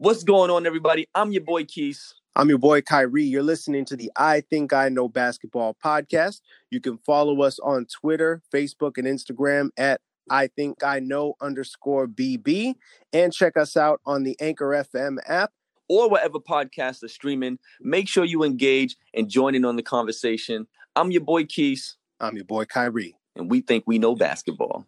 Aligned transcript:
What's 0.00 0.22
going 0.22 0.48
on, 0.48 0.64
everybody? 0.64 1.08
I'm 1.12 1.32
your 1.32 1.42
boy 1.42 1.64
Keys. 1.64 2.14
I'm 2.36 2.48
your 2.48 2.58
boy 2.58 2.82
Kyrie. 2.82 3.24
You're 3.24 3.42
listening 3.42 3.84
to 3.86 3.96
the 3.96 4.12
I 4.14 4.42
Think 4.42 4.72
I 4.72 4.88
Know 4.88 5.08
Basketball 5.08 5.76
podcast. 5.84 6.40
You 6.70 6.80
can 6.80 6.98
follow 6.98 7.42
us 7.42 7.58
on 7.58 7.84
Twitter, 7.86 8.40
Facebook, 8.54 8.96
and 8.96 9.08
Instagram 9.08 9.70
at 9.76 10.00
I 10.30 10.50
Think 10.54 10.84
I 10.84 11.00
Know 11.00 11.34
underscore 11.40 12.06
BB 12.06 12.74
and 13.12 13.32
check 13.32 13.56
us 13.56 13.76
out 13.76 14.00
on 14.06 14.22
the 14.22 14.36
Anchor 14.40 14.68
FM 14.68 15.16
app 15.26 15.50
or 15.88 16.08
whatever 16.08 16.38
podcast 16.38 17.02
are 17.02 17.08
streaming. 17.08 17.58
Make 17.80 18.06
sure 18.06 18.24
you 18.24 18.44
engage 18.44 18.94
and 19.14 19.28
join 19.28 19.56
in 19.56 19.64
on 19.64 19.74
the 19.74 19.82
conversation. 19.82 20.68
I'm 20.94 21.10
your 21.10 21.24
boy 21.24 21.44
Keys. 21.46 21.96
I'm 22.20 22.36
your 22.36 22.44
boy 22.44 22.66
Kyrie. 22.66 23.16
And 23.34 23.50
we 23.50 23.62
think 23.62 23.82
we 23.84 23.98
know 23.98 24.14
basketball. 24.14 24.86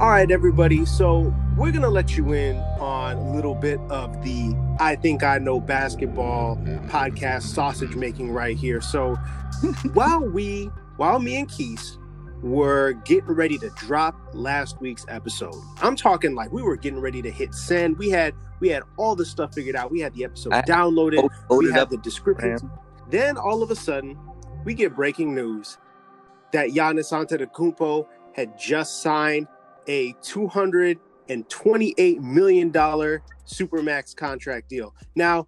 All 0.00 0.08
right, 0.08 0.30
everybody. 0.30 0.86
So 0.86 1.30
we're 1.58 1.72
gonna 1.72 1.90
let 1.90 2.16
you 2.16 2.32
in 2.32 2.56
on 2.80 3.18
a 3.18 3.34
little 3.34 3.54
bit 3.54 3.78
of 3.90 4.24
the 4.24 4.56
I 4.80 4.96
think 4.96 5.22
I 5.22 5.36
know 5.36 5.60
basketball 5.60 6.56
podcast 6.86 7.42
sausage 7.42 7.94
making 7.96 8.30
right 8.32 8.56
here. 8.56 8.80
So 8.80 9.16
while 9.92 10.24
we, 10.24 10.70
while 10.96 11.18
me 11.18 11.40
and 11.40 11.50
Keys 11.50 11.98
were 12.40 12.94
getting 13.04 13.32
ready 13.32 13.58
to 13.58 13.68
drop 13.76 14.18
last 14.32 14.80
week's 14.80 15.04
episode, 15.08 15.54
I'm 15.82 15.96
talking 15.96 16.34
like 16.34 16.50
we 16.50 16.62
were 16.62 16.76
getting 16.76 17.00
ready 17.00 17.20
to 17.20 17.30
hit 17.30 17.54
send. 17.54 17.98
We 17.98 18.08
had 18.08 18.32
we 18.58 18.70
had 18.70 18.84
all 18.96 19.14
the 19.14 19.26
stuff 19.26 19.52
figured 19.52 19.76
out. 19.76 19.90
We 19.90 20.00
had 20.00 20.14
the 20.14 20.24
episode 20.24 20.54
I 20.54 20.62
downloaded. 20.62 21.28
We 21.50 21.70
had 21.72 21.90
the 21.90 21.98
description. 21.98 22.70
Then 23.10 23.36
all 23.36 23.62
of 23.62 23.70
a 23.70 23.76
sudden, 23.76 24.18
we 24.64 24.72
get 24.72 24.96
breaking 24.96 25.34
news 25.34 25.76
that 26.52 26.70
Giannis 26.70 27.12
Antetokounmpo 27.12 28.06
had 28.34 28.58
just 28.58 29.02
signed 29.02 29.46
a 29.86 30.12
$228 30.14 32.20
million 32.20 32.72
Supermax 32.72 34.16
contract 34.16 34.68
deal. 34.68 34.94
Now, 35.14 35.46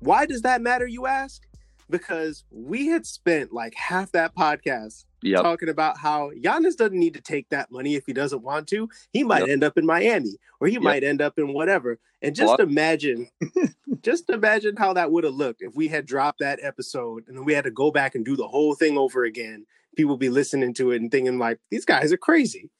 why 0.00 0.26
does 0.26 0.42
that 0.42 0.60
matter, 0.60 0.86
you 0.86 1.06
ask? 1.06 1.42
Because 1.88 2.44
we 2.50 2.88
had 2.88 3.06
spent 3.06 3.52
like 3.52 3.74
half 3.74 4.12
that 4.12 4.34
podcast 4.34 5.04
yep. 5.22 5.42
talking 5.42 5.68
about 5.68 5.98
how 5.98 6.30
Giannis 6.30 6.76
doesn't 6.76 6.98
need 6.98 7.14
to 7.14 7.20
take 7.20 7.48
that 7.50 7.70
money 7.70 7.94
if 7.94 8.04
he 8.06 8.12
doesn't 8.12 8.42
want 8.42 8.66
to. 8.68 8.88
He 9.12 9.24
might 9.24 9.40
yep. 9.40 9.50
end 9.50 9.64
up 9.64 9.78
in 9.78 9.86
Miami 9.86 10.36
or 10.60 10.66
he 10.66 10.74
yep. 10.74 10.82
might 10.82 11.04
end 11.04 11.22
up 11.22 11.38
in 11.38 11.52
whatever. 11.52 11.98
And 12.20 12.34
just 12.34 12.48
what? 12.48 12.60
imagine, 12.60 13.28
just 14.02 14.28
imagine 14.30 14.76
how 14.76 14.92
that 14.94 15.10
would 15.10 15.24
have 15.24 15.34
looked 15.34 15.62
if 15.62 15.74
we 15.74 15.88
had 15.88 16.06
dropped 16.06 16.40
that 16.40 16.60
episode 16.62 17.24
and 17.28 17.36
then 17.36 17.44
we 17.44 17.54
had 17.54 17.64
to 17.64 17.70
go 17.70 17.90
back 17.90 18.14
and 18.14 18.24
do 18.24 18.36
the 18.36 18.48
whole 18.48 18.74
thing 18.74 18.98
over 18.98 19.24
again. 19.24 19.66
People 19.96 20.16
be 20.16 20.30
listening 20.30 20.74
to 20.74 20.92
it 20.92 21.02
and 21.02 21.10
thinking 21.10 21.38
like, 21.38 21.58
these 21.70 21.84
guys 21.84 22.12
are 22.12 22.18
crazy. 22.18 22.70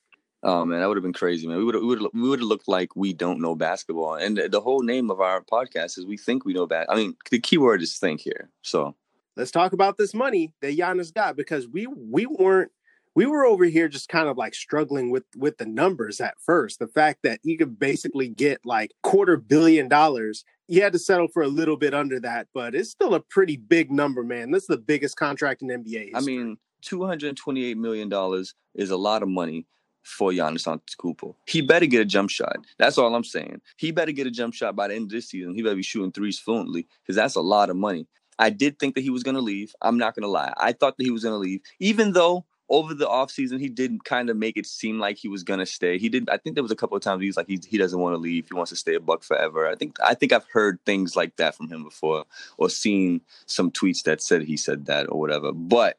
Oh 0.44 0.64
man, 0.64 0.80
that 0.80 0.88
would 0.88 0.96
have 0.96 1.04
been 1.04 1.12
crazy, 1.12 1.46
man. 1.46 1.58
We 1.58 1.64
would 1.64 1.76
we 1.76 1.86
would 1.86 2.00
we 2.12 2.28
would 2.28 2.40
have 2.40 2.48
looked 2.48 2.66
like 2.66 2.96
we 2.96 3.12
don't 3.12 3.40
know 3.40 3.54
basketball. 3.54 4.14
And 4.14 4.36
the, 4.36 4.48
the 4.48 4.60
whole 4.60 4.82
name 4.82 5.10
of 5.10 5.20
our 5.20 5.40
podcast 5.40 5.98
is 5.98 6.04
we 6.04 6.16
think 6.16 6.44
we 6.44 6.52
know 6.52 6.66
bad. 6.66 6.86
I 6.88 6.96
mean, 6.96 7.16
the 7.30 7.38
key 7.38 7.58
word 7.58 7.82
is 7.82 7.96
think 7.96 8.20
here. 8.20 8.50
So 8.62 8.96
let's 9.36 9.52
talk 9.52 9.72
about 9.72 9.98
this 9.98 10.14
money 10.14 10.52
that 10.60 10.76
Giannis 10.76 11.14
got 11.14 11.36
because 11.36 11.68
we 11.68 11.86
we 11.86 12.26
weren't 12.26 12.72
we 13.14 13.26
were 13.26 13.44
over 13.44 13.64
here 13.66 13.88
just 13.88 14.08
kind 14.08 14.28
of 14.28 14.36
like 14.36 14.54
struggling 14.54 15.10
with 15.10 15.24
with 15.36 15.58
the 15.58 15.66
numbers 15.66 16.20
at 16.20 16.40
first. 16.40 16.80
The 16.80 16.88
fact 16.88 17.20
that 17.22 17.38
you 17.44 17.56
could 17.56 17.78
basically 17.78 18.28
get 18.28 18.60
like 18.64 18.92
quarter 19.02 19.36
billion 19.36 19.88
dollars. 19.88 20.44
You 20.68 20.82
had 20.82 20.94
to 20.94 20.98
settle 20.98 21.28
for 21.28 21.42
a 21.42 21.48
little 21.48 21.77
bit 21.77 21.92
under 21.92 22.18
that, 22.20 22.46
but 22.54 22.74
it's 22.74 22.90
still 22.90 23.14
a 23.14 23.20
pretty 23.20 23.58
big 23.58 23.90
number, 23.90 24.22
man. 24.22 24.52
This 24.52 24.62
is 24.62 24.68
the 24.68 24.78
biggest 24.78 25.16
contract 25.16 25.60
in 25.60 25.68
NBA. 25.68 25.84
History. 25.84 26.12
I 26.14 26.20
mean, 26.20 26.56
two 26.80 27.04
hundred 27.04 27.36
twenty-eight 27.36 27.77
million 27.77 28.08
dollars 28.08 28.54
is 28.74 28.90
a 28.90 28.96
lot 28.96 29.22
of 29.22 29.28
money 29.28 29.66
for 30.03 30.31
Giannis 30.31 30.67
Antetokounmpo. 30.67 31.34
He 31.47 31.61
better 31.61 31.86
get 31.86 32.00
a 32.00 32.05
jump 32.05 32.31
shot. 32.31 32.56
That's 32.78 32.98
all 32.98 33.14
I'm 33.14 33.25
saying. 33.25 33.61
He 33.77 33.91
better 33.91 34.12
get 34.12 34.27
a 34.27 34.31
jump 34.31 34.55
shot 34.55 34.77
by 34.77 34.89
the 34.89 34.95
end 34.95 35.05
of 35.05 35.11
this 35.11 35.28
season. 35.28 35.55
He 35.55 35.62
better 35.62 35.77
be 35.77 35.83
shooting 35.83 36.12
threes 36.12 36.39
fluently 36.39 36.86
because 37.02 37.17
that's 37.17 37.36
a 37.36 37.40
lot 37.40 37.70
of 37.70 37.77
money. 37.77 38.07
I 38.39 38.51
did 38.51 38.79
think 38.79 38.95
that 38.95 39.02
he 39.02 39.11
was 39.11 39.23
going 39.23 39.36
to 39.36 39.41
leave. 39.41 39.74
I'm 39.80 39.98
not 39.98 40.14
going 40.14 40.23
to 40.23 40.29
lie. 40.29 40.52
I 40.57 40.73
thought 40.73 40.96
that 40.96 41.05
he 41.05 41.11
was 41.11 41.23
going 41.23 41.35
to 41.35 41.39
leave, 41.39 41.61
even 41.79 42.12
though 42.12 42.45
over 42.68 42.95
the 42.95 43.07
offseason 43.07 43.61
he 43.61 43.68
did 43.68 44.02
kind 44.05 44.30
of 44.30 44.36
make 44.36 44.57
it 44.57 44.67
seem 44.67 44.98
like 44.98 45.18
he 45.18 45.29
was 45.29 45.45
going 45.45 45.61
to 45.61 45.67
stay. 45.67 45.98
He 45.98 46.08
did. 46.08 46.29
I 46.30 46.39
think 46.39 46.57
there 46.57 46.62
was 46.62 46.73
a 46.73 46.77
couple 46.77 46.96
of 46.96 47.02
times 47.02 47.20
he 47.20 47.29
was 47.29 47.36
like 47.36 47.46
he, 47.46 47.61
he 47.68 47.77
doesn't 47.77 47.98
want 48.01 48.14
to 48.14 48.18
leave. 48.18 48.48
He 48.48 48.55
wants 48.55 48.70
to 48.70 48.77
stay 48.77 48.95
a 48.95 49.01
buck 49.01 49.23
forever. 49.23 49.68
I 49.68 49.74
think 49.74 49.98
I 50.02 50.14
think 50.14 50.33
I've 50.33 50.46
heard 50.51 50.79
things 50.86 51.14
like 51.14 51.36
that 51.36 51.55
from 51.55 51.68
him 51.68 51.85
before, 51.85 52.24
or 52.57 52.70
seen 52.70 53.20
some 53.46 53.70
tweets 53.70 54.02
that 54.05 54.23
said 54.23 54.45
he 54.45 54.57
said 54.57 54.86
that 54.86 55.07
or 55.11 55.20
whatever. 55.20 55.52
But 55.52 55.98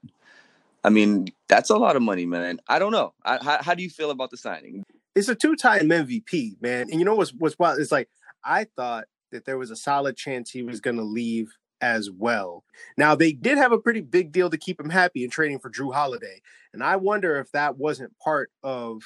I 0.84 0.90
mean, 0.90 1.28
that's 1.48 1.70
a 1.70 1.78
lot 1.78 1.96
of 1.96 2.02
money, 2.02 2.26
man. 2.26 2.60
I 2.68 2.80
don't 2.80 2.92
know. 2.92 3.14
I, 3.24 3.42
how, 3.42 3.64
how 3.64 3.74
do 3.74 3.84
you 3.84 3.90
feel 3.90 4.12
about 4.12 4.32
the 4.32 4.38
signing? 4.38 4.84
It's 5.16 5.30
a 5.30 5.36
two-time 5.36 5.90
MVP, 5.90 6.62
man. 6.62 6.90
And 6.92 7.00
you 7.00 7.06
know 7.06 7.16
what's 7.16 7.32
what's 7.32 7.58
wild? 7.58 7.80
It's 7.80 7.92
like 7.92 8.10
I 8.44 8.66
thought 8.76 9.06
that 9.32 9.46
there 9.46 9.58
was 9.58 9.72
a 9.72 9.76
solid 9.76 10.18
chance 10.18 10.52
he 10.52 10.64
was 10.64 10.82
going 10.82 10.98
to 10.98 11.04
leave 11.04 11.54
as 11.82 12.10
well. 12.10 12.64
Now 12.98 13.16
they 13.16 13.34
did 13.34 13.58
have 13.58 13.72
a 13.72 13.80
pretty 13.80 14.02
big 14.02 14.32
deal 14.32 14.50
to 14.50 14.58
keep 14.58 14.80
him 14.80 14.90
happy 14.90 15.24
in 15.24 15.30
trading 15.30 15.60
for 15.60 15.70
Jrue 15.70 15.94
Holiday, 15.94 16.42
and 16.74 16.84
I 16.84 16.96
wonder 16.96 17.38
if 17.38 17.52
that 17.52 17.78
wasn't 17.78 18.18
part 18.20 18.50
of 18.64 19.04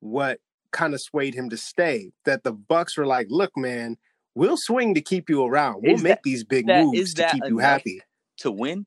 what 0.00 0.38
kind 0.70 0.94
of 0.94 1.00
swayed 1.00 1.34
him 1.34 1.50
to 1.50 1.56
stay. 1.56 2.12
That 2.24 2.44
the 2.44 2.52
Bucks 2.52 2.96
were 2.96 3.06
like, 3.06 3.26
"Look, 3.30 3.56
man, 3.56 3.96
we'll 4.34 4.58
swing 4.58 4.94
to 4.94 5.00
keep 5.00 5.28
you 5.28 5.44
around. 5.44 5.82
We'll 5.82 5.96
is 5.96 6.02
make 6.02 6.16
that, 6.16 6.22
these 6.22 6.44
big 6.44 6.66
that, 6.66 6.84
moves 6.84 7.14
to 7.14 7.28
keep 7.30 7.42
you 7.46 7.58
happy 7.58 8.00
to 8.38 8.50
win." 8.50 8.86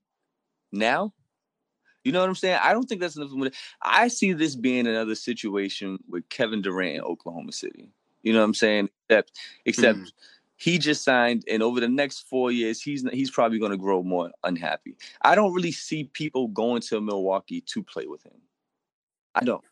Now 0.72 1.14
you 2.04 2.12
know 2.12 2.20
what 2.20 2.30
I'm 2.30 2.36
saying? 2.36 2.60
I 2.62 2.74
don't 2.74 2.88
think 2.88 3.02
that's 3.02 3.16
enough. 3.16 3.32
I 3.82 4.08
see 4.08 4.34
this 4.34 4.56
being 4.56 4.88
another 4.88 5.16
situation 5.16 6.00
with 6.10 6.28
Kevin 6.30 6.62
Durant 6.62 6.96
in 6.96 7.02
Oklahoma 7.02 7.52
City. 7.52 7.90
You 8.24 8.34
know 8.34 8.40
what 8.40 8.46
I'm 8.46 8.54
saying? 8.54 8.90
Except, 9.10 9.32
except 9.66 10.00
mm. 10.00 10.12
he 10.56 10.78
just 10.78 11.04
signed, 11.04 11.44
and 11.50 11.64
over 11.64 11.80
the 11.80 11.90
next 11.90 12.28
four 12.28 12.52
years, 12.52 12.82
he's 12.82 13.08
he's 13.12 13.32
probably 13.32 13.60
going 13.60 13.72
to 13.72 13.78
grow 13.78 14.04
more 14.04 14.32
unhappy. 14.44 14.96
I 15.22 15.36
don't 15.36 15.54
really 15.54 15.72
see 15.72 16.06
people 16.06 16.48
going 16.48 16.82
to 16.84 17.02
Milwaukee 17.02 17.62
to 17.62 17.84
play 17.84 18.06
with 18.08 18.24
him. 18.24 18.40
I 19.36 19.44
don't. 19.44 19.64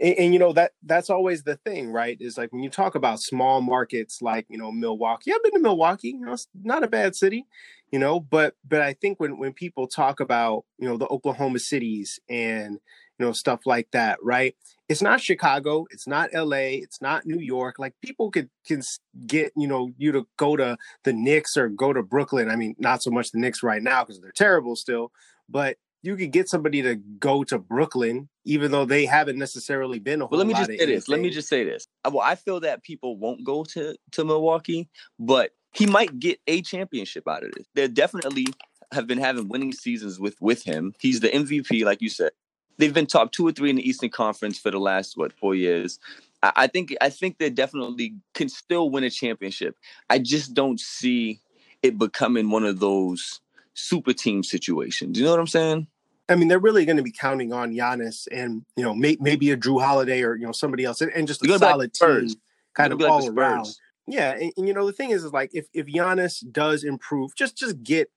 And, 0.00 0.14
and, 0.16 0.32
you 0.32 0.38
know 0.38 0.52
that 0.52 0.72
that's 0.82 1.10
always 1.10 1.42
the 1.42 1.56
thing, 1.56 1.90
right? 1.90 2.16
Is 2.20 2.38
like 2.38 2.52
when 2.52 2.62
you 2.62 2.70
talk 2.70 2.94
about 2.94 3.20
small 3.20 3.60
markets 3.60 4.20
like 4.22 4.46
you 4.48 4.58
know 4.58 4.72
Milwaukee. 4.72 5.32
I've 5.32 5.42
been 5.42 5.52
to 5.52 5.60
Milwaukee. 5.60 6.08
You 6.08 6.26
know, 6.26 6.32
it's 6.32 6.48
not 6.54 6.84
a 6.84 6.88
bad 6.88 7.14
city 7.14 7.46
you 7.92 7.98
know 7.98 8.18
but 8.18 8.54
but 8.66 8.80
i 8.80 8.94
think 8.94 9.20
when 9.20 9.38
when 9.38 9.52
people 9.52 9.86
talk 9.86 10.18
about 10.18 10.64
you 10.78 10.88
know 10.88 10.96
the 10.96 11.06
oklahoma 11.08 11.58
cities 11.58 12.18
and 12.28 12.78
you 13.18 13.26
know 13.26 13.32
stuff 13.32 13.60
like 13.66 13.86
that 13.92 14.18
right 14.22 14.56
it's 14.88 15.02
not 15.02 15.20
chicago 15.20 15.86
it's 15.90 16.08
not 16.08 16.30
la 16.32 16.56
it's 16.56 17.00
not 17.00 17.26
new 17.26 17.38
york 17.38 17.78
like 17.78 17.94
people 18.02 18.30
could 18.30 18.48
can 18.66 18.82
get 19.26 19.52
you 19.56 19.68
know 19.68 19.90
you 19.98 20.10
to 20.10 20.26
go 20.38 20.56
to 20.56 20.76
the 21.04 21.12
knicks 21.12 21.56
or 21.56 21.68
go 21.68 21.92
to 21.92 22.02
brooklyn 22.02 22.50
i 22.50 22.56
mean 22.56 22.74
not 22.78 23.02
so 23.02 23.10
much 23.10 23.30
the 23.30 23.38
knicks 23.38 23.62
right 23.62 23.82
now 23.82 24.02
because 24.02 24.20
they're 24.20 24.32
terrible 24.32 24.74
still 24.74 25.12
but 25.48 25.76
you 26.02 26.16
could 26.16 26.32
get 26.32 26.48
somebody 26.48 26.82
to 26.82 26.96
go 26.96 27.44
to 27.44 27.58
Brooklyn, 27.58 28.28
even 28.44 28.72
though 28.72 28.84
they 28.84 29.06
haven't 29.06 29.38
necessarily 29.38 29.98
been 29.98 30.20
a 30.20 30.26
whole. 30.26 30.38
Let 30.38 30.46
me 30.46 30.54
just 30.54 30.66
say 30.66 30.74
anything. 30.74 30.94
this. 30.94 31.08
Let 31.08 31.20
me 31.20 31.30
just 31.30 31.48
say 31.48 31.64
this. 31.64 31.86
Well, 32.04 32.20
I 32.20 32.34
feel 32.34 32.60
that 32.60 32.82
people 32.82 33.16
won't 33.16 33.44
go 33.44 33.64
to 33.64 33.94
to 34.12 34.24
Milwaukee, 34.24 34.88
but 35.18 35.52
he 35.72 35.86
might 35.86 36.18
get 36.18 36.40
a 36.46 36.60
championship 36.62 37.28
out 37.28 37.44
of 37.44 37.52
this. 37.52 37.66
They 37.74 37.88
definitely 37.88 38.46
have 38.92 39.06
been 39.06 39.18
having 39.18 39.48
winning 39.48 39.72
seasons 39.72 40.18
with 40.18 40.40
with 40.40 40.64
him. 40.64 40.94
He's 41.00 41.20
the 41.20 41.28
MVP, 41.28 41.84
like 41.84 42.02
you 42.02 42.08
said. 42.08 42.32
They've 42.78 42.92
been 42.92 43.06
top 43.06 43.32
two 43.32 43.46
or 43.46 43.52
three 43.52 43.70
in 43.70 43.76
the 43.76 43.88
Eastern 43.88 44.10
Conference 44.10 44.58
for 44.58 44.70
the 44.70 44.80
last 44.80 45.16
what 45.16 45.32
four 45.32 45.54
years. 45.54 46.00
I, 46.42 46.52
I 46.56 46.66
think 46.66 46.94
I 47.00 47.10
think 47.10 47.38
they 47.38 47.50
definitely 47.50 48.16
can 48.34 48.48
still 48.48 48.90
win 48.90 49.04
a 49.04 49.10
championship. 49.10 49.76
I 50.10 50.18
just 50.18 50.52
don't 50.52 50.80
see 50.80 51.40
it 51.82 51.96
becoming 51.96 52.50
one 52.50 52.64
of 52.64 52.80
those 52.80 53.40
super 53.74 54.12
team 54.12 54.42
situations. 54.42 55.18
You 55.18 55.24
know 55.24 55.30
what 55.30 55.40
I'm 55.40 55.46
saying? 55.46 55.86
I 56.32 56.36
mean, 56.36 56.48
they're 56.48 56.58
really 56.58 56.84
going 56.84 56.96
to 56.96 57.02
be 57.02 57.12
counting 57.12 57.52
on 57.52 57.72
Giannis 57.72 58.26
and 58.30 58.64
you 58.76 58.84
know 58.84 58.94
may, 58.94 59.16
maybe 59.20 59.50
a 59.50 59.56
Jrue 59.56 59.82
Holiday 59.82 60.22
or 60.22 60.34
you 60.34 60.46
know 60.46 60.52
somebody 60.52 60.84
else 60.84 61.00
and, 61.00 61.12
and 61.12 61.28
just 61.28 61.44
a 61.44 61.58
solid 61.58 61.94
team, 61.94 62.28
kind 62.74 62.92
of 62.92 63.02
all 63.02 63.28
around. 63.28 63.68
Yeah, 64.08 64.32
and, 64.32 64.52
and, 64.56 64.66
you 64.66 64.74
know 64.74 64.84
the 64.84 64.92
thing 64.92 65.10
is, 65.10 65.24
is 65.24 65.32
like 65.32 65.50
if 65.52 65.66
if 65.72 65.86
Giannis 65.86 66.42
does 66.50 66.84
improve, 66.84 67.34
just 67.36 67.56
just 67.56 67.82
get 67.82 68.10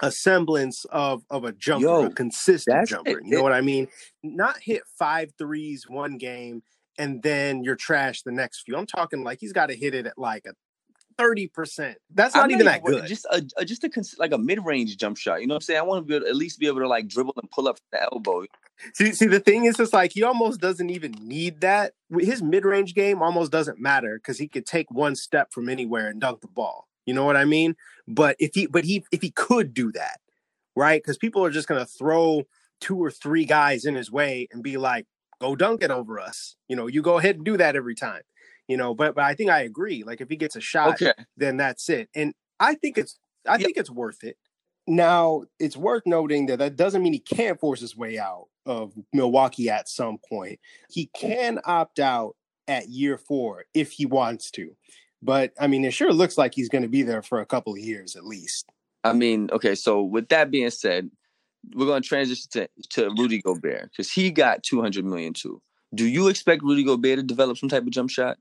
a 0.00 0.10
semblance 0.10 0.84
of 0.86 1.24
of 1.28 1.44
a 1.44 1.52
jumper, 1.52 1.84
Yo, 1.84 2.06
a 2.06 2.10
consistent 2.10 2.88
jumper. 2.88 3.10
It, 3.10 3.24
you 3.24 3.36
know 3.36 3.42
what 3.42 3.52
I 3.52 3.60
mean? 3.60 3.88
Not 4.22 4.58
hit 4.60 4.82
five 4.98 5.32
threes 5.38 5.84
one 5.88 6.16
game 6.18 6.62
and 6.98 7.22
then 7.22 7.64
you're 7.64 7.76
trash 7.76 8.22
the 8.22 8.32
next 8.32 8.62
few. 8.62 8.76
I'm 8.76 8.86
talking 8.86 9.24
like 9.24 9.38
he's 9.40 9.52
got 9.52 9.66
to 9.66 9.76
hit 9.76 9.94
it 9.94 10.06
at 10.06 10.18
like 10.18 10.46
a 10.46 10.54
thirty 11.16 11.48
percent. 11.48 11.98
That's 12.12 12.34
not, 12.34 12.50
even 12.50 12.66
that 12.66 12.84
good. 12.84 13.06
Just 13.06 13.26
a, 13.26 13.44
a 13.56 13.64
just 13.64 13.84
a 13.84 13.90
like 14.18 14.32
a 14.32 14.38
mid 14.38 14.64
range 14.64 14.96
jump 14.96 15.16
shot. 15.16 15.40
You 15.40 15.46
know 15.46 15.54
what 15.54 15.62
I'm 15.62 15.62
saying? 15.62 15.80
I 15.80 15.82
want 15.82 16.02
to 16.02 16.08
be 16.08 16.16
able, 16.16 16.26
at 16.26 16.36
least 16.36 16.58
be 16.58 16.66
able 16.66 16.80
to 16.80 16.88
like 16.88 17.08
dribble 17.08 17.34
and 17.40 17.50
pull 17.50 17.68
up 17.68 17.78
the 17.92 18.02
elbow. 18.02 18.44
See, 18.94 19.12
see, 19.12 19.26
the 19.26 19.40
thing 19.40 19.64
is, 19.64 19.78
it's 19.78 19.92
like 19.92 20.12
he 20.12 20.22
almost 20.22 20.60
doesn't 20.60 20.90
even 20.90 21.12
need 21.20 21.60
that. 21.60 21.92
His 22.18 22.42
mid 22.42 22.64
range 22.64 22.94
game 22.94 23.22
almost 23.22 23.52
doesn't 23.52 23.78
matter 23.78 24.18
because 24.18 24.38
he 24.38 24.48
could 24.48 24.66
take 24.66 24.90
one 24.90 25.16
step 25.16 25.52
from 25.52 25.68
anywhere 25.68 26.08
and 26.08 26.20
dunk 26.20 26.40
the 26.40 26.48
ball. 26.48 26.88
You 27.06 27.14
know 27.14 27.24
what 27.24 27.36
I 27.36 27.44
mean? 27.44 27.76
But 28.08 28.36
if 28.38 28.54
he, 28.54 28.66
but 28.66 28.84
he, 28.84 29.04
if 29.12 29.22
he 29.22 29.30
could 29.30 29.74
do 29.74 29.92
that, 29.92 30.20
right? 30.74 31.02
Because 31.02 31.18
people 31.18 31.44
are 31.44 31.50
just 31.50 31.68
gonna 31.68 31.86
throw 31.86 32.42
two 32.80 33.02
or 33.02 33.10
three 33.10 33.44
guys 33.44 33.84
in 33.84 33.94
his 33.94 34.10
way 34.10 34.48
and 34.52 34.62
be 34.62 34.76
like, 34.76 35.06
go 35.40 35.54
dunk 35.54 35.82
it 35.82 35.90
over 35.90 36.18
us. 36.18 36.56
You 36.68 36.76
know, 36.76 36.86
you 36.86 37.02
go 37.02 37.18
ahead 37.18 37.36
and 37.36 37.44
do 37.44 37.56
that 37.56 37.76
every 37.76 37.94
time. 37.94 38.22
You 38.68 38.76
know, 38.76 38.94
but 38.94 39.14
but 39.14 39.24
I 39.24 39.34
think 39.34 39.50
I 39.50 39.60
agree. 39.60 40.04
Like 40.04 40.20
if 40.20 40.28
he 40.28 40.36
gets 40.36 40.56
a 40.56 40.60
shot, 40.60 41.00
Okay. 41.02 41.12
then 41.36 41.56
that's 41.56 41.88
it. 41.88 42.08
And 42.14 42.34
I 42.60 42.74
think 42.74 42.96
it's 42.98 43.18
I 43.46 43.58
think 43.58 43.76
it's 43.76 43.90
worth 43.90 44.24
it. 44.24 44.36
Now, 44.86 45.44
it's 45.58 45.76
worth 45.76 46.02
noting 46.06 46.46
that 46.46 46.58
that 46.58 46.76
doesn't 46.76 47.02
mean 47.02 47.12
he 47.14 47.18
can't 47.18 47.58
force 47.58 47.80
his 47.80 47.96
way 47.96 48.18
out 48.18 48.46
of 48.66 48.92
Milwaukee 49.12 49.70
at 49.70 49.88
some 49.88 50.18
point. 50.28 50.60
He 50.90 51.10
can 51.14 51.58
opt 51.64 51.98
out 51.98 52.36
at 52.68 52.88
year 52.88 53.18
4 53.18 53.64
if 53.74 53.92
he 53.92 54.06
wants 54.06 54.50
to. 54.52 54.74
But 55.22 55.52
I 55.58 55.66
mean, 55.66 55.84
it 55.84 55.92
sure 55.92 56.12
looks 56.12 56.36
like 56.36 56.54
he's 56.54 56.68
going 56.68 56.82
to 56.82 56.88
be 56.88 57.02
there 57.02 57.22
for 57.22 57.40
a 57.40 57.46
couple 57.46 57.72
of 57.72 57.78
years 57.78 58.14
at 58.16 58.24
least. 58.24 58.66
I 59.04 59.12
mean, 59.12 59.50
okay. 59.52 59.74
So 59.74 60.02
with 60.02 60.28
that 60.28 60.50
being 60.50 60.70
said, 60.70 61.10
we're 61.74 61.86
going 61.86 62.02
to 62.02 62.08
transition 62.08 62.48
to 62.52 62.68
to 62.90 63.10
Rudy 63.18 63.40
Gobert 63.40 63.90
because 63.90 64.10
he 64.10 64.30
got 64.30 64.62
two 64.62 64.80
hundred 64.80 65.04
million 65.04 65.32
too. 65.34 65.60
Do 65.94 66.06
you 66.06 66.28
expect 66.28 66.62
Rudy 66.62 66.84
Gobert 66.84 67.18
to 67.18 67.22
develop 67.22 67.56
some 67.56 67.68
type 67.68 67.82
of 67.84 67.90
jump 67.90 68.10
shot? 68.10 68.36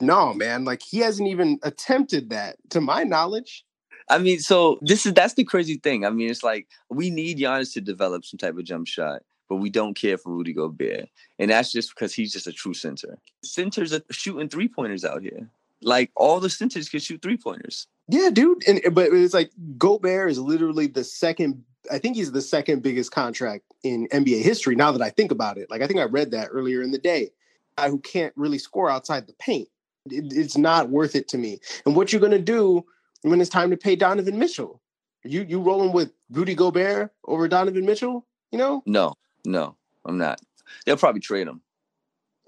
No, 0.00 0.34
man, 0.34 0.64
like 0.64 0.82
he 0.82 0.98
hasn't 0.98 1.28
even 1.28 1.58
attempted 1.62 2.30
that 2.30 2.56
to 2.70 2.80
my 2.80 3.04
knowledge. 3.04 3.64
I 4.08 4.18
mean, 4.18 4.40
so 4.40 4.78
this 4.82 5.06
is 5.06 5.14
that's 5.14 5.34
the 5.34 5.44
crazy 5.44 5.76
thing. 5.76 6.04
I 6.04 6.10
mean, 6.10 6.30
it's 6.30 6.42
like 6.42 6.68
we 6.90 7.10
need 7.10 7.38
Giannis 7.38 7.72
to 7.74 7.80
develop 7.80 8.24
some 8.24 8.38
type 8.38 8.56
of 8.56 8.64
jump 8.64 8.86
shot, 8.86 9.22
but 9.48 9.56
we 9.56 9.70
don't 9.70 9.94
care 9.94 10.18
for 10.18 10.30
Rudy 10.30 10.52
Gobert, 10.52 11.08
and 11.38 11.50
that's 11.50 11.72
just 11.72 11.94
because 11.94 12.14
he's 12.14 12.32
just 12.32 12.46
a 12.46 12.52
true 12.52 12.74
center. 12.74 13.18
Centers 13.42 13.92
are 13.92 14.02
shooting 14.10 14.48
three 14.48 14.68
pointers 14.68 15.04
out 15.04 15.22
here. 15.22 15.48
Like 15.82 16.10
all 16.16 16.40
the 16.40 16.50
centers 16.50 16.88
can 16.88 17.00
shoot 17.00 17.22
three 17.22 17.36
pointers. 17.36 17.86
Yeah, 18.08 18.30
dude. 18.30 18.66
And 18.66 18.80
but 18.92 19.12
it's 19.12 19.34
like 19.34 19.50
Gobert 19.78 20.30
is 20.30 20.38
literally 20.38 20.86
the 20.86 21.04
second. 21.04 21.62
I 21.90 21.98
think 21.98 22.16
he's 22.16 22.32
the 22.32 22.42
second 22.42 22.82
biggest 22.82 23.12
contract 23.12 23.64
in 23.82 24.08
NBA 24.08 24.42
history. 24.42 24.74
Now 24.74 24.92
that 24.92 25.02
I 25.02 25.10
think 25.10 25.30
about 25.30 25.58
it, 25.58 25.70
like 25.70 25.82
I 25.82 25.86
think 25.86 26.00
I 26.00 26.04
read 26.04 26.30
that 26.32 26.48
earlier 26.50 26.82
in 26.82 26.90
the 26.90 26.98
day. 26.98 27.30
Guy 27.76 27.88
who 27.88 27.98
can't 28.00 28.32
really 28.36 28.58
score 28.58 28.90
outside 28.90 29.26
the 29.26 29.32
paint. 29.34 29.68
It, 30.10 30.32
it's 30.32 30.56
not 30.56 30.90
worth 30.90 31.14
it 31.14 31.28
to 31.28 31.38
me. 31.38 31.60
And 31.86 31.96
what 31.96 32.12
you're 32.12 32.20
gonna 32.20 32.38
do 32.38 32.84
when 33.22 33.40
it's 33.40 33.50
time 33.50 33.70
to 33.70 33.76
pay 33.76 33.96
Donovan 33.96 34.38
Mitchell? 34.38 34.80
You 35.24 35.42
you 35.42 35.60
rolling 35.60 35.92
with 35.92 36.12
Rudy 36.30 36.54
Gobert 36.54 37.12
over 37.26 37.48
Donovan 37.48 37.86
Mitchell? 37.86 38.26
You 38.50 38.58
know, 38.58 38.82
No, 38.86 39.14
no, 39.46 39.76
I'm 40.04 40.18
not. 40.18 40.40
They'll 40.84 40.96
probably 40.96 41.20
trade 41.20 41.48
him. 41.48 41.62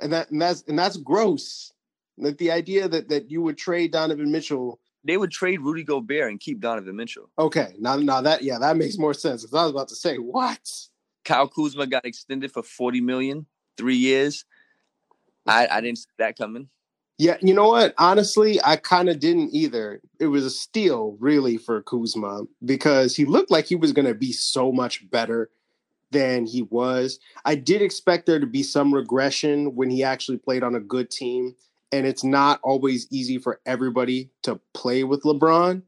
and 0.00 0.12
that 0.12 0.30
and 0.30 0.40
that's 0.40 0.62
and 0.68 0.78
that's 0.78 0.96
gross. 0.98 1.72
Like 2.18 2.38
the 2.38 2.50
idea 2.50 2.88
that 2.88 3.08
that 3.08 3.30
you 3.30 3.42
would 3.42 3.56
trade 3.58 3.92
Donovan 3.92 4.30
Mitchell 4.30 4.78
They 5.04 5.16
would 5.16 5.30
trade 5.30 5.60
Rudy 5.60 5.84
Gobert 5.84 6.30
and 6.30 6.40
keep 6.40 6.60
Donovan 6.60 6.96
Mitchell. 6.96 7.30
Okay, 7.38 7.74
now 7.78 7.96
now 7.96 8.20
that 8.20 8.42
yeah, 8.42 8.58
that 8.58 8.76
makes 8.76 8.98
more 8.98 9.14
sense. 9.14 9.42
Because 9.42 9.58
I 9.58 9.62
was 9.62 9.70
about 9.72 9.88
to 9.88 9.94
say 9.96 10.16
what? 10.16 10.60
Kyle 11.24 11.48
Kuzma 11.48 11.86
got 11.86 12.04
extended 12.04 12.52
for 12.52 12.62
40 12.62 13.00
million, 13.00 13.46
three 13.76 13.96
years. 13.96 14.44
I, 15.46 15.66
I 15.70 15.80
didn't 15.80 15.98
see 15.98 16.06
that 16.18 16.36
coming. 16.38 16.68
Yeah, 17.18 17.38
you 17.40 17.54
know 17.54 17.68
what? 17.68 17.94
Honestly, 17.96 18.60
I 18.62 18.76
kind 18.76 19.08
of 19.08 19.20
didn't 19.20 19.54
either. 19.54 20.00
It 20.20 20.26
was 20.26 20.44
a 20.44 20.50
steal, 20.50 21.16
really, 21.18 21.56
for 21.56 21.80
Kuzma 21.82 22.42
because 22.64 23.16
he 23.16 23.24
looked 23.24 23.50
like 23.50 23.64
he 23.66 23.74
was 23.76 23.92
going 23.92 24.06
to 24.06 24.14
be 24.14 24.32
so 24.32 24.70
much 24.70 25.08
better 25.10 25.48
than 26.12 26.46
he 26.46 26.62
was. 26.62 27.18
I 27.44 27.56
did 27.56 27.82
expect 27.82 28.26
there 28.26 28.40
to 28.40 28.46
be 28.46 28.62
some 28.62 28.94
regression 28.94 29.74
when 29.76 29.90
he 29.90 30.04
actually 30.04 30.38
played 30.38 30.62
on 30.62 30.74
a 30.74 30.80
good 30.80 31.10
team, 31.10 31.56
and 31.92 32.06
it's 32.06 32.24
not 32.24 32.60
always 32.62 33.08
easy 33.10 33.38
for 33.38 33.60
everybody 33.66 34.30
to 34.42 34.60
play 34.74 35.04
with 35.04 35.22
LeBron. 35.22 35.82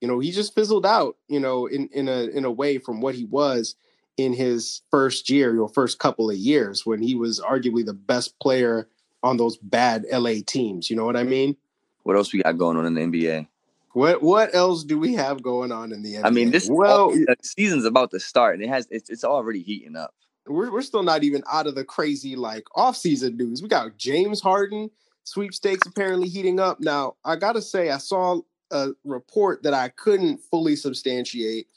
You 0.00 0.08
know, 0.08 0.18
he 0.18 0.32
just 0.32 0.54
fizzled 0.54 0.86
out. 0.86 1.16
You 1.28 1.40
know, 1.40 1.66
in 1.66 1.88
in 1.92 2.08
a 2.08 2.24
in 2.24 2.44
a 2.44 2.50
way 2.50 2.78
from 2.78 3.00
what 3.00 3.14
he 3.14 3.24
was 3.24 3.76
in 4.16 4.32
his 4.32 4.82
first 4.90 5.30
year, 5.30 5.54
your 5.54 5.68
first 5.68 5.98
couple 5.98 6.30
of 6.30 6.36
years 6.36 6.84
when 6.86 7.02
he 7.02 7.14
was 7.14 7.40
arguably 7.40 7.84
the 7.86 7.94
best 7.94 8.38
player 8.40 8.88
on 9.22 9.36
those 9.36 9.56
bad 9.56 10.04
LA 10.10 10.34
teams. 10.46 10.90
You 10.90 10.96
know 10.96 11.04
what 11.04 11.16
I 11.16 11.22
mean? 11.22 11.56
What 12.02 12.16
else 12.16 12.32
we 12.32 12.42
got 12.42 12.58
going 12.58 12.76
on 12.76 12.86
in 12.86 12.94
the 12.94 13.00
NBA? 13.00 13.46
What 13.92 14.22
what 14.22 14.54
else 14.54 14.84
do 14.84 14.98
we 14.98 15.14
have 15.14 15.42
going 15.42 15.70
on 15.70 15.92
in 15.92 16.02
the 16.02 16.14
NBA? 16.14 16.24
I 16.24 16.30
mean, 16.30 16.50
this 16.50 16.68
well, 16.70 17.10
the 17.10 17.36
season's 17.42 17.84
about 17.84 18.10
to 18.12 18.20
start, 18.20 18.54
and 18.54 18.62
it 18.64 18.68
has 18.68 18.88
it's, 18.90 19.10
it's 19.10 19.24
already 19.24 19.60
heating 19.62 19.96
up. 19.96 20.14
we're 20.46 20.72
we're 20.72 20.82
still 20.82 21.02
not 21.02 21.22
even 21.24 21.42
out 21.50 21.66
of 21.66 21.74
the 21.74 21.84
crazy 21.84 22.34
like 22.34 22.64
off-season 22.74 23.36
news. 23.36 23.62
We 23.62 23.68
got 23.68 23.96
James 23.98 24.40
Harden 24.40 24.90
sweepstakes 25.24 25.86
apparently 25.86 26.28
heating 26.28 26.58
up. 26.58 26.80
Now, 26.80 27.14
I 27.24 27.36
got 27.36 27.52
to 27.52 27.62
say 27.62 27.90
I 27.90 27.98
saw 27.98 28.40
a 28.70 28.88
report 29.04 29.62
that 29.62 29.74
I 29.74 29.88
couldn't 29.90 30.40
fully 30.50 30.74
substantiate. 30.74 31.68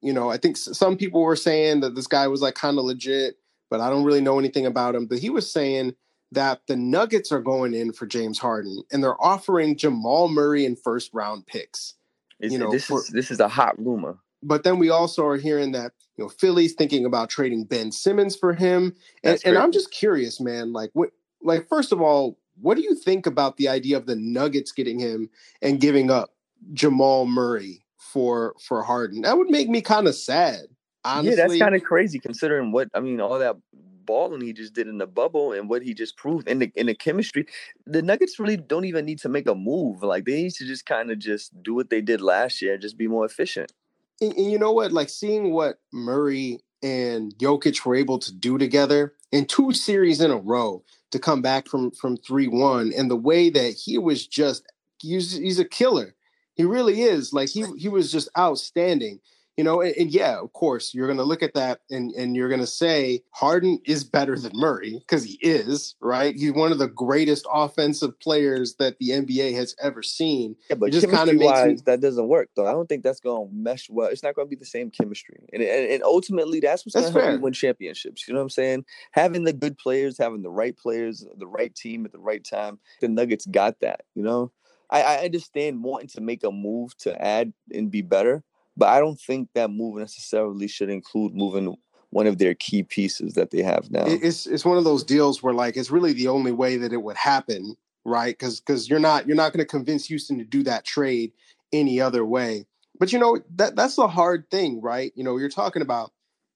You 0.00 0.12
know, 0.12 0.30
I 0.30 0.36
think 0.38 0.56
s- 0.56 0.78
some 0.78 0.96
people 0.96 1.22
were 1.22 1.36
saying 1.36 1.80
that 1.80 1.94
this 1.96 2.06
guy 2.06 2.28
was 2.28 2.40
like 2.40 2.54
kind 2.54 2.78
of 2.78 2.84
legit, 2.84 3.36
but 3.68 3.80
I 3.80 3.90
don't 3.90 4.04
really 4.04 4.20
know 4.20 4.38
anything 4.38 4.64
about 4.64 4.94
him. 4.94 5.06
But 5.06 5.18
he 5.18 5.28
was 5.28 5.50
saying 5.50 5.94
that 6.34 6.60
the 6.68 6.76
Nuggets 6.76 7.32
are 7.32 7.40
going 7.40 7.74
in 7.74 7.92
for 7.92 8.06
James 8.06 8.38
Harden 8.38 8.82
and 8.92 9.02
they're 9.02 9.20
offering 9.22 9.76
Jamal 9.76 10.28
Murray 10.28 10.64
and 10.66 10.78
first 10.78 11.10
round 11.12 11.46
picks. 11.46 11.94
It's, 12.40 12.52
You 12.52 12.58
know, 12.58 12.70
this 12.70 12.86
for- 12.86 13.00
is 13.00 13.08
this 13.08 13.30
is 13.30 13.40
a 13.40 13.48
hot 13.48 13.78
rumor. 13.78 14.18
But 14.42 14.62
then 14.62 14.78
we 14.78 14.90
also 14.90 15.24
are 15.26 15.38
hearing 15.38 15.72
that 15.72 15.92
you 16.16 16.24
know 16.24 16.28
Philly's 16.28 16.74
thinking 16.74 17.06
about 17.06 17.30
trading 17.30 17.64
Ben 17.64 17.90
Simmons 17.90 18.36
for 18.36 18.52
him, 18.52 18.94
and, 19.22 19.40
and 19.44 19.56
I'm 19.56 19.72
just 19.72 19.90
curious, 19.90 20.38
man. 20.40 20.72
Like, 20.72 20.90
what? 20.92 21.10
Like, 21.42 21.66
first 21.66 21.92
of 21.92 22.02
all, 22.02 22.38
what 22.60 22.76
do 22.76 22.82
you 22.82 22.94
think 22.94 23.26
about 23.26 23.56
the 23.56 23.68
idea 23.68 23.96
of 23.96 24.04
the 24.06 24.16
Nuggets 24.16 24.70
getting 24.72 24.98
him 24.98 25.30
and 25.62 25.80
giving 25.80 26.10
up 26.10 26.34
Jamal 26.74 27.24
Murray 27.26 27.84
for 27.96 28.54
for 28.60 28.82
Harden? 28.82 29.22
That 29.22 29.38
would 29.38 29.48
make 29.48 29.68
me 29.70 29.80
kind 29.80 30.06
of 30.06 30.14
sad. 30.14 30.66
Honestly, 31.06 31.30
yeah, 31.30 31.36
that's 31.36 31.58
kind 31.58 31.74
of 31.74 31.82
crazy 31.82 32.18
considering 32.18 32.70
what 32.70 32.88
I 32.94 33.00
mean. 33.00 33.20
All 33.22 33.38
that 33.38 33.56
balling 34.06 34.40
he 34.40 34.52
just 34.52 34.74
did 34.74 34.88
in 34.88 34.98
the 34.98 35.06
bubble 35.06 35.52
and 35.52 35.68
what 35.68 35.82
he 35.82 35.94
just 35.94 36.16
proved 36.16 36.48
in 36.48 36.58
the 36.58 36.72
in 36.74 36.86
the 36.86 36.94
chemistry. 36.94 37.46
The 37.86 38.02
Nuggets 38.02 38.38
really 38.38 38.56
don't 38.56 38.84
even 38.84 39.04
need 39.04 39.20
to 39.20 39.28
make 39.28 39.46
a 39.48 39.54
move. 39.54 40.02
Like 40.02 40.24
they 40.24 40.42
need 40.42 40.54
to 40.54 40.66
just 40.66 40.86
kind 40.86 41.10
of 41.10 41.18
just 41.18 41.62
do 41.62 41.74
what 41.74 41.90
they 41.90 42.00
did 42.00 42.20
last 42.20 42.62
year, 42.62 42.78
just 42.78 42.96
be 42.98 43.08
more 43.08 43.24
efficient. 43.24 43.72
and, 44.20 44.32
and 44.34 44.52
you 44.52 44.58
know 44.58 44.72
what? 44.72 44.92
Like 44.92 45.08
seeing 45.08 45.52
what 45.52 45.78
Murray 45.92 46.60
and 46.82 47.34
Jokic 47.38 47.84
were 47.84 47.94
able 47.94 48.18
to 48.18 48.32
do 48.32 48.58
together 48.58 49.14
in 49.32 49.46
two 49.46 49.72
series 49.72 50.20
in 50.20 50.30
a 50.30 50.36
row 50.36 50.84
to 51.10 51.18
come 51.18 51.42
back 51.42 51.68
from 51.68 51.90
from 51.92 52.16
three 52.16 52.48
one, 52.48 52.92
and 52.96 53.10
the 53.10 53.16
way 53.16 53.50
that 53.50 53.72
he 53.72 53.98
was 53.98 54.26
just 54.26 54.64
he's 55.00 55.36
he's 55.36 55.58
a 55.58 55.64
killer. 55.64 56.14
He 56.54 56.64
really 56.64 57.02
is. 57.02 57.32
Like 57.32 57.48
he 57.48 57.64
he 57.78 57.88
was 57.88 58.12
just 58.12 58.28
outstanding. 58.38 59.20
You 59.56 59.62
know, 59.62 59.80
and, 59.82 59.94
and 59.96 60.10
yeah, 60.10 60.38
of 60.40 60.52
course, 60.52 60.92
you're 60.94 61.06
gonna 61.06 61.22
look 61.22 61.42
at 61.42 61.54
that 61.54 61.80
and 61.88 62.10
and 62.12 62.34
you're 62.34 62.48
gonna 62.48 62.66
say 62.66 63.22
Harden 63.30 63.80
is 63.86 64.02
better 64.02 64.36
than 64.36 64.50
Murray 64.54 64.98
because 64.98 65.22
he 65.22 65.34
is 65.42 65.94
right. 66.00 66.34
He's 66.34 66.52
one 66.52 66.72
of 66.72 66.78
the 66.78 66.88
greatest 66.88 67.46
offensive 67.52 68.18
players 68.18 68.74
that 68.80 68.98
the 68.98 69.10
NBA 69.10 69.54
has 69.54 69.76
ever 69.80 70.02
seen. 70.02 70.56
Yeah, 70.68 70.74
but 70.76 70.88
It 70.88 70.92
just 70.92 71.06
kinda 71.06 71.18
chemistry 71.18 71.38
makes 71.38 71.64
me- 71.80 71.82
that 71.86 72.00
doesn't 72.00 72.26
work 72.26 72.48
though. 72.56 72.66
I 72.66 72.72
don't 72.72 72.88
think 72.88 73.04
that's 73.04 73.20
going 73.20 73.48
to 73.48 73.54
mesh 73.54 73.88
well. 73.88 74.08
It's 74.08 74.24
not 74.24 74.34
going 74.34 74.46
to 74.46 74.50
be 74.50 74.56
the 74.56 74.66
same 74.66 74.90
chemistry, 74.90 75.38
and 75.52 75.62
and, 75.62 75.88
and 75.92 76.02
ultimately, 76.02 76.58
that's 76.58 76.84
what's 76.84 76.94
going 76.94 77.12
to 77.12 77.20
help 77.20 77.32
you 77.38 77.42
win 77.44 77.52
championships. 77.52 78.26
You 78.26 78.34
know 78.34 78.40
what 78.40 78.44
I'm 78.44 78.50
saying? 78.50 78.84
Having 79.12 79.44
the 79.44 79.52
good 79.52 79.78
players, 79.78 80.18
having 80.18 80.42
the 80.42 80.50
right 80.50 80.76
players, 80.76 81.24
the 81.38 81.46
right 81.46 81.72
team 81.74 82.04
at 82.04 82.10
the 82.12 82.18
right 82.18 82.44
time. 82.44 82.80
The 83.00 83.08
Nuggets 83.08 83.46
got 83.46 83.78
that. 83.80 84.00
You 84.16 84.24
know, 84.24 84.50
I, 84.90 85.02
I 85.02 85.16
understand 85.24 85.84
wanting 85.84 86.08
to 86.08 86.20
make 86.20 86.42
a 86.42 86.50
move 86.50 86.96
to 86.98 87.20
add 87.22 87.52
and 87.72 87.90
be 87.90 88.02
better, 88.02 88.42
but 88.76 88.88
I 88.88 88.98
don't 89.00 89.20
think 89.20 89.48
that 89.54 89.70
move 89.70 89.98
necessarily 89.98 90.66
should 90.68 90.90
include 90.90 91.34
moving 91.34 91.76
one 92.10 92.26
of 92.26 92.38
their 92.38 92.54
key 92.54 92.84
pieces 92.84 93.34
that 93.34 93.50
they 93.50 93.62
have 93.62 93.90
now. 93.90 94.04
it's 94.06 94.46
it's 94.46 94.64
one 94.64 94.78
of 94.78 94.84
those 94.84 95.02
deals 95.02 95.42
where 95.42 95.52
like 95.52 95.76
it's 95.76 95.90
really 95.90 96.12
the 96.12 96.28
only 96.28 96.52
way 96.52 96.76
that 96.76 96.92
it 96.92 97.02
would 97.02 97.16
happen, 97.16 97.76
right? 98.04 98.38
Because 98.38 98.60
because 98.60 98.88
you're 98.88 99.00
not 99.00 99.26
you're 99.26 99.36
not 99.36 99.52
going 99.52 99.64
to 99.64 99.68
convince 99.68 100.06
Houston 100.06 100.38
to 100.38 100.44
do 100.44 100.62
that 100.62 100.84
trade 100.84 101.32
any 101.72 102.00
other 102.00 102.24
way. 102.24 102.66
But 102.98 103.12
you 103.12 103.18
know 103.18 103.40
that 103.56 103.74
that's 103.74 103.96
the 103.96 104.06
hard 104.06 104.48
thing, 104.50 104.80
right? 104.80 105.12
You 105.16 105.24
know, 105.24 105.36
you're 105.36 105.48
talking 105.48 105.82
about 105.82 106.12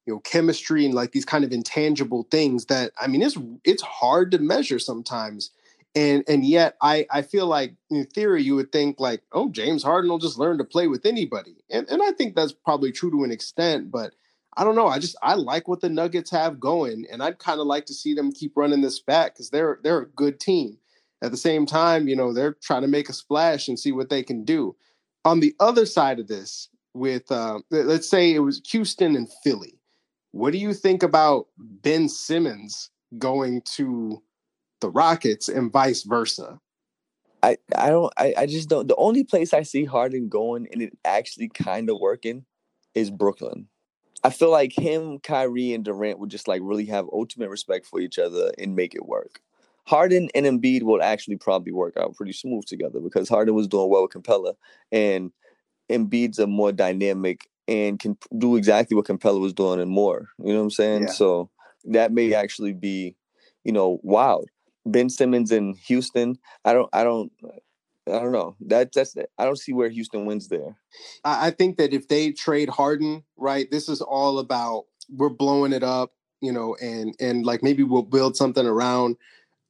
you 0.06 0.14
know 0.14 0.20
chemistry 0.20 0.84
and 0.84 0.94
like 0.94 1.12
these 1.12 1.24
kind 1.24 1.44
of 1.44 1.52
intangible 1.52 2.26
things 2.30 2.66
that 2.66 2.92
I 3.00 3.08
mean 3.08 3.22
it's 3.22 3.36
it's 3.64 3.82
hard 3.82 4.30
to 4.30 4.38
measure 4.38 4.78
sometimes. 4.78 5.50
And 5.94 6.22
and 6.28 6.44
yet 6.44 6.76
I 6.82 7.06
I 7.10 7.22
feel 7.22 7.46
like 7.46 7.74
in 7.90 8.06
theory 8.06 8.42
you 8.42 8.54
would 8.56 8.70
think 8.72 9.00
like 9.00 9.22
oh 9.32 9.48
James 9.50 9.82
Harden 9.82 10.10
will 10.10 10.18
just 10.18 10.38
learn 10.38 10.58
to 10.58 10.64
play 10.64 10.86
with 10.86 11.06
anybody. 11.06 11.56
And 11.70 11.88
and 11.88 12.02
I 12.02 12.12
think 12.12 12.34
that's 12.36 12.52
probably 12.52 12.92
true 12.92 13.10
to 13.10 13.24
an 13.24 13.30
extent, 13.30 13.90
but 13.90 14.12
I 14.56 14.64
don't 14.64 14.74
know. 14.76 14.88
I 14.88 14.98
just 14.98 15.16
I 15.22 15.34
like 15.34 15.68
what 15.68 15.80
the 15.80 15.88
Nuggets 15.88 16.30
have 16.30 16.60
going, 16.60 17.06
and 17.10 17.22
I'd 17.22 17.38
kind 17.38 17.60
of 17.60 17.66
like 17.66 17.86
to 17.86 17.94
see 17.94 18.12
them 18.14 18.32
keep 18.32 18.56
running 18.56 18.80
this 18.80 19.00
back 19.00 19.34
because 19.34 19.50
they're 19.50 19.78
they're 19.82 20.00
a 20.00 20.08
good 20.08 20.40
team. 20.40 20.78
At 21.22 21.30
the 21.32 21.36
same 21.36 21.66
time, 21.66 22.06
you 22.06 22.14
know, 22.14 22.32
they're 22.32 22.56
trying 22.62 22.82
to 22.82 22.88
make 22.88 23.08
a 23.08 23.12
splash 23.12 23.66
and 23.68 23.78
see 23.78 23.90
what 23.92 24.08
they 24.08 24.22
can 24.22 24.44
do. 24.44 24.76
On 25.24 25.40
the 25.40 25.54
other 25.58 25.84
side 25.84 26.20
of 26.20 26.28
this, 26.28 26.68
with 26.94 27.30
uh, 27.30 27.60
let- 27.70 27.86
let's 27.86 28.08
say 28.08 28.34
it 28.34 28.38
was 28.40 28.60
Houston 28.70 29.16
and 29.16 29.28
Philly, 29.42 29.78
what 30.32 30.52
do 30.52 30.58
you 30.58 30.74
think 30.74 31.02
about 31.02 31.46
Ben 31.58 32.08
Simmons 32.08 32.90
going 33.18 33.62
to 33.62 34.22
the 34.80 34.90
Rockets 34.90 35.48
and 35.48 35.72
vice 35.72 36.02
versa? 36.02 36.60
I, 37.42 37.56
I 37.76 37.90
don't 37.90 38.12
I, 38.16 38.34
I 38.36 38.46
just 38.46 38.68
don't 38.68 38.88
the 38.88 38.96
only 38.96 39.22
place 39.22 39.54
I 39.54 39.62
see 39.62 39.84
Harden 39.84 40.28
going 40.28 40.66
and 40.72 40.82
it 40.82 40.98
actually 41.04 41.48
kind 41.48 41.88
of 41.88 41.98
working 42.00 42.44
is 42.94 43.10
Brooklyn. 43.10 43.68
I 44.24 44.30
feel 44.30 44.50
like 44.50 44.72
him, 44.72 45.20
Kyrie, 45.20 45.72
and 45.72 45.84
Durant 45.84 46.18
would 46.18 46.30
just 46.30 46.48
like 46.48 46.60
really 46.64 46.86
have 46.86 47.06
ultimate 47.12 47.50
respect 47.50 47.86
for 47.86 48.00
each 48.00 48.18
other 48.18 48.52
and 48.58 48.74
make 48.74 48.94
it 48.94 49.06
work. 49.06 49.40
Harden 49.86 50.28
and 50.34 50.44
Embiid 50.44 50.82
will 50.82 51.02
actually 51.02 51.36
probably 51.36 51.72
work 51.72 51.96
out 51.96 52.14
pretty 52.16 52.32
smooth 52.32 52.64
together 52.66 53.00
because 53.00 53.28
Harden 53.28 53.54
was 53.54 53.68
doing 53.68 53.88
well 53.88 54.02
with 54.02 54.10
Capela, 54.10 54.54
and 54.92 55.32
Embiid's 55.88 56.38
a 56.38 56.46
more 56.46 56.72
dynamic 56.72 57.48
and 57.68 57.98
can 57.98 58.18
do 58.36 58.56
exactly 58.56 58.96
what 58.96 59.06
Capela 59.06 59.40
was 59.40 59.52
doing 59.52 59.80
and 59.80 59.90
more. 59.90 60.28
You 60.38 60.52
know 60.52 60.58
what 60.58 60.64
I'm 60.64 60.70
saying? 60.70 61.02
Yeah. 61.02 61.12
So 61.12 61.50
that 61.84 62.12
may 62.12 62.34
actually 62.34 62.72
be, 62.72 63.14
you 63.64 63.72
know, 63.72 64.00
wild. 64.02 64.48
Ben 64.90 65.10
Simmons 65.10 65.52
in 65.52 65.74
Houston. 65.86 66.38
I 66.64 66.72
don't. 66.72 66.88
I 66.92 67.04
don't. 67.04 67.32
I 68.08 68.20
don't 68.20 68.32
know. 68.32 68.56
That 68.60 68.92
that's 68.92 69.16
I 69.38 69.44
don't 69.44 69.58
see 69.58 69.72
where 69.72 69.88
Houston 69.88 70.26
wins 70.26 70.48
there. 70.48 70.76
I 71.24 71.50
think 71.50 71.76
that 71.78 71.92
if 71.92 72.08
they 72.08 72.32
trade 72.32 72.68
Harden, 72.68 73.24
right, 73.36 73.70
this 73.70 73.88
is 73.88 74.00
all 74.00 74.38
about 74.38 74.84
we're 75.14 75.28
blowing 75.28 75.72
it 75.72 75.82
up, 75.82 76.12
you 76.40 76.52
know, 76.52 76.76
and 76.80 77.14
and 77.20 77.44
like 77.44 77.62
maybe 77.62 77.82
we'll 77.82 78.02
build 78.02 78.36
something 78.36 78.66
around 78.66 79.16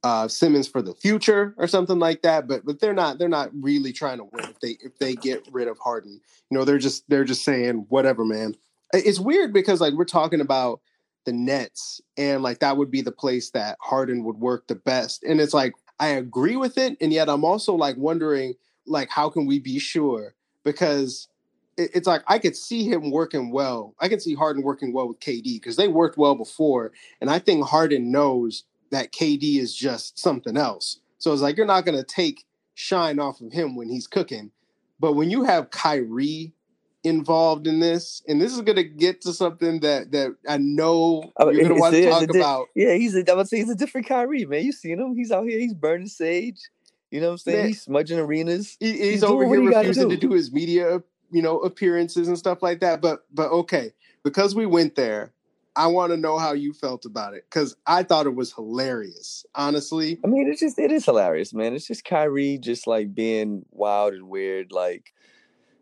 uh 0.03 0.29
Simmons 0.29 0.67
for 0.67 0.81
the 0.81 0.93
future 0.93 1.53
or 1.57 1.67
something 1.67 1.99
like 1.99 2.21
that. 2.21 2.47
But 2.47 2.65
but 2.65 2.79
they're 2.79 2.93
not 2.93 3.19
they're 3.19 3.27
not 3.27 3.49
really 3.53 3.91
trying 3.91 4.19
to 4.19 4.25
win 4.25 4.45
if 4.45 4.59
they 4.59 4.77
if 4.81 4.97
they 4.99 5.15
get 5.15 5.47
rid 5.51 5.67
of 5.67 5.77
Harden. 5.79 6.21
You 6.49 6.57
know, 6.57 6.65
they're 6.65 6.77
just 6.77 7.09
they're 7.09 7.25
just 7.25 7.43
saying 7.43 7.85
whatever, 7.89 8.23
man. 8.23 8.55
It's 8.93 9.19
weird 9.19 9.53
because 9.53 9.81
like 9.81 9.93
we're 9.93 10.05
talking 10.05 10.41
about 10.41 10.81
the 11.25 11.33
Nets 11.33 12.01
and 12.17 12.41
like 12.41 12.59
that 12.59 12.77
would 12.77 12.89
be 12.89 13.01
the 13.01 13.11
place 13.11 13.51
that 13.51 13.77
Harden 13.81 14.23
would 14.23 14.37
work 14.37 14.67
the 14.67 14.75
best. 14.75 15.23
And 15.23 15.39
it's 15.39 15.53
like 15.53 15.73
I 15.99 16.09
agree 16.09 16.55
with 16.55 16.77
it, 16.77 16.97
and 17.01 17.11
yet 17.11 17.29
I'm 17.29 17.43
also 17.43 17.75
like 17.75 17.97
wondering, 17.97 18.53
like, 18.87 19.09
how 19.09 19.29
can 19.29 19.45
we 19.45 19.59
be 19.59 19.79
sure? 19.79 20.33
Because 20.63 21.27
it's 21.77 22.07
like 22.07 22.23
I 22.27 22.39
could 22.39 22.55
see 22.55 22.85
him 22.85 23.11
working 23.11 23.51
well. 23.51 23.95
I 23.99 24.07
can 24.07 24.19
see 24.19 24.33
Harden 24.33 24.63
working 24.63 24.93
well 24.93 25.07
with 25.07 25.19
KD 25.19 25.55
because 25.55 25.75
they 25.75 25.87
worked 25.87 26.17
well 26.17 26.35
before, 26.35 26.91
and 27.19 27.29
I 27.29 27.39
think 27.39 27.65
Harden 27.65 28.11
knows 28.11 28.63
that 28.91 29.11
KD 29.11 29.59
is 29.59 29.75
just 29.75 30.17
something 30.17 30.57
else. 30.57 30.99
So 31.19 31.33
it's 31.33 31.41
like 31.41 31.57
you're 31.57 31.65
not 31.65 31.85
gonna 31.85 32.03
take 32.03 32.45
shine 32.75 33.19
off 33.19 33.41
of 33.41 33.51
him 33.51 33.75
when 33.75 33.89
he's 33.89 34.07
cooking, 34.07 34.51
but 34.99 35.13
when 35.13 35.29
you 35.29 35.43
have 35.43 35.69
Kyrie 35.69 36.53
involved 37.03 37.67
in 37.67 37.79
this, 37.79 38.21
and 38.27 38.41
this 38.41 38.53
is 38.53 38.61
going 38.61 38.75
to 38.75 38.83
get 38.83 39.21
to 39.21 39.33
something 39.33 39.79
that 39.81 40.11
that 40.11 40.35
I 40.47 40.57
know 40.57 41.31
oh, 41.37 41.49
you're 41.49 41.63
going 41.63 41.75
to 41.75 41.81
want 41.81 41.95
to 41.95 42.09
talk 42.09 42.27
di- 42.27 42.39
about. 42.39 42.67
Yeah, 42.75 42.93
he's 42.95 43.15
a, 43.15 43.29
I 43.31 43.35
would 43.35 43.47
say 43.47 43.57
he's 43.57 43.69
a 43.69 43.75
different 43.75 44.07
Kyrie, 44.07 44.45
man. 44.45 44.63
You 44.63 44.71
seen 44.71 44.99
him? 44.99 45.15
He's 45.15 45.31
out 45.31 45.47
here. 45.47 45.59
He's 45.59 45.73
burning 45.73 46.07
sage. 46.07 46.59
You 47.11 47.21
know 47.21 47.27
what 47.27 47.33
I'm 47.33 47.37
saying? 47.39 47.57
Man, 47.57 47.67
he's 47.67 47.81
smudging 47.81 48.19
arenas. 48.19 48.77
He, 48.79 48.91
he's, 48.91 49.01
he's, 49.01 49.23
over 49.23 49.47
here 49.47 49.63
refusing 49.63 50.09
do. 50.09 50.15
to 50.15 50.27
do 50.27 50.33
his 50.33 50.51
media, 50.51 51.01
you 51.31 51.41
know, 51.41 51.59
appearances 51.59 52.27
and 52.27 52.37
stuff 52.37 52.61
like 52.61 52.81
that. 52.81 53.01
But 53.01 53.25
but 53.33 53.49
okay, 53.51 53.91
because 54.23 54.53
we 54.53 54.65
went 54.65 54.95
there, 54.95 55.33
I 55.75 55.87
want 55.87 56.11
to 56.11 56.17
know 56.17 56.37
how 56.37 56.53
you 56.53 56.73
felt 56.73 57.05
about 57.05 57.33
it 57.33 57.45
because 57.49 57.75
I 57.87 58.03
thought 58.03 58.25
it 58.25 58.35
was 58.35 58.53
hilarious. 58.53 59.45
Honestly, 59.55 60.19
I 60.23 60.27
mean, 60.27 60.49
it's 60.49 60.59
just 60.59 60.77
it 60.77 60.91
is 60.91 61.05
hilarious, 61.05 61.53
man. 61.53 61.73
It's 61.73 61.87
just 61.87 62.03
Kyrie 62.03 62.57
just 62.57 62.85
like 62.85 63.15
being 63.15 63.65
wild 63.71 64.13
and 64.13 64.27
weird, 64.27 64.71
like 64.71 65.13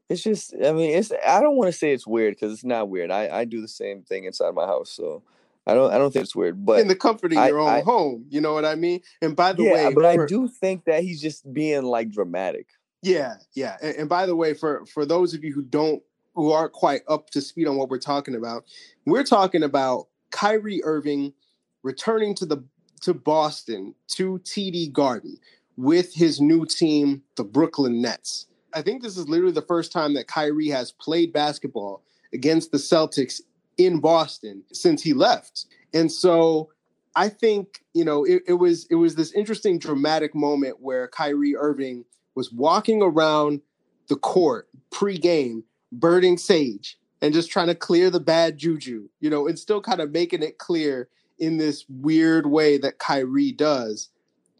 it's 0.09 0.23
just 0.23 0.53
i 0.63 0.71
mean 0.71 0.95
it's 0.95 1.11
i 1.25 1.41
don't 1.41 1.57
want 1.57 1.71
to 1.71 1.77
say 1.77 1.91
it's 1.91 2.07
weird 2.07 2.35
because 2.35 2.53
it's 2.53 2.63
not 2.63 2.89
weird 2.89 3.11
i 3.11 3.39
i 3.39 3.45
do 3.45 3.61
the 3.61 3.67
same 3.67 4.01
thing 4.03 4.23
inside 4.25 4.53
my 4.53 4.65
house 4.65 4.89
so 4.89 5.21
i 5.65 5.73
don't 5.73 5.91
i 5.91 5.97
don't 5.97 6.11
think 6.11 6.23
it's 6.23 6.35
weird 6.35 6.65
but 6.65 6.79
in 6.79 6.87
the 6.87 6.95
comfort 6.95 7.33
of 7.33 7.47
your 7.47 7.59
own 7.59 7.69
I, 7.69 7.81
home 7.81 8.25
you 8.29 8.41
know 8.41 8.53
what 8.53 8.65
i 8.65 8.75
mean? 8.75 9.01
And 9.21 9.35
by 9.35 9.53
the 9.53 9.63
yeah, 9.63 9.73
way 9.73 9.93
but 9.93 10.15
for, 10.15 10.23
i 10.23 10.25
do 10.25 10.47
think 10.47 10.85
that 10.85 11.03
he's 11.03 11.21
just 11.21 11.51
being 11.53 11.83
like 11.83 12.11
dramatic. 12.11 12.67
Yeah 13.03 13.35
yeah 13.53 13.77
and, 13.81 13.95
and 13.95 14.09
by 14.09 14.25
the 14.25 14.35
way 14.35 14.53
for 14.53 14.85
for 14.85 15.05
those 15.05 15.33
of 15.33 15.43
you 15.43 15.53
who 15.53 15.61
don't 15.61 16.01
who 16.33 16.51
aren't 16.51 16.73
quite 16.73 17.01
up 17.07 17.29
to 17.31 17.41
speed 17.41 17.67
on 17.67 17.77
what 17.77 17.89
we're 17.89 17.99
talking 17.99 18.35
about 18.35 18.63
we're 19.05 19.23
talking 19.23 19.63
about 19.63 20.07
Kyrie 20.31 20.81
Irving 20.83 21.33
returning 21.83 22.33
to 22.35 22.45
the 22.45 22.63
to 23.01 23.13
Boston 23.13 23.93
to 24.09 24.39
TD 24.39 24.91
Garden 24.91 25.37
with 25.75 26.13
his 26.13 26.41
new 26.41 26.65
team 26.65 27.21
the 27.35 27.43
Brooklyn 27.43 28.01
Nets 28.01 28.47
I 28.73 28.81
think 28.81 29.01
this 29.01 29.17
is 29.17 29.27
literally 29.27 29.53
the 29.53 29.61
first 29.61 29.91
time 29.91 30.13
that 30.15 30.27
Kyrie 30.27 30.69
has 30.69 30.91
played 30.91 31.33
basketball 31.33 32.03
against 32.33 32.71
the 32.71 32.77
Celtics 32.77 33.41
in 33.77 33.99
Boston 33.99 34.63
since 34.71 35.01
he 35.01 35.13
left. 35.13 35.65
And 35.93 36.11
so 36.11 36.69
I 37.15 37.29
think, 37.29 37.83
you 37.93 38.05
know, 38.05 38.23
it, 38.23 38.43
it 38.47 38.53
was 38.53 38.85
it 38.89 38.95
was 38.95 39.15
this 39.15 39.31
interesting 39.31 39.79
dramatic 39.79 40.35
moment 40.35 40.77
where 40.81 41.07
Kyrie 41.07 41.55
Irving 41.55 42.05
was 42.35 42.51
walking 42.51 43.01
around 43.01 43.61
the 44.07 44.15
court 44.15 44.69
pre-game, 44.91 45.63
burning 45.91 46.37
sage 46.37 46.97
and 47.21 47.33
just 47.33 47.49
trying 47.49 47.67
to 47.67 47.75
clear 47.75 48.09
the 48.09 48.19
bad 48.19 48.57
juju, 48.57 49.09
you 49.19 49.29
know, 49.29 49.47
and 49.47 49.57
still 49.57 49.81
kind 49.81 49.99
of 49.99 50.11
making 50.11 50.43
it 50.43 50.59
clear 50.59 51.09
in 51.39 51.57
this 51.57 51.85
weird 51.89 52.45
way 52.45 52.77
that 52.77 52.99
Kyrie 52.99 53.51
does, 53.51 54.09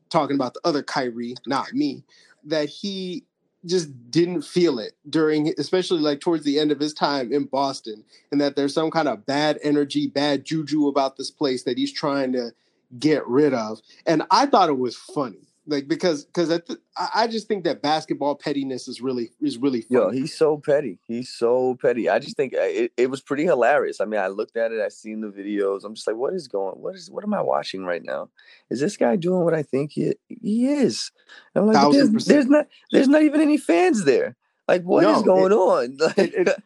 talking 0.09 0.35
about 0.35 0.53
the 0.53 0.61
other 0.63 0.81
Kyrie, 0.81 1.35
not 1.45 1.73
me, 1.73 2.03
that 2.43 2.69
he 2.69 3.23
just 3.65 4.11
didn't 4.11 4.43
feel 4.43 4.79
it 4.79 4.93
during 5.09 5.53
especially 5.57 5.99
like 5.99 6.19
towards 6.19 6.43
the 6.43 6.59
end 6.59 6.71
of 6.71 6.79
his 6.79 6.93
time 6.93 7.33
in 7.33 7.45
Boston 7.45 8.03
and 8.31 8.39
that 8.39 8.55
there's 8.55 8.73
some 8.73 8.91
kind 8.91 9.07
of 9.07 9.25
bad 9.25 9.59
energy, 9.63 10.07
bad 10.07 10.45
juju 10.45 10.87
about 10.87 11.17
this 11.17 11.31
place 11.31 11.63
that 11.63 11.77
he's 11.77 11.91
trying 11.91 12.31
to 12.33 12.51
get 12.99 13.27
rid 13.27 13.53
of. 13.53 13.81
And 14.05 14.23
I 14.31 14.45
thought 14.45 14.69
it 14.69 14.77
was 14.77 14.95
funny 14.95 15.46
like 15.67 15.87
because 15.87 16.25
because 16.25 16.49
th- 16.49 16.79
I 17.13 17.27
just 17.27 17.47
think 17.47 17.63
that 17.65 17.81
basketball 17.81 18.35
pettiness 18.35 18.87
is 18.87 19.01
really 19.01 19.31
is 19.41 19.57
really 19.57 19.81
funny. 19.81 20.01
Yo, 20.01 20.09
he's 20.09 20.35
so 20.35 20.57
petty. 20.57 20.99
He's 21.03 21.29
so 21.29 21.77
petty. 21.81 22.09
I 22.09 22.19
just 22.19 22.35
think 22.37 22.53
uh, 22.53 22.61
it, 22.61 22.91
it 22.97 23.09
was 23.09 23.21
pretty 23.21 23.43
hilarious. 23.43 23.99
I 23.99 24.05
mean, 24.05 24.19
I 24.19 24.27
looked 24.27 24.57
at 24.57 24.71
it, 24.71 24.81
I 24.81 24.89
seen 24.89 25.21
the 25.21 25.27
videos. 25.27 25.83
I'm 25.83 25.93
just 25.93 26.07
like, 26.07 26.15
what 26.15 26.33
is 26.33 26.47
going? 26.47 26.81
What 26.81 26.95
is 26.95 27.11
what 27.11 27.23
am 27.23 27.33
I 27.33 27.41
watching 27.41 27.83
right 27.83 28.03
now? 28.03 28.29
Is 28.69 28.79
this 28.79 28.97
guy 28.97 29.15
doing 29.15 29.43
what 29.43 29.53
I 29.53 29.63
think 29.63 29.91
he 29.91 30.13
he 30.27 30.67
is? 30.67 31.11
And 31.53 31.63
I'm 31.65 31.73
like, 31.73 31.91
there's, 31.91 32.25
there's, 32.25 32.47
not 32.47 32.67
there's 32.91 33.07
not 33.07 33.23
even 33.23 33.41
any 33.41 33.57
fans 33.57 34.05
there. 34.05 34.35
Like, 34.67 34.83
what 34.83 35.03
no, 35.03 35.17
is 35.17 35.23
going 35.23 35.51
it, 35.51 35.55
on? 35.55 35.97
Like, 36.17 36.17
it, 36.17 36.63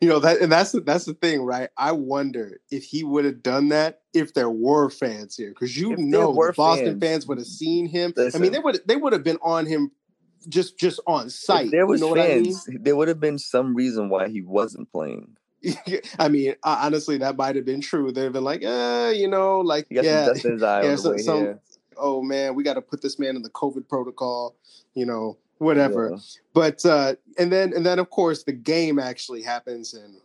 you 0.00 0.08
know 0.08 0.18
that 0.18 0.40
and 0.40 0.50
that's 0.50 0.72
the, 0.72 0.80
that's 0.80 1.04
the 1.04 1.14
thing 1.14 1.42
right 1.42 1.70
i 1.76 1.92
wonder 1.92 2.60
if 2.70 2.84
he 2.84 3.04
would 3.04 3.24
have 3.24 3.42
done 3.42 3.68
that 3.68 4.00
if 4.14 4.34
there 4.34 4.50
were 4.50 4.90
fans 4.90 5.36
here 5.36 5.50
because 5.50 5.76
you 5.76 5.92
if 5.92 5.98
know 5.98 6.32
the 6.32 6.52
boston 6.56 6.86
fans, 6.86 7.02
fans 7.02 7.26
would 7.26 7.38
have 7.38 7.46
seen 7.46 7.86
him 7.86 8.12
listen, 8.16 8.40
i 8.40 8.42
mean 8.42 8.52
they 8.52 8.58
would 8.58 8.80
they 8.86 8.96
would 8.96 9.12
have 9.12 9.24
been 9.24 9.38
on 9.42 9.66
him 9.66 9.90
just 10.48 10.78
just 10.78 11.00
on 11.06 11.28
sight 11.28 11.70
there 11.70 11.86
was 11.86 12.00
you 12.00 12.08
know 12.08 12.14
fans 12.14 12.64
I 12.66 12.72
mean? 12.72 12.82
there 12.82 12.96
would 12.96 13.08
have 13.08 13.20
been 13.20 13.38
some 13.38 13.74
reason 13.74 14.08
why 14.08 14.28
he 14.28 14.42
wasn't 14.42 14.90
playing 14.90 15.36
I 16.18 16.28
mean, 16.28 16.54
honestly, 16.62 17.18
that 17.18 17.36
might 17.36 17.54
have 17.56 17.66
been 17.66 17.82
true. 17.82 18.12
They've 18.12 18.32
been 18.32 18.44
like, 18.44 18.64
uh, 18.64 19.12
you 19.14 19.28
know, 19.28 19.60
like, 19.60 19.86
yeah, 19.90 20.32
yeah, 20.44 20.96
some, 20.96 21.18
some 21.18 21.60
oh 21.98 22.22
man, 22.22 22.54
we 22.54 22.64
got 22.64 22.74
to 22.74 22.80
put 22.80 23.02
this 23.02 23.18
man 23.18 23.36
in 23.36 23.42
the 23.42 23.50
COVID 23.50 23.88
protocol. 23.88 24.56
You 24.94 25.06
know, 25.06 25.38
whatever. 25.60 26.10
Yeah. 26.10 26.18
But 26.54 26.84
uh, 26.84 27.14
and 27.38 27.52
then 27.52 27.72
and 27.74 27.86
then 27.86 27.98
of 27.98 28.10
course 28.10 28.42
the 28.42 28.52
game 28.52 28.98
actually 28.98 29.42
happens 29.42 29.94
and 29.94 30.16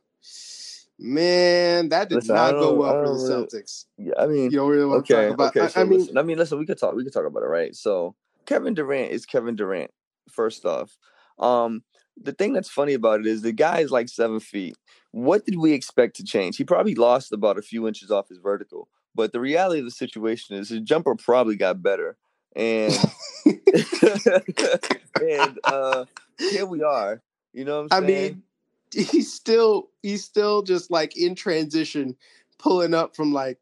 man, 0.97 1.89
that 1.89 2.09
did 2.09 2.15
listen, 2.15 2.35
not 2.35 2.51
go 2.53 2.73
well 2.73 3.03
for 3.03 3.13
the 3.13 3.19
Celtics. 3.19 3.85
Yeah, 3.97 4.13
I 4.17 4.27
mean, 4.27 4.45
you 4.45 4.51
don't 4.51 4.69
really 4.69 4.85
want 4.85 4.99
okay, 4.99 5.15
to 5.15 5.27
talk 5.27 5.33
about. 5.33 5.55
Okay, 5.55 5.67
so 5.67 5.79
I, 5.79 5.83
I 5.83 5.85
mean, 5.85 5.99
listen, 5.99 6.17
I 6.17 6.23
mean, 6.23 6.37
listen, 6.37 6.57
we 6.57 6.65
could 6.65 6.79
talk. 6.79 6.95
We 6.95 7.03
could 7.03 7.13
talk 7.13 7.25
about 7.25 7.43
it, 7.43 7.47
right? 7.47 7.75
So 7.75 8.15
Kevin 8.45 8.73
Durant 8.73 9.11
is 9.11 9.25
Kevin 9.25 9.55
Durant. 9.55 9.91
First 10.29 10.65
off, 10.65 10.97
um, 11.37 11.83
the 12.19 12.31
thing 12.31 12.53
that's 12.53 12.69
funny 12.69 12.93
about 12.93 13.19
it 13.19 13.27
is 13.27 13.41
the 13.41 13.51
guy 13.51 13.79
is 13.79 13.91
like 13.91 14.09
seven 14.09 14.39
feet. 14.39 14.75
What 15.11 15.45
did 15.45 15.57
we 15.57 15.73
expect 15.73 16.15
to 16.17 16.23
change? 16.23 16.57
He 16.57 16.63
probably 16.63 16.95
lost 16.95 17.31
about 17.31 17.57
a 17.57 17.61
few 17.61 17.87
inches 17.87 18.09
off 18.09 18.29
his 18.29 18.39
vertical, 18.39 18.87
but 19.13 19.33
the 19.33 19.39
reality 19.39 19.79
of 19.79 19.85
the 19.85 19.91
situation 19.91 20.55
is 20.55 20.69
his 20.69 20.81
jumper 20.81 21.15
probably 21.15 21.55
got 21.55 21.83
better 21.83 22.17
and 22.55 22.93
and 25.21 25.59
uh, 25.63 26.05
here 26.39 26.65
we 26.65 26.83
are. 26.83 27.21
You 27.53 27.63
know 27.63 27.87
i 27.89 28.01
mean, 28.01 28.43
he's 28.91 29.31
still 29.31 29.89
he's 30.01 30.23
still 30.23 30.61
just 30.61 30.91
like 30.91 31.17
in 31.17 31.35
transition, 31.35 32.17
pulling 32.59 32.93
up 32.93 33.15
from 33.15 33.31
like 33.31 33.59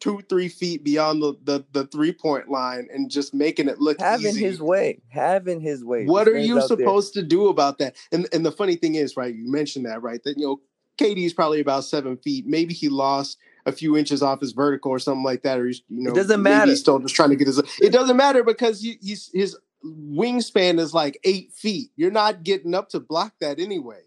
two, 0.00 0.22
three 0.28 0.48
feet 0.48 0.82
beyond 0.82 1.22
the 1.22 1.34
the, 1.44 1.64
the 1.72 1.86
three 1.86 2.12
point 2.12 2.48
line 2.48 2.88
and 2.92 3.10
just 3.10 3.32
making 3.34 3.68
it 3.68 3.80
look 3.80 4.00
having 4.00 4.28
easy. 4.28 4.44
his 4.44 4.60
way, 4.60 5.00
having 5.08 5.60
his 5.60 5.84
way. 5.84 6.06
What 6.06 6.26
are 6.26 6.38
you 6.38 6.60
supposed 6.62 7.14
there. 7.14 7.22
to 7.22 7.28
do 7.28 7.48
about 7.48 7.78
that? 7.78 7.96
And 8.10 8.26
and 8.32 8.44
the 8.44 8.52
funny 8.52 8.76
thing 8.76 8.96
is, 8.96 9.16
right? 9.16 9.34
You 9.34 9.50
mentioned 9.50 9.86
that, 9.86 10.02
right? 10.02 10.22
That 10.24 10.36
you 10.36 10.46
know, 10.46 10.60
KD 10.98 11.24
is 11.24 11.34
probably 11.34 11.60
about 11.60 11.84
seven 11.84 12.16
feet. 12.16 12.46
Maybe 12.46 12.74
he 12.74 12.88
lost 12.88 13.38
a 13.66 13.72
few 13.72 13.96
inches 13.96 14.22
off 14.22 14.40
his 14.40 14.52
vertical 14.52 14.90
or 14.90 14.98
something 14.98 15.24
like 15.24 15.42
that, 15.42 15.58
or 15.58 15.66
he's 15.66 15.82
you 15.88 16.02
know, 16.02 16.10
it 16.10 16.14
doesn't 16.14 16.42
matter. 16.42 16.70
He's 16.70 16.80
still 16.80 16.98
just 16.98 17.14
trying 17.14 17.30
to 17.30 17.36
get 17.36 17.46
his. 17.46 17.58
It 17.80 17.92
doesn't 17.92 18.16
matter 18.16 18.42
because 18.44 18.80
he, 18.80 18.98
he's 19.00 19.30
his 19.32 19.56
wingspan 19.84 20.78
is 20.78 20.94
like 20.94 21.18
eight 21.24 21.52
feet. 21.52 21.90
You're 21.96 22.10
not 22.10 22.42
getting 22.42 22.74
up 22.74 22.88
to 22.90 23.00
block 23.00 23.34
that 23.40 23.58
anyway. 23.58 24.02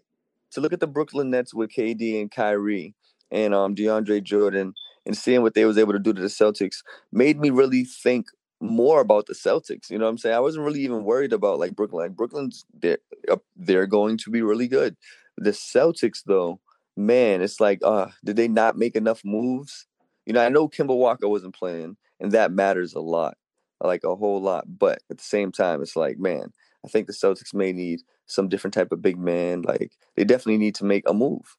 To 0.52 0.60
look 0.60 0.72
at 0.72 0.80
the 0.80 0.86
Brooklyn 0.86 1.30
Nets 1.30 1.52
with 1.52 1.70
KD 1.70 2.20
and 2.20 2.30
Kyrie 2.30 2.94
and 3.30 3.54
um 3.54 3.74
DeAndre 3.74 4.22
Jordan 4.22 4.74
and 5.06 5.16
seeing 5.16 5.42
what 5.42 5.54
they 5.54 5.64
was 5.64 5.78
able 5.78 5.92
to 5.92 5.98
do 5.98 6.12
to 6.12 6.20
the 6.20 6.28
Celtics 6.28 6.76
made 7.12 7.38
me 7.38 7.50
really 7.50 7.84
think 7.84 8.26
more 8.60 9.00
about 9.00 9.26
the 9.26 9.34
Celtics. 9.34 9.90
You 9.90 9.98
know 9.98 10.06
what 10.06 10.12
I'm 10.12 10.18
saying? 10.18 10.34
I 10.34 10.40
wasn't 10.40 10.64
really 10.64 10.80
even 10.80 11.04
worried 11.04 11.32
about 11.32 11.58
like 11.58 11.76
Brooklyn. 11.76 12.06
Like 12.06 12.16
Brooklyn's 12.16 12.64
they're 12.72 12.98
they're 13.56 13.86
going 13.86 14.18
to 14.18 14.30
be 14.30 14.42
really 14.42 14.68
good. 14.68 14.96
The 15.36 15.50
Celtics 15.50 16.22
though, 16.24 16.60
man, 16.96 17.42
it's 17.42 17.60
like, 17.60 17.80
uh, 17.82 18.08
did 18.24 18.36
they 18.36 18.48
not 18.48 18.76
make 18.76 18.96
enough 18.96 19.24
moves? 19.24 19.86
You 20.26 20.32
know, 20.32 20.44
I 20.44 20.48
know 20.48 20.68
Kemba 20.68 20.96
Walker 20.96 21.28
wasn't 21.28 21.54
playing, 21.54 21.96
and 22.20 22.32
that 22.32 22.52
matters 22.52 22.94
a 22.94 23.00
lot, 23.00 23.36
like 23.80 24.04
a 24.04 24.16
whole 24.16 24.40
lot. 24.40 24.64
But 24.78 25.02
at 25.10 25.18
the 25.18 25.24
same 25.24 25.52
time, 25.52 25.82
it's 25.82 25.96
like, 25.96 26.18
man, 26.18 26.52
I 26.84 26.88
think 26.88 27.06
the 27.06 27.12
Celtics 27.12 27.54
may 27.54 27.72
need 27.72 28.00
some 28.26 28.48
different 28.48 28.74
type 28.74 28.92
of 28.92 29.02
big 29.02 29.18
man. 29.18 29.62
Like 29.62 29.92
they 30.16 30.24
definitely 30.24 30.58
need 30.58 30.74
to 30.76 30.84
make 30.84 31.08
a 31.08 31.14
move. 31.14 31.56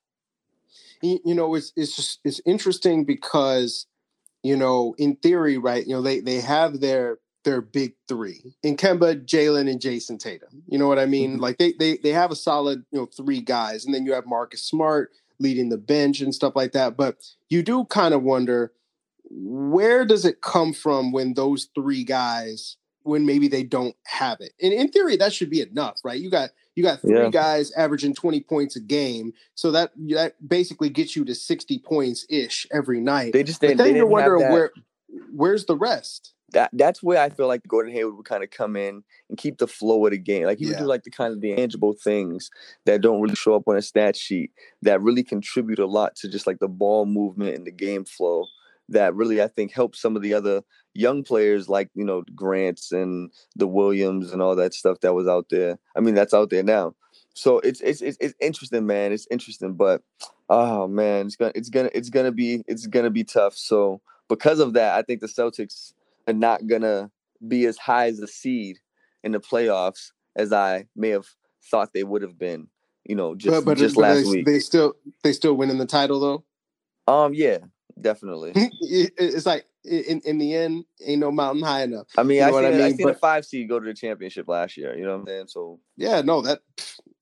You 1.01 1.35
know, 1.35 1.53
it's 1.55 1.71
it's 1.75 1.95
just 1.95 2.19
it's 2.23 2.41
interesting 2.45 3.05
because, 3.05 3.85
you 4.43 4.55
know, 4.55 4.95
in 4.97 5.17
theory, 5.17 5.57
right? 5.57 5.85
You 5.85 5.95
know, 5.95 6.01
they 6.01 6.21
they 6.21 6.39
have 6.41 6.79
their 6.79 7.19
their 7.43 7.61
big 7.61 7.93
three 8.07 8.55
in 8.63 8.75
Kemba, 8.75 9.23
Jalen, 9.25 9.69
and 9.69 9.79
Jayson 9.79 10.17
Tatum. 10.17 10.63
You 10.67 10.79
know 10.79 10.87
what 10.87 10.97
I 10.97 11.05
mean? 11.05 11.33
Mm-hmm. 11.33 11.41
Like 11.41 11.57
they 11.57 11.73
they 11.77 11.97
they 11.97 12.09
have 12.11 12.31
a 12.31 12.35
solid, 12.35 12.83
you 12.91 12.99
know, 12.99 13.05
three 13.05 13.41
guys, 13.41 13.85
and 13.85 13.93
then 13.93 14.05
you 14.05 14.13
have 14.13 14.25
Marcus 14.25 14.63
Smart 14.63 15.11
leading 15.39 15.69
the 15.69 15.77
bench 15.77 16.21
and 16.21 16.33
stuff 16.33 16.55
like 16.55 16.71
that. 16.73 16.97
But 16.97 17.17
you 17.49 17.63
do 17.63 17.85
kind 17.85 18.13
of 18.13 18.23
wonder 18.23 18.71
where 19.29 20.05
does 20.05 20.25
it 20.25 20.41
come 20.41 20.73
from 20.73 21.11
when 21.11 21.33
those 21.33 21.69
three 21.75 22.03
guys 22.03 22.77
when 23.05 23.25
maybe 23.25 23.47
they 23.47 23.63
don't 23.63 23.95
have 24.05 24.41
it. 24.41 24.53
And 24.61 24.73
in 24.73 24.87
theory, 24.87 25.15
that 25.17 25.31
should 25.31 25.49
be 25.49 25.61
enough, 25.61 25.99
right? 26.03 26.19
You 26.19 26.31
got 26.31 26.49
you 26.75 26.83
got 26.83 27.01
three 27.01 27.21
yeah. 27.21 27.29
guys 27.29 27.71
averaging 27.73 28.15
20 28.15 28.41
points 28.41 28.75
a 28.75 28.79
game. 28.79 29.31
So 29.53 29.71
that 29.71 29.91
that 30.09 30.35
basically 30.47 30.89
gets 30.89 31.15
you 31.15 31.23
to 31.25 31.35
60 31.35 31.79
points 31.79 32.25
ish 32.29 32.65
every 32.71 32.99
night. 32.99 33.33
They 33.33 33.43
just 33.43 33.61
didn't, 33.61 33.77
but 33.77 33.83
then 33.83 33.93
they 33.93 33.99
you're 33.99 34.07
wondering 34.07 34.51
where 34.51 34.71
where's 35.31 35.65
the 35.65 35.77
rest? 35.77 36.33
That 36.51 36.69
that's 36.73 37.01
where 37.01 37.21
I 37.21 37.29
feel 37.29 37.47
like 37.47 37.67
Gordon 37.67 37.91
Hayward 37.93 38.15
would 38.15 38.25
kind 38.25 38.43
of 38.43 38.51
come 38.51 38.75
in 38.75 39.03
and 39.29 39.37
keep 39.37 39.57
the 39.57 39.67
flow 39.67 40.05
of 40.05 40.11
the 40.11 40.17
game. 40.17 40.45
Like 40.45 40.59
he 40.59 40.65
yeah. 40.65 40.71
would 40.71 40.79
do 40.79 40.85
like 40.85 41.03
the 41.03 41.09
kind 41.09 41.33
of 41.33 41.41
the 41.41 41.55
tangible 41.55 41.93
things 41.93 42.49
that 42.85 43.01
don't 43.01 43.19
really 43.19 43.35
show 43.35 43.55
up 43.55 43.67
on 43.67 43.75
a 43.75 43.81
stat 43.81 44.15
sheet 44.15 44.51
that 44.83 45.01
really 45.01 45.23
contribute 45.23 45.79
a 45.79 45.87
lot 45.87 46.15
to 46.17 46.29
just 46.29 46.45
like 46.45 46.59
the 46.59 46.67
ball 46.67 47.05
movement 47.05 47.55
and 47.55 47.65
the 47.65 47.71
game 47.71 48.05
flow 48.05 48.45
that 48.89 49.15
really 49.15 49.41
I 49.41 49.47
think 49.47 49.71
helps 49.71 49.99
some 49.99 50.15
of 50.15 50.21
the 50.21 50.33
other 50.33 50.61
young 50.93 51.23
players 51.23 51.67
like 51.67 51.89
you 51.95 52.05
know 52.05 52.23
Grants 52.35 52.91
and 52.91 53.31
the 53.55 53.67
Williams 53.67 54.31
and 54.31 54.41
all 54.41 54.55
that 54.55 54.73
stuff 54.73 54.99
that 55.01 55.13
was 55.13 55.27
out 55.27 55.47
there. 55.49 55.79
I 55.95 55.99
mean 55.99 56.15
that's 56.15 56.33
out 56.33 56.49
there 56.49 56.63
now. 56.63 56.95
So 57.33 57.59
it's 57.59 57.81
it's 57.81 58.01
it's, 58.01 58.17
it's 58.21 58.35
interesting, 58.39 58.85
man. 58.85 59.11
It's 59.11 59.27
interesting, 59.29 59.73
but 59.73 60.01
oh 60.49 60.87
man, 60.87 61.25
it's 61.25 61.35
gonna 61.35 61.51
it's 61.55 61.69
gonna 61.69 61.89
it's 61.93 62.09
gonna 62.09 62.31
be 62.31 62.63
it's 62.67 62.87
gonna 62.87 63.09
be 63.09 63.23
tough. 63.23 63.55
So 63.55 64.01
because 64.29 64.59
of 64.59 64.73
that, 64.73 64.95
I 64.95 65.01
think 65.01 65.21
the 65.21 65.27
Celtics 65.27 65.93
not 66.33 66.67
gonna 66.67 67.11
be 67.47 67.65
as 67.65 67.77
high 67.77 68.07
as 68.07 68.19
a 68.19 68.27
seed 68.27 68.79
in 69.23 69.31
the 69.31 69.39
playoffs 69.39 70.11
as 70.35 70.51
I 70.53 70.87
may 70.95 71.09
have 71.09 71.25
thought 71.69 71.93
they 71.93 72.03
would 72.03 72.21
have 72.21 72.37
been. 72.37 72.67
You 73.03 73.15
know, 73.15 73.35
just 73.35 73.53
but, 73.53 73.65
but 73.65 73.77
just 73.77 73.97
last 73.97 74.23
they, 74.23 74.29
week. 74.29 74.45
They 74.45 74.59
still 74.59 74.93
they 75.23 75.31
still 75.31 75.53
winning 75.53 75.77
the 75.77 75.85
title 75.85 76.19
though. 76.19 77.13
Um, 77.13 77.33
yeah, 77.35 77.59
definitely. 77.99 78.53
it's 78.55 79.45
like 79.45 79.65
in 79.83 80.21
in 80.25 80.39
the 80.39 80.55
end, 80.55 80.85
ain't 81.05 81.19
no 81.19 81.31
mountain 81.31 81.63
high 81.63 81.83
enough. 81.83 82.07
I 82.17 82.23
mean, 82.23 82.37
you 82.37 82.41
know 82.41 82.57
I, 82.57 82.61
seen, 82.61 82.65
I 82.65 82.71
mean, 82.71 82.81
I 82.81 82.91
seen 82.93 83.05
but, 83.05 83.15
a 83.15 83.19
five 83.19 83.45
seed 83.45 83.69
go 83.69 83.79
to 83.79 83.85
the 83.85 83.93
championship 83.93 84.47
last 84.47 84.75
year. 84.75 84.97
You 84.97 85.05
know 85.05 85.13
what 85.13 85.21
I'm 85.21 85.27
saying? 85.27 85.47
So 85.49 85.79
yeah, 85.97 86.21
no, 86.21 86.41
that 86.41 86.61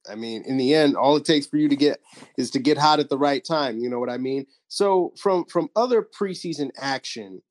I 0.08 0.14
mean, 0.14 0.42
in 0.46 0.56
the 0.56 0.74
end, 0.74 0.96
all 0.96 1.16
it 1.16 1.24
takes 1.24 1.46
for 1.46 1.56
you 1.56 1.68
to 1.68 1.76
get 1.76 2.00
is 2.36 2.50
to 2.52 2.58
get 2.58 2.78
hot 2.78 3.00
at 3.00 3.08
the 3.08 3.18
right 3.18 3.44
time. 3.44 3.78
You 3.78 3.90
know 3.90 3.98
what 3.98 4.10
I 4.10 4.18
mean? 4.18 4.46
So 4.68 5.12
from 5.18 5.44
from 5.46 5.68
other 5.76 6.02
preseason 6.02 6.70
action, 6.78 7.42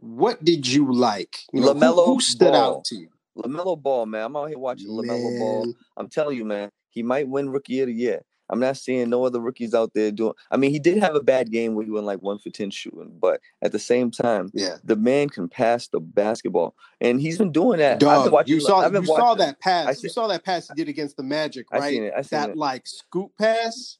what 0.00 0.42
did 0.42 0.66
you 0.66 0.92
like? 0.92 1.36
You 1.52 1.60
know, 1.60 1.74
LaMelo 1.74 2.06
who, 2.06 2.14
who 2.14 2.20
stood 2.20 2.52
Ball. 2.52 2.78
out 2.78 2.84
to 2.86 2.96
you? 2.96 3.08
LaMelo 3.36 3.80
Ball, 3.80 4.06
man. 4.06 4.24
I'm 4.24 4.36
out 4.36 4.48
here 4.48 4.58
watching 4.58 4.88
LaMelo 4.88 5.38
Ball. 5.38 5.74
I'm 5.96 6.08
telling 6.08 6.36
you, 6.36 6.44
man, 6.44 6.70
he 6.88 7.02
might 7.02 7.28
win 7.28 7.50
Rookie 7.50 7.80
of 7.80 7.86
the 7.86 7.94
Year. 7.94 8.22
I'm 8.50 8.58
not 8.58 8.76
seeing 8.76 9.08
no 9.08 9.24
other 9.24 9.38
rookies 9.38 9.74
out 9.74 9.92
there 9.94 10.10
doing. 10.10 10.32
I 10.50 10.56
mean, 10.56 10.72
he 10.72 10.80
did 10.80 10.98
have 10.98 11.14
a 11.14 11.22
bad 11.22 11.52
game 11.52 11.74
where 11.74 11.84
he 11.84 11.90
went 11.92 12.06
like 12.06 12.20
one 12.20 12.38
for 12.38 12.50
ten 12.50 12.70
shooting, 12.70 13.16
but 13.20 13.40
at 13.62 13.70
the 13.70 13.78
same 13.78 14.10
time, 14.10 14.50
yeah, 14.52 14.76
the 14.82 14.96
man 14.96 15.28
can 15.28 15.48
pass 15.48 15.86
the 15.86 16.00
basketball, 16.00 16.74
and 17.00 17.20
he's 17.20 17.38
been 17.38 17.52
doing 17.52 17.78
that. 17.78 18.00
Dog, 18.00 18.32
watching, 18.32 18.54
you 18.54 18.60
saw 18.60 18.88
you 18.88 19.06
saw 19.06 19.36
that 19.36 19.60
pass. 19.60 20.02
you 20.02 20.08
saw 20.08 20.26
that 20.26 20.44
pass 20.44 20.66
he 20.66 20.74
did 20.74 20.88
against 20.88 21.16
the 21.16 21.22
Magic, 21.22 21.70
right? 21.70 21.82
I 21.82 21.90
seen 21.90 22.02
it. 22.02 22.12
I 22.16 22.22
seen 22.22 22.40
that 22.40 22.50
it. 22.50 22.56
like 22.56 22.88
scoop 22.88 23.30
pass. 23.38 23.98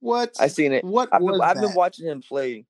What? 0.00 0.36
I 0.38 0.48
seen 0.48 0.72
it. 0.72 0.84
What 0.84 1.08
I've, 1.10 1.20
been, 1.20 1.40
I've 1.40 1.60
been 1.60 1.74
watching 1.74 2.06
him 2.06 2.20
play 2.20 2.66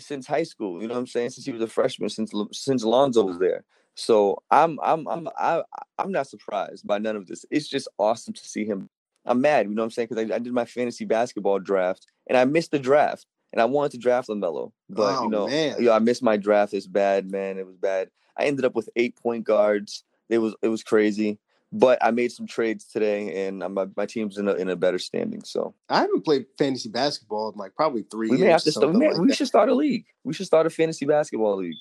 since 0.00 0.26
high 0.26 0.42
school. 0.42 0.80
You 0.80 0.88
know 0.88 0.94
what 0.94 1.00
I'm 1.00 1.06
saying? 1.06 1.30
Since 1.30 1.46
he 1.46 1.52
was 1.52 1.62
a 1.62 1.68
freshman, 1.68 2.08
since 2.08 2.32
since 2.52 2.84
Lonzo 2.84 3.24
was 3.24 3.38
there. 3.38 3.64
So 3.94 4.42
I'm 4.50 4.78
I'm 4.82 5.06
I'm 5.08 5.28
I, 5.38 5.62
I'm 5.98 6.12
not 6.12 6.26
surprised 6.26 6.86
by 6.86 6.98
none 6.98 7.16
of 7.16 7.26
this. 7.26 7.44
It's 7.50 7.68
just 7.68 7.88
awesome 7.98 8.34
to 8.34 8.48
see 8.48 8.64
him 8.64 8.90
I'm 9.26 9.40
mad, 9.40 9.68
you 9.68 9.74
know 9.74 9.82
what 9.82 9.86
I'm 9.86 9.90
saying? 9.90 10.08
Because 10.10 10.30
I, 10.30 10.36
I, 10.36 10.38
did 10.38 10.52
my 10.52 10.64
fantasy 10.64 11.04
basketball 11.04 11.58
draft 11.58 12.06
and 12.28 12.38
I 12.38 12.44
missed 12.44 12.70
the 12.70 12.78
draft. 12.78 13.26
And 13.52 13.62
I 13.62 13.64
wanted 13.64 13.92
to 13.92 13.98
draft 13.98 14.28
LaMelo. 14.28 14.72
But, 14.90 15.18
oh, 15.18 15.24
you 15.24 15.30
know, 15.30 15.46
man. 15.46 15.76
you 15.78 15.86
know, 15.86 15.92
I 15.92 15.98
missed 15.98 16.22
my 16.22 16.36
draft. 16.36 16.74
It's 16.74 16.86
bad, 16.86 17.30
man. 17.30 17.58
It 17.58 17.66
was 17.66 17.76
bad. 17.76 18.10
I 18.36 18.44
ended 18.44 18.66
up 18.66 18.74
with 18.74 18.90
eight 18.96 19.16
point 19.16 19.44
guards. 19.44 20.04
It 20.28 20.38
was 20.38 20.54
it 20.60 20.68
was 20.68 20.82
crazy. 20.82 21.38
But 21.72 21.98
I 22.02 22.12
made 22.12 22.30
some 22.30 22.46
trades 22.46 22.84
today, 22.84 23.46
and 23.46 23.62
uh, 23.62 23.68
my, 23.68 23.86
my 23.96 24.06
team's 24.06 24.38
in 24.38 24.48
a 24.48 24.54
in 24.54 24.68
a 24.68 24.76
better 24.76 24.98
standing. 24.98 25.42
So 25.42 25.74
I 25.88 26.00
haven't 26.00 26.24
played 26.24 26.46
fantasy 26.56 26.88
basketball 26.88 27.50
in 27.50 27.58
like 27.58 27.74
probably 27.74 28.02
three 28.02 28.30
we 28.30 28.38
years. 28.38 28.46
May 28.46 28.52
have 28.52 28.62
to 28.62 28.72
start, 28.72 28.94
like 28.94 29.18
we 29.18 29.34
should 29.34 29.48
start 29.48 29.68
a 29.68 29.74
league. 29.74 30.06
We 30.22 30.32
should 30.32 30.46
start 30.46 30.66
a 30.66 30.70
fantasy 30.70 31.06
basketball 31.06 31.56
league 31.56 31.74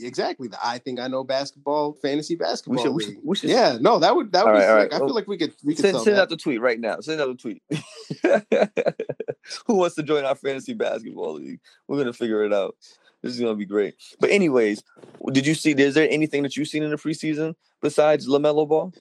exactly 0.00 0.48
the 0.48 0.58
I 0.62 0.78
think 0.78 1.00
I 1.00 1.08
know 1.08 1.24
basketball 1.24 1.94
fantasy 1.94 2.34
basketball. 2.34 2.76
We 2.76 2.82
should, 2.82 2.94
we 2.94 3.04
should, 3.04 3.16
we 3.24 3.36
should, 3.36 3.50
yeah, 3.50 3.78
no, 3.80 3.98
that 3.98 4.14
would 4.14 4.32
that 4.32 4.44
would 4.44 4.52
be 4.52 4.58
right, 4.58 4.82
sick. 4.82 4.92
Right. 4.92 4.94
I 4.94 4.98
feel 4.98 5.14
like 5.14 5.26
we 5.26 5.38
could 5.38 5.54
we 5.64 5.74
could 5.74 5.84
send, 5.84 5.98
send 6.00 6.18
out 6.18 6.28
the 6.28 6.36
tweet 6.36 6.60
right 6.60 6.78
now. 6.78 7.00
Send 7.00 7.20
out 7.20 7.28
the 7.28 7.34
tweet. 7.34 7.62
Who 9.66 9.74
wants 9.74 9.96
to 9.96 10.02
join 10.02 10.24
our 10.24 10.34
fantasy 10.34 10.74
basketball 10.74 11.34
league? 11.34 11.60
We're 11.86 11.98
gonna 11.98 12.12
figure 12.12 12.44
it 12.44 12.52
out. 12.52 12.76
This 13.22 13.34
is 13.34 13.40
gonna 13.40 13.54
be 13.54 13.66
great. 13.66 13.94
But 14.20 14.30
anyways, 14.30 14.82
did 15.32 15.46
you 15.46 15.54
see? 15.54 15.72
Is 15.72 15.94
there 15.94 16.08
anything 16.10 16.42
that 16.42 16.56
you've 16.56 16.68
seen 16.68 16.82
in 16.82 16.90
the 16.90 16.96
preseason 16.96 17.54
besides 17.80 18.28
LaMelo 18.28 18.68
Ball? 18.68 18.92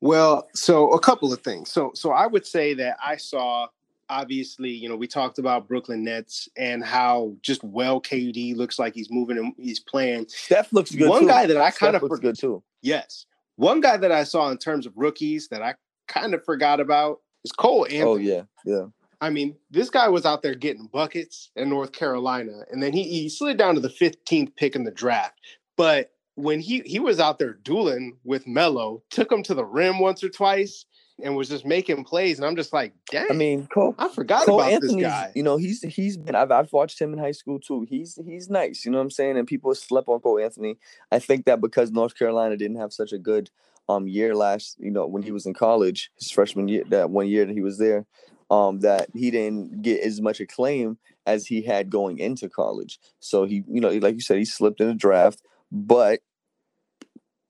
Well, 0.00 0.48
so 0.54 0.90
a 0.90 1.00
couple 1.00 1.32
of 1.32 1.40
things. 1.40 1.70
So 1.70 1.92
so 1.94 2.10
I 2.10 2.26
would 2.26 2.46
say 2.46 2.74
that 2.74 2.96
I 3.04 3.16
saw 3.16 3.68
obviously, 4.10 4.70
you 4.70 4.88
know, 4.88 4.96
we 4.96 5.06
talked 5.06 5.38
about 5.38 5.68
Brooklyn 5.68 6.02
Nets 6.02 6.48
and 6.56 6.84
how 6.84 7.34
just 7.42 7.62
well 7.62 8.00
KD 8.00 8.56
looks 8.56 8.78
like 8.78 8.94
he's 8.94 9.10
moving 9.10 9.38
and 9.38 9.54
he's 9.56 9.78
playing. 9.78 10.26
Steph 10.28 10.72
looks 10.72 10.90
good. 10.90 11.08
One 11.08 11.22
too. 11.22 11.28
guy 11.28 11.46
that 11.46 11.56
I 11.56 11.70
kind 11.70 11.96
of 11.96 12.02
looks 12.02 12.18
good 12.18 12.38
too. 12.38 12.62
Yes, 12.82 13.26
one 13.56 13.80
guy 13.80 13.96
that 13.96 14.12
I 14.12 14.24
saw 14.24 14.50
in 14.50 14.58
terms 14.58 14.86
of 14.86 14.92
rookies 14.96 15.48
that 15.48 15.62
I 15.62 15.74
kind 16.08 16.34
of 16.34 16.44
forgot 16.44 16.80
about 16.80 17.20
is 17.44 17.52
Cole 17.52 17.84
Anthony. 17.84 18.02
Oh 18.02 18.16
yeah, 18.16 18.42
yeah. 18.64 18.86
I 19.22 19.30
mean, 19.30 19.56
this 19.70 19.90
guy 19.90 20.08
was 20.08 20.24
out 20.24 20.42
there 20.42 20.54
getting 20.54 20.86
buckets 20.86 21.50
in 21.54 21.68
North 21.68 21.92
Carolina, 21.92 22.64
and 22.70 22.82
then 22.82 22.92
he, 22.92 23.04
he 23.04 23.28
slid 23.28 23.58
down 23.58 23.74
to 23.74 23.80
the 23.80 23.88
15th 23.88 24.56
pick 24.56 24.74
in 24.74 24.84
the 24.84 24.90
draft. 24.90 25.38
But 25.76 26.10
when 26.42 26.60
he 26.60 26.80
he 26.84 26.98
was 26.98 27.20
out 27.20 27.38
there 27.38 27.54
dueling 27.54 28.18
with 28.24 28.46
Melo, 28.46 29.02
took 29.10 29.30
him 29.30 29.42
to 29.44 29.54
the 29.54 29.64
rim 29.64 29.98
once 29.98 30.22
or 30.24 30.28
twice, 30.28 30.84
and 31.22 31.36
was 31.36 31.48
just 31.48 31.64
making 31.64 32.04
plays, 32.04 32.38
and 32.38 32.46
I'm 32.46 32.56
just 32.56 32.72
like, 32.72 32.92
dang. 33.10 33.26
I 33.30 33.34
mean, 33.34 33.66
Cole, 33.72 33.94
I 33.98 34.08
forgot 34.08 34.44
Cole 34.44 34.60
about 34.60 34.72
Anthony's, 34.72 34.96
this 34.96 35.04
guy. 35.04 35.32
You 35.34 35.42
know, 35.42 35.56
he's 35.56 35.82
he's 35.82 36.16
been. 36.16 36.34
I've, 36.34 36.50
I've 36.50 36.72
watched 36.72 37.00
him 37.00 37.12
in 37.12 37.18
high 37.18 37.32
school 37.32 37.58
too. 37.58 37.86
He's 37.88 38.18
he's 38.26 38.48
nice. 38.48 38.84
You 38.84 38.90
know 38.90 38.98
what 38.98 39.04
I'm 39.04 39.10
saying? 39.10 39.36
And 39.36 39.46
people 39.46 39.74
slept 39.74 40.08
on 40.08 40.20
Cole 40.20 40.38
Anthony. 40.38 40.78
I 41.10 41.18
think 41.18 41.44
that 41.46 41.60
because 41.60 41.90
North 41.90 42.16
Carolina 42.16 42.56
didn't 42.56 42.78
have 42.78 42.92
such 42.92 43.12
a 43.12 43.18
good 43.18 43.50
um 43.88 44.08
year 44.08 44.34
last, 44.34 44.76
you 44.78 44.90
know, 44.90 45.06
when 45.06 45.22
he 45.22 45.32
was 45.32 45.46
in 45.46 45.54
college, 45.54 46.10
his 46.18 46.30
freshman 46.30 46.68
year, 46.68 46.84
that 46.88 47.10
one 47.10 47.28
year 47.28 47.44
that 47.44 47.52
he 47.52 47.62
was 47.62 47.78
there, 47.78 48.06
um, 48.50 48.80
that 48.80 49.08
he 49.14 49.30
didn't 49.30 49.82
get 49.82 50.00
as 50.00 50.20
much 50.20 50.40
acclaim 50.40 50.98
as 51.26 51.46
he 51.46 51.62
had 51.62 51.90
going 51.90 52.18
into 52.18 52.48
college. 52.48 52.98
So 53.20 53.44
he, 53.44 53.62
you 53.68 53.80
know, 53.80 53.90
like 53.90 54.14
you 54.14 54.20
said, 54.20 54.38
he 54.38 54.44
slipped 54.44 54.80
in 54.80 54.88
the 54.88 54.94
draft, 54.94 55.42
but 55.70 56.20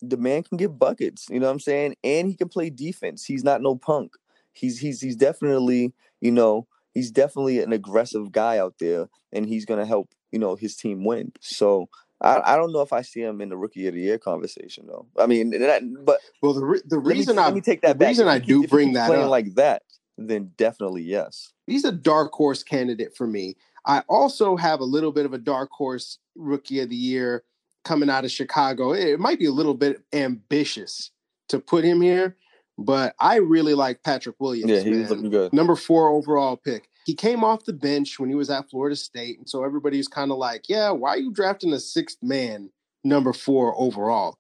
the 0.03 0.17
man 0.17 0.43
can 0.43 0.57
get 0.57 0.79
buckets, 0.79 1.27
you 1.31 1.41
know 1.41 1.47
what 1.47 1.53
I'm 1.53 1.61
saying? 1.61 1.97
And 2.03 2.29
he 2.29 2.35
can 2.35 2.49
play 2.49 2.71
defense. 2.71 3.25
He's 3.25 3.45
not 3.45 3.63
no 3.63 3.77
punk. 3.77 4.15
He's 4.53 4.79
he's 4.79 5.01
he's 5.01 5.17
definitely, 5.17 5.93
you 6.21 6.31
know, 6.31 6.67
he's 6.93 7.11
definitely 7.11 7.61
an 7.61 7.73
aggressive 7.73 8.33
guy 8.33 8.59
out 8.59 8.75
there 8.81 9.09
and 9.33 9.47
he's 9.47 9.65
gonna 9.65 9.87
help, 9.87 10.11
you 10.33 10.39
know, 10.39 10.57
his 10.57 10.77
team 10.77 11.05
win. 11.05 11.33
So 11.41 11.89
I, 12.21 12.55
I 12.55 12.57
don't 12.57 12.73
know 12.73 12.83
if 12.83 12.93
I 12.93 13.03
see 13.03 13.23
him 13.23 13.41
in 13.41 13.49
the 13.49 13.57
rookie 13.57 13.87
of 13.87 13.95
the 13.95 14.01
year 14.01 14.19
conversation 14.19 14.87
though. 14.87 15.07
I 15.19 15.27
mean, 15.27 15.51
that, 15.51 15.83
but 16.05 16.21
well, 16.43 16.53
the 16.53 16.65
re- 16.65 16.83
the 16.85 16.99
reason 16.99 17.37
me, 17.37 17.43
I 17.43 17.47
let 17.47 17.55
me 17.55 17.61
take 17.61 17.83
that 17.83 17.95
the 17.95 17.95
back. 18.01 18.09
reason 18.09 18.29
I 18.29 18.39
do 18.39 18.67
bring 18.67 18.93
that 18.95 19.07
playing 19.07 19.25
up, 19.25 19.31
like 19.31 19.55
that, 19.55 19.83
then 20.19 20.53
definitely 20.57 21.03
yes. 21.03 21.53
He's 21.67 21.85
a 21.85 21.93
dark 21.93 22.33
horse 22.33 22.63
candidate 22.63 23.17
for 23.17 23.27
me. 23.27 23.57
I 23.87 24.01
also 24.09 24.57
have 24.57 24.81
a 24.81 24.85
little 24.85 25.13
bit 25.13 25.25
of 25.25 25.33
a 25.33 25.39
dark 25.39 25.71
horse 25.71 26.19
rookie 26.37 26.81
of 26.81 26.91
the 26.91 26.97
year 26.97 27.45
coming 27.85 28.11
out 28.11 28.25
of 28.25 28.31
Chicago. 28.31 28.93
It 28.93 29.21
might 29.21 29.39
be 29.39 29.47
a 29.47 29.53
little 29.53 29.75
bit 29.75 30.03
ambitious 30.13 31.11
to 31.49 31.59
put 31.59 31.85
him 31.85 32.01
here, 32.01 32.37
but 32.79 33.15
I 33.19 33.37
really 33.37 33.75
like 33.75 34.03
Patrick 34.03 34.37
Williams. 34.39 34.71
Yeah, 34.71 34.81
he's 34.81 35.11
looking 35.11 35.31
good. 35.31 35.53
Number 35.53 35.77
four 35.77 36.09
overall 36.09 36.57
pick. 36.57 36.89
He 37.07 37.15
came 37.15 37.43
off 37.43 37.65
the 37.65 37.73
bench 37.73 38.19
when 38.19 38.29
he 38.29 38.35
was 38.35 38.51
at 38.51 38.71
Florida 38.71 38.95
State. 38.97 39.39
And 39.39 39.49
so 39.49 39.65
everybody's 39.65 40.09
kind 40.09 40.31
of 40.31 40.39
like, 40.39 40.69
yeah, 40.69 40.91
why 40.91 41.11
are 41.11 41.19
you 41.19 41.33
drafting 41.33 41.73
a 41.73 41.81
sixth 41.81 42.19
man, 42.23 42.71
number 43.05 43.33
four 43.33 43.75
overall? 43.81 44.39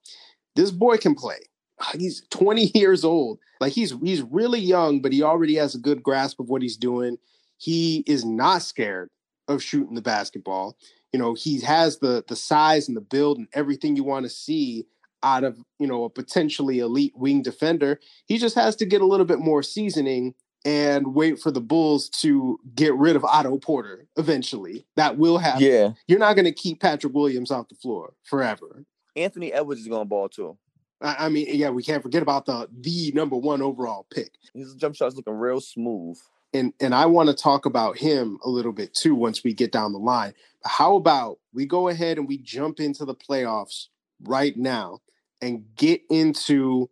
This 0.56 0.70
boy 0.70 0.98
can 0.98 1.14
play. 1.14 1.38
He's 1.98 2.22
20 2.30 2.70
years 2.74 3.04
old. 3.04 3.38
Like 3.60 3.74
he's 3.74 3.94
he's 4.02 4.22
really 4.22 4.58
young, 4.58 5.02
but 5.02 5.12
he 5.12 5.22
already 5.22 5.54
has 5.56 5.74
a 5.74 5.78
good 5.78 6.02
grasp 6.02 6.40
of 6.40 6.48
what 6.48 6.62
he's 6.62 6.78
doing. 6.78 7.18
He 7.58 8.02
is 8.06 8.24
not 8.24 8.62
scared 8.62 9.10
of 9.48 9.62
shooting 9.62 9.94
the 9.94 10.00
basketball. 10.00 10.78
You 11.12 11.18
know, 11.18 11.34
he 11.34 11.60
has 11.60 11.98
the 11.98 12.24
the 12.26 12.36
size 12.36 12.88
and 12.88 12.96
the 12.96 13.00
build 13.00 13.38
and 13.38 13.48
everything 13.52 13.96
you 13.96 14.04
want 14.04 14.24
to 14.24 14.30
see 14.30 14.86
out 15.22 15.44
of, 15.44 15.58
you 15.78 15.86
know, 15.86 16.04
a 16.04 16.10
potentially 16.10 16.78
elite 16.78 17.12
wing 17.16 17.42
defender. 17.42 18.00
He 18.26 18.38
just 18.38 18.54
has 18.54 18.76
to 18.76 18.86
get 18.86 19.02
a 19.02 19.06
little 19.06 19.26
bit 19.26 19.38
more 19.38 19.62
seasoning 19.62 20.34
and 20.64 21.14
wait 21.14 21.38
for 21.38 21.50
the 21.50 21.60
Bulls 21.60 22.08
to 22.08 22.58
get 22.74 22.94
rid 22.94 23.16
of 23.16 23.24
Otto 23.24 23.58
Porter 23.58 24.06
eventually. 24.16 24.86
That 24.96 25.16
will 25.16 25.38
happen. 25.38 25.62
Yeah. 25.62 25.90
You're 26.06 26.18
not 26.18 26.36
going 26.36 26.44
to 26.44 26.52
keep 26.52 26.80
Patrick 26.80 27.14
Williams 27.14 27.50
off 27.50 27.68
the 27.68 27.74
floor 27.74 28.14
forever. 28.24 28.84
Anthony 29.16 29.52
Edwards 29.52 29.80
is 29.80 29.88
going 29.88 30.02
to 30.02 30.08
ball 30.08 30.28
too. 30.28 30.56
I, 31.00 31.26
I 31.26 31.28
mean, 31.28 31.46
yeah, 31.50 31.70
we 31.70 31.82
can't 31.82 32.02
forget 32.02 32.22
about 32.22 32.46
the 32.46 32.68
the 32.70 33.12
number 33.14 33.36
one 33.36 33.62
overall 33.62 34.06
pick. 34.12 34.32
His 34.54 34.74
jump 34.74 34.94
shot's 34.94 35.16
looking 35.16 35.34
real 35.34 35.60
smooth. 35.60 36.18
And 36.52 36.72
and 36.80 36.94
I 36.94 37.06
want 37.06 37.28
to 37.28 37.34
talk 37.34 37.64
about 37.66 37.96
him 37.96 38.38
a 38.44 38.48
little 38.48 38.72
bit 38.72 38.94
too 38.94 39.14
once 39.14 39.44
we 39.44 39.54
get 39.54 39.72
down 39.72 39.92
the 39.92 39.98
line. 39.98 40.34
But 40.62 40.70
how 40.70 40.96
about 40.96 41.38
we 41.52 41.66
go 41.66 41.88
ahead 41.88 42.18
and 42.18 42.26
we 42.26 42.38
jump 42.38 42.80
into 42.80 43.04
the 43.04 43.14
playoffs 43.14 43.86
right 44.22 44.56
now 44.56 45.00
and 45.40 45.64
get 45.76 46.02
into 46.10 46.90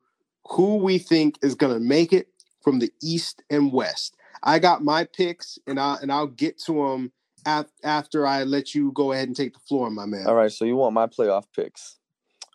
who 0.48 0.76
we 0.76 0.98
think 0.98 1.38
is 1.42 1.54
going 1.54 1.74
to 1.74 1.80
make 1.80 2.12
it 2.12 2.28
from 2.62 2.78
the 2.78 2.90
East 3.02 3.42
and 3.50 3.72
West. 3.72 4.16
I 4.42 4.58
got 4.58 4.84
my 4.84 5.04
picks, 5.04 5.58
and 5.66 5.78
I 5.78 5.96
and 6.00 6.12
I'll 6.12 6.26
get 6.26 6.58
to 6.64 6.74
them 6.74 7.12
af- 7.46 7.72
after 7.82 8.26
I 8.26 8.44
let 8.44 8.74
you 8.74 8.92
go 8.92 9.12
ahead 9.12 9.28
and 9.28 9.36
take 9.36 9.52
the 9.52 9.60
floor, 9.60 9.90
my 9.90 10.06
man. 10.06 10.26
All 10.26 10.34
right, 10.34 10.52
so 10.52 10.64
you 10.64 10.76
want 10.76 10.94
my 10.94 11.06
playoff 11.06 11.44
picks? 11.54 11.98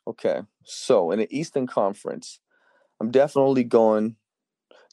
Okay, 0.08 0.42
so 0.64 1.12
in 1.12 1.20
the 1.20 1.38
Eastern 1.38 1.68
Conference, 1.68 2.40
I'm 3.00 3.12
definitely 3.12 3.64
going. 3.64 4.16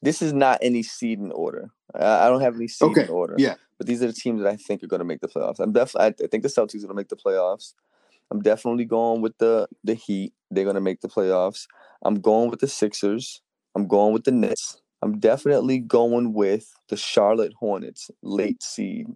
This 0.03 0.23
is 0.23 0.33
not 0.33 0.59
any 0.63 0.83
seed 0.83 1.19
in 1.19 1.31
order. 1.33 1.71
I, 1.95 2.27
I 2.27 2.29
don't 2.29 2.41
have 2.41 2.57
any 2.57 2.69
seeding 2.69 2.97
Okay, 2.97 3.07
order. 3.09 3.35
yeah. 3.39 3.57
but 3.79 3.87
these 3.87 4.03
are 4.03 4.07
the 4.07 4.13
teams 4.13 4.43
that 4.43 4.49
I 4.49 4.57
think 4.57 4.83
are 4.83 4.87
going 4.87 5.01
to 5.01 5.05
make 5.05 5.21
the 5.21 5.29
playoffs. 5.29 5.61
I'm 5.61 5.73
definitely. 5.73 6.25
I 6.25 6.29
think 6.29 6.43
the 6.43 6.49
Celtics 6.49 6.77
are 6.77 6.87
going 6.87 6.89
to 6.89 6.95
make 6.95 7.09
the 7.09 7.17
playoffs. 7.17 7.75
I'm 8.31 8.41
definitely 8.41 8.85
going 8.85 9.21
with 9.23 9.37
the 9.39 9.69
the 9.85 9.95
Heat. 9.95 10.33
They're 10.51 10.65
going 10.65 10.75
to 10.75 10.81
make 10.81 11.01
the 11.01 11.09
playoffs. 11.09 11.67
I'm 12.03 12.21
going 12.21 12.51
with 12.51 12.61
the 12.61 12.69
Sixers. 12.69 13.43
I'm 13.75 13.87
going 13.87 14.13
with 14.13 14.25
the 14.25 14.33
Nets. 14.33 14.81
I'm 15.03 15.19
definitely 15.19 15.79
going 15.79 16.33
with 16.35 16.73
the 16.89 16.97
Charlotte 16.97 17.53
Hornets, 17.59 18.11
late 18.23 18.63
seed. 18.63 19.07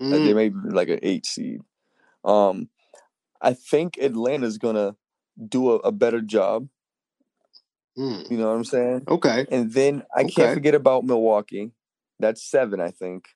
Uh, 0.00 0.04
Mm, 0.04 0.24
They 0.24 0.34
may 0.34 0.48
be 0.48 0.56
like 0.70 0.88
an 0.88 0.98
eight 1.02 1.26
seed. 1.26 1.60
Um, 2.24 2.68
I 3.40 3.52
think 3.54 3.98
Atlanta's 3.98 4.58
gonna 4.58 4.96
do 5.48 5.72
a, 5.72 5.76
a 5.76 5.92
better 5.92 6.20
job. 6.20 6.68
Mm. 7.98 8.30
You 8.30 8.36
know 8.38 8.48
what 8.48 8.56
I'm 8.56 8.64
saying? 8.64 9.04
Okay. 9.08 9.46
And 9.50 9.72
then 9.72 10.02
I 10.14 10.22
Okay. 10.22 10.32
can't 10.32 10.54
forget 10.54 10.74
about 10.74 11.04
Milwaukee. 11.04 11.72
That's 12.20 12.42
seven, 12.42 12.80
I 12.80 12.90
think. 12.90 13.26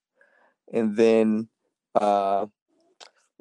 And 0.72 0.96
then, 0.96 1.48
uh, 1.94 2.46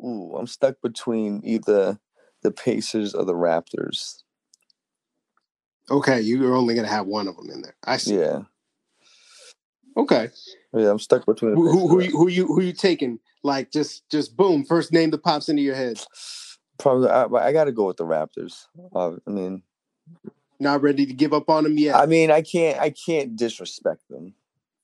ooh, 0.03 0.35
I'm 0.37 0.47
stuck 0.47 0.75
between 0.81 1.41
either 1.43 1.99
the 2.43 2.51
Pacers 2.51 3.13
or 3.15 3.25
the 3.25 3.33
Raptors. 3.33 4.23
Okay. 5.89 6.21
You're 6.21 6.55
only 6.55 6.73
going 6.73 6.87
to 6.87 6.91
have 6.91 7.07
one 7.07 7.27
of 7.27 7.35
them 7.37 7.49
in 7.49 7.61
there. 7.61 7.75
I 7.83 7.97
see. 7.97 8.15
Yeah, 8.15 8.43
Okay. 9.97 10.29
yeah, 10.73 10.89
I'm 10.89 10.99
stuck 10.99 11.25
between. 11.25 11.53
Who, 11.53 11.69
who, 11.69 11.87
who, 11.87 12.01
you, 12.01 12.11
who 12.11 12.27
you 12.27 12.47
who 12.47 12.61
you 12.61 12.73
taking? 12.73 13.19
Like 13.43 13.71
just 13.71 14.09
just 14.09 14.35
boom, 14.35 14.65
first 14.65 14.91
name 14.91 15.11
that 15.11 15.23
pops 15.23 15.47
into 15.47 15.61
your 15.61 15.75
head. 15.75 15.99
Probably, 16.77 17.07
I, 17.09 17.25
I 17.25 17.53
got 17.53 17.65
to 17.65 17.71
go 17.71 17.87
with 17.87 17.97
the 17.97 18.03
Raptors. 18.03 18.65
Uh, 18.93 19.15
I 19.25 19.29
mean, 19.29 19.63
Not 20.59 20.81
ready 20.81 21.05
to 21.05 21.13
give 21.13 21.33
up 21.33 21.49
on 21.49 21.63
them 21.63 21.77
yet. 21.77 21.95
I 21.95 22.05
mean, 22.05 22.31
I 22.31 22.41
can't, 22.41 22.79
I 22.79 22.89
can't 22.89 23.35
disrespect 23.35 24.01
them. 24.09 24.33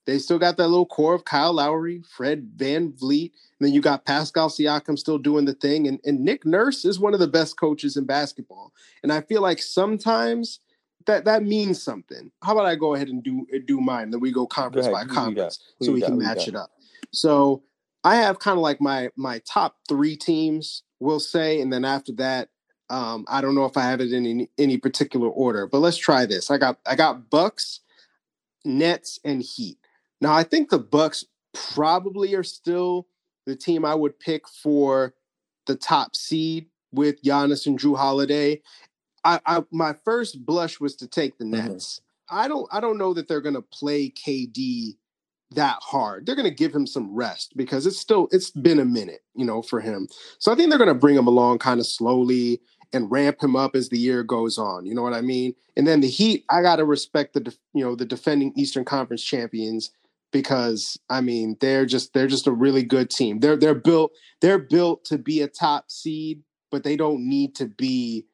They 0.05 0.17
still 0.17 0.39
got 0.39 0.57
that 0.57 0.67
little 0.67 0.85
core 0.85 1.13
of 1.13 1.25
Kyle 1.25 1.53
Lowry, 1.53 2.01
Fred 2.09 2.53
VanVleet, 2.57 3.31
and 3.31 3.67
then 3.67 3.73
you 3.73 3.81
got 3.81 4.03
Pascal 4.03 4.49
Siakam 4.49 4.97
still 4.97 5.19
doing 5.19 5.45
the 5.45 5.53
thing. 5.53 5.87
And, 5.87 5.99
and 6.03 6.21
Nick 6.21 6.45
Nurse 6.45 6.85
is 6.85 6.99
one 6.99 7.13
of 7.13 7.19
the 7.19 7.27
best 7.27 7.59
coaches 7.59 7.95
in 7.97 8.05
basketball. 8.05 8.73
And 9.03 9.13
I 9.13 9.21
feel 9.21 9.41
like 9.41 9.61
sometimes 9.61 10.59
that 11.05 11.25
that 11.25 11.43
means 11.43 11.81
something. 11.81 12.31
How 12.43 12.53
about 12.53 12.65
I 12.65 12.75
go 12.75 12.95
ahead 12.95 13.09
and 13.09 13.23
do 13.23 13.45
do 13.65 13.79
mine? 13.79 14.11
Then 14.11 14.19
we 14.19 14.31
go 14.31 14.45
conference 14.47 14.87
ahead. 14.87 14.93
by 14.93 15.01
Who 15.03 15.09
you 15.09 15.15
got? 15.15 15.23
conference 15.23 15.59
so 15.81 15.91
we 15.91 16.01
can 16.01 16.17
match 16.17 16.47
it 16.47 16.55
up. 16.55 16.71
So 17.11 17.63
I 18.03 18.15
have 18.15 18.39
kind 18.39 18.57
of 18.57 18.61
like 18.61 18.81
my 18.81 19.09
my 19.15 19.39
top 19.45 19.77
three 19.87 20.15
teams, 20.15 20.83
we'll 20.99 21.19
say, 21.19 21.61
and 21.61 21.71
then 21.71 21.85
after 21.85 22.13
that, 22.13 22.49
um, 22.91 23.25
I 23.29 23.39
don't 23.41 23.55
know 23.55 23.65
if 23.65 23.77
I 23.77 23.83
have 23.83 24.01
it 24.01 24.11
in 24.11 24.25
any, 24.25 24.49
any 24.57 24.77
particular 24.77 25.29
order, 25.29 25.65
but 25.65 25.79
let's 25.79 25.97
try 25.97 26.25
this. 26.25 26.51
I 26.51 26.57
got 26.57 26.77
I 26.85 26.95
got 26.95 27.29
Bucks, 27.29 27.79
Nets, 28.65 29.19
and 29.23 29.41
Heat. 29.41 29.77
Now 30.19 30.33
I 30.33 30.43
think 30.43 30.69
the 30.69 30.79
Bucks 30.79 31.25
probably 31.53 32.35
are 32.35 32.43
still 32.43 33.07
the 33.45 33.55
team 33.55 33.85
I 33.85 33.95
would 33.95 34.19
pick 34.19 34.47
for 34.47 35.13
the 35.67 35.75
top 35.75 36.15
seed 36.15 36.67
with 36.91 37.21
Giannis 37.23 37.65
and 37.65 37.79
Jrue 37.79 37.97
Holiday. 37.97 38.61
I, 39.23 39.39
I 39.45 39.63
my 39.71 39.95
first 40.03 40.45
blush 40.45 40.79
was 40.79 40.95
to 40.97 41.07
take 41.07 41.37
the 41.37 41.45
Mhm. 41.45 41.69
Nets. 41.69 42.01
I 42.29 42.47
don't 42.47 42.67
I 42.73 42.79
don't 42.81 42.97
know 42.97 43.13
that 43.13 43.27
they're 43.27 43.41
gonna 43.41 43.61
play 43.61 44.09
KD 44.09 44.97
that 45.51 45.79
hard. 45.81 46.25
They're 46.25 46.35
gonna 46.35 46.49
give 46.51 46.73
him 46.73 46.87
some 46.87 47.13
rest 47.13 47.55
because 47.55 47.85
it's 47.85 47.97
still 47.99 48.27
it's 48.31 48.51
been 48.51 48.79
a 48.79 48.85
minute, 48.85 49.21
you 49.35 49.45
know, 49.45 49.61
for 49.61 49.79
him. 49.79 50.07
So 50.39 50.51
I 50.51 50.55
think 50.55 50.69
they're 50.69 50.79
gonna 50.79 50.93
bring 50.93 51.15
him 51.15 51.27
along 51.27 51.59
kind 51.59 51.79
of 51.79 51.85
slowly 51.85 52.61
and 52.93 53.11
ramp 53.11 53.41
him 53.41 53.55
up 53.55 53.75
as 53.75 53.89
the 53.89 53.97
year 53.97 54.23
goes 54.23 54.57
on. 54.57 54.85
You 54.85 54.95
know 54.95 55.01
what 55.01 55.13
I 55.13 55.21
mean? 55.21 55.55
And 55.77 55.87
then 55.87 56.01
the 56.01 56.07
Heat, 56.07 56.45
I 56.49 56.61
gotta 56.61 56.85
respect 56.85 57.33
the 57.33 57.55
you 57.73 57.83
know 57.83 57.95
the 57.95 58.05
defending 58.05 58.53
Eastern 58.55 58.85
Conference 58.85 59.23
champions 59.23 59.91
because 60.31 60.99
I 61.09 61.21
mean 61.21 61.57
they're 61.59 61.85
just 61.85 62.13
they're 62.13 62.27
just 62.27 62.47
a 62.47 62.51
really 62.51 62.83
good 62.83 63.09
team. 63.09 63.39
They're 63.39 63.57
they're 63.57 63.75
built 63.75 64.11
they're 64.41 64.59
built 64.59 65.05
to 65.05 65.17
be 65.17 65.41
a 65.41 65.47
top 65.47 65.91
seed, 65.91 66.43
but 66.69 66.83
they 66.83 66.95
don't 66.95 67.27
need 67.27 67.55
to 67.55 67.65
be 67.65 68.25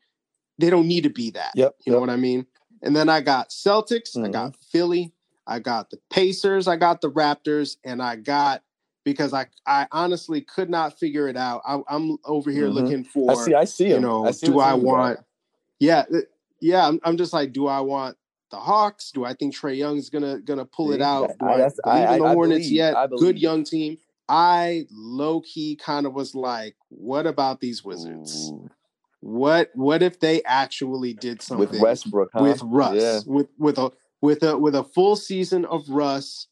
they 0.57 0.69
don't 0.69 0.87
need 0.87 1.03
to 1.03 1.09
be 1.09 1.31
that. 1.31 1.51
Yep. 1.55 1.75
You 1.85 1.93
know 1.93 1.99
what 1.99 2.09
I 2.09 2.15
mean? 2.15 2.45
And 2.81 2.95
then 2.95 3.09
I 3.09 3.21
got 3.21 3.49
Celtics, 3.49 4.15
I 4.15 4.21
mm-hmm. 4.21 4.31
got 4.31 4.55
Philly, 4.71 5.11
I 5.45 5.59
got 5.59 5.89
the 5.89 5.99
Pacers, 6.09 6.67
I 6.67 6.75
got 6.75 7.01
the 7.01 7.11
Raptors, 7.11 7.77
and 7.83 8.01
I 8.01 8.15
got 8.15 8.63
because 9.07 9.33
I 9.33 9.45
I 9.65 9.87
honestly 9.93 10.41
could 10.41 10.69
not 10.69 10.99
figure 10.99 11.29
it 11.29 11.37
out. 11.37 11.61
I, 11.65 11.79
I'm 11.87 12.17
over 12.25 12.51
here 12.51 12.67
Mhm. 12.67 12.73
looking 12.73 13.03
for 13.05 13.31
I 13.31 13.35
see. 13.35 13.53
I 13.53 13.63
see 13.63 13.87
you 13.87 13.95
him. 13.95 14.01
know, 14.01 14.25
I 14.27 14.31
see 14.31 14.47
do 14.47 14.59
I 14.59 14.73
want? 14.73 15.19
Yeah, 15.79 16.03
yeah. 16.59 16.85
I'm, 16.85 16.99
I'm 17.05 17.15
just 17.15 17.31
like, 17.31 17.53
do 17.53 17.67
I 17.67 17.79
want 17.79 18.17
the 18.51 18.57
Hawks? 18.57 19.11
Do 19.11 19.23
I 19.23 19.33
think 19.33 19.55
Trae 19.55 19.77
Young's 19.77 20.09
gonna 20.09 20.41
gonna 20.41 20.65
pull 20.65 20.91
it 20.91 21.01
out? 21.01 21.29
Do 21.39 21.45
I- 21.45 21.53
I, 21.53 21.53
I- 21.85 22.15
in 22.15 22.19
the 22.19 22.25
I- 22.25 22.29
I 22.31 22.33
Hornets 22.33 22.65
believe- 22.67 22.73
yet? 22.73 23.09
Good 23.17 23.39
young 23.39 23.63
team. 23.63 23.97
I 24.27 24.87
low 24.91 25.39
key 25.39 25.77
kind 25.77 26.05
of 26.05 26.13
was 26.13 26.35
like, 26.35 26.75
what 26.89 27.25
about 27.25 27.61
these 27.61 27.85
Wizards? 27.85 28.51
Ooh. 28.51 28.69
What 29.21 29.69
what 29.73 30.03
if 30.03 30.19
they 30.19 30.43
actually 30.43 31.13
did 31.13 31.41
something 31.41 31.69
with 31.69 31.79
Westbrook, 31.79 32.31
huh? 32.33 32.43
with 32.43 32.61
Russ 32.61 32.95
Yeah. 33.01 33.19
with 33.25 33.47
with 33.57 33.77
a 33.77 33.89
with 34.19 34.43
a 34.43 34.57
with 34.57 34.75
a 34.75 34.83
full 34.83 35.15
season 35.15 35.63
of 35.63 35.87
Russ 35.87 36.47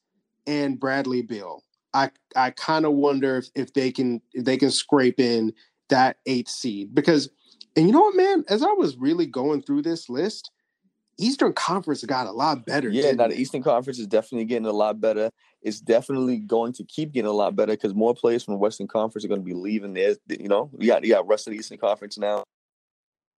and 0.47 0.79
Bradley 0.79 1.21
Beal. 1.21 1.63
I 1.95 2.11
I 2.35 2.51
kind 2.51 2.85
of 2.85 2.93
wonder 2.93 3.37
if, 3.37 3.47
if 3.55 3.73
they 3.73 3.91
can 3.91 4.21
if 4.33 4.45
they 4.45 4.57
can 4.57 4.71
scrape 4.71 5.19
in 5.19 5.53
that 5.89 6.17
eighth 6.25 6.49
seed 6.49 6.93
because 6.93 7.29
and 7.75 7.87
you 7.87 7.93
know 7.93 8.01
what 8.01 8.15
man 8.15 8.43
as 8.49 8.61
I 8.61 8.71
was 8.73 8.97
really 8.97 9.25
going 9.25 9.61
through 9.61 9.83
this 9.83 10.09
list 10.09 10.51
Eastern 11.17 11.53
Conference 11.53 12.03
got 12.03 12.27
a 12.27 12.31
lot 12.31 12.65
better. 12.65 12.89
Yeah, 12.89 13.11
now 13.11 13.27
the? 13.27 13.39
Eastern 13.39 13.63
Conference 13.63 13.99
is 13.99 14.07
definitely 14.07 14.45
getting 14.45 14.65
a 14.65 14.73
lot 14.73 14.99
better. 14.99 15.31
It's 15.61 15.79
definitely 15.79 16.37
going 16.37 16.73
to 16.73 16.83
keep 16.83 17.13
getting 17.13 17.29
a 17.29 17.33
lot 17.33 17.55
better 17.55 17.71
because 17.71 17.95
more 17.95 18.13
players 18.13 18.43
from 18.43 18.55
the 18.55 18.57
Western 18.57 18.87
Conference 18.87 19.23
are 19.23 19.29
going 19.29 19.39
to 19.39 19.45
be 19.45 19.53
leaving 19.53 19.93
there. 19.93 20.15
You 20.27 20.49
know, 20.49 20.69
you 20.77 20.87
got 20.87 21.03
you 21.03 21.13
got 21.13 21.27
rest 21.27 21.47
of 21.47 21.51
the 21.51 21.59
Eastern 21.59 21.77
Conference 21.77 22.17
now. 22.17 22.43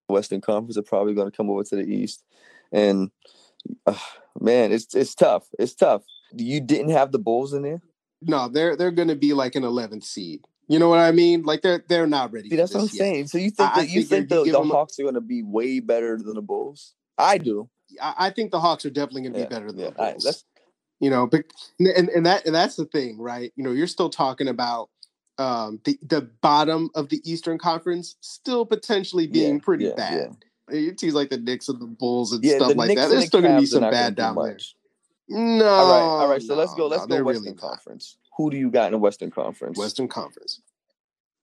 Western 0.10 0.42
Conference 0.42 0.78
are 0.78 0.84
probably 0.84 1.14
going 1.14 1.30
to 1.30 1.36
come 1.36 1.50
over 1.50 1.64
to 1.66 1.76
the 1.76 1.84
East, 1.84 2.24
and 2.72 3.12
uh, 3.86 3.98
man, 4.40 4.72
it's 4.72 4.96
it's 4.96 5.14
tough. 5.14 5.48
It's 5.60 5.76
tough. 5.76 6.04
You 6.36 6.60
didn't 6.60 6.92
have 6.92 7.12
the 7.12 7.20
Bulls 7.20 7.54
in 7.54 7.62
there. 7.62 7.82
No 8.22 8.48
they're 8.48 8.76
they're 8.76 8.92
going 8.92 9.08
to 9.10 9.16
be 9.16 9.34
like 9.34 9.56
an 9.56 9.64
11th 9.64 10.04
seed. 10.04 10.42
You 10.70 10.80
know 10.80 10.90
what 10.90 11.00
I 11.00 11.12
mean? 11.12 11.44
Like 11.44 11.62
they're 11.62 11.84
they're 11.88 12.08
not 12.08 12.32
ready. 12.34 12.50
See, 12.50 12.56
for 12.56 12.62
that's 12.62 12.74
what 12.74 12.80
I'm 12.82 12.86
yet. 12.88 12.94
saying. 12.94 13.28
So 13.28 13.38
you 13.38 13.52
think 13.52 13.70
I- 13.72 13.82
that 13.82 13.90
you 13.90 14.04
think 14.04 14.28
think 14.28 14.30
the, 14.30 14.44
the 14.44 14.52
them 14.60 14.70
a- 14.72 14.74
Hawks 14.74 15.00
are 15.00 15.04
going 15.04 15.16
to 15.16 15.22
be 15.22 15.42
way 15.44 15.80
better 15.80 16.18
than 16.18 16.34
the 16.36 16.42
Bulls? 16.42 16.94
I 17.18 17.38
do. 17.38 17.70
I, 18.02 18.14
I 18.18 18.30
think 18.32 18.52
the 18.52 18.60
Hawks 18.60 18.86
are 18.86 18.90
definitely 18.90 19.22
going 19.24 19.34
to 19.34 19.40
Yeah, 19.40 19.46
be 19.46 19.50
better 19.56 19.68
than 19.72 19.80
yeah. 19.80 19.86
the 19.88 19.92
Bulls. 19.94 20.26
let's 20.26 20.44
you 21.00 21.10
know 21.12 21.28
but 21.28 21.44
and, 21.80 22.10
and 22.10 22.26
that 22.26 22.46
and 22.48 22.56
that's 22.56 22.76
the 22.76 22.86
thing 22.86 23.20
right 23.20 23.54
you 23.56 23.64
know 23.64 23.72
you're 23.72 23.86
still 23.86 24.10
talking 24.10 24.48
about 24.48 24.90
um 25.38 25.80
the, 25.86 25.96
the 26.02 26.22
bottom 26.42 26.90
of 26.96 27.10
the 27.10 27.22
eastern 27.24 27.60
conference 27.60 28.16
still 28.22 28.66
potentially 28.66 29.28
being 29.28 29.56
yeah, 29.58 29.62
pretty 29.64 29.92
bad 29.92 30.36
it 30.70 31.00
seems 31.00 31.14
like 31.14 31.30
the 31.30 31.38
Knicks 31.38 31.70
and 31.70 31.80
the 31.80 31.86
Bulls 31.86 32.34
and 32.34 32.44
stuff 32.44 32.76
like 32.76 32.88
Knicks 32.90 33.02
that 33.02 33.10
there's 33.10 33.28
still 33.28 33.42
gonna 33.44 33.60
be 33.60 33.68
some 33.68 33.82
bad 33.82 34.16
do 34.16 34.24
down 34.24 34.36
there. 34.36 34.58
No 35.30 35.66
All 35.66 35.92
right, 35.92 36.24
all 36.24 36.30
right. 36.30 36.42
So 36.42 36.56
let's 36.56 36.74
go. 36.76 36.88
Let's 36.88 37.08
no, 37.08 37.18
go 37.18 37.24
Western 37.24 37.44
really 37.44 37.56
not. 37.56 37.62
Conference. 37.62 38.18
Who 38.38 38.50
do 38.50 38.58
you 38.58 38.70
got 38.70 38.88
in 38.88 38.92
the 38.94 38.98
Western 39.00 39.32
Conference? 39.32 39.78
western 39.78 40.08
conference 40.08 40.62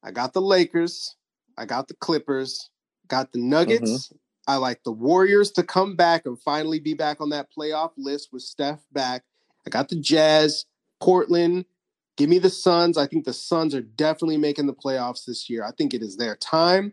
i 0.04 0.10
got 0.12 0.32
the 0.32 0.40
lakers 0.40 1.16
i 1.58 1.64
got 1.64 1.88
the 1.88 1.94
clippers 1.94 2.70
got 3.08 3.32
the 3.32 3.38
nuggets 3.40 4.08
Mm-hmm. 4.08 4.16
i 4.52 4.56
like 4.56 4.82
the 4.84 4.92
warriors 4.92 5.50
to 5.52 5.62
come 5.64 5.96
back 5.96 6.24
and 6.26 6.38
finally 6.40 6.78
be 6.78 6.94
back 6.94 7.20
on 7.20 7.30
that 7.30 7.48
playoff 7.56 7.90
list 7.96 8.28
with 8.32 8.42
steph 8.42 8.80
back 8.92 9.24
i 9.66 9.70
got 9.70 9.88
the 9.88 9.96
jazz 9.96 10.66
portland 11.00 11.64
Give 12.16 12.30
me 12.30 12.38
the 12.38 12.48
Suns. 12.48 12.96
I 12.96 13.08
think 13.08 13.24
the 13.24 13.32
Suns 13.32 13.74
are 13.74 13.80
definitely 13.82 14.36
making 14.36 14.66
the 14.66 14.72
playoffs 14.72 15.24
this 15.24 15.50
year. 15.50 15.64
I 15.64 15.72
think 15.72 15.92
it 15.92 16.00
is 16.00 16.16
their 16.16 16.36
time. 16.36 16.92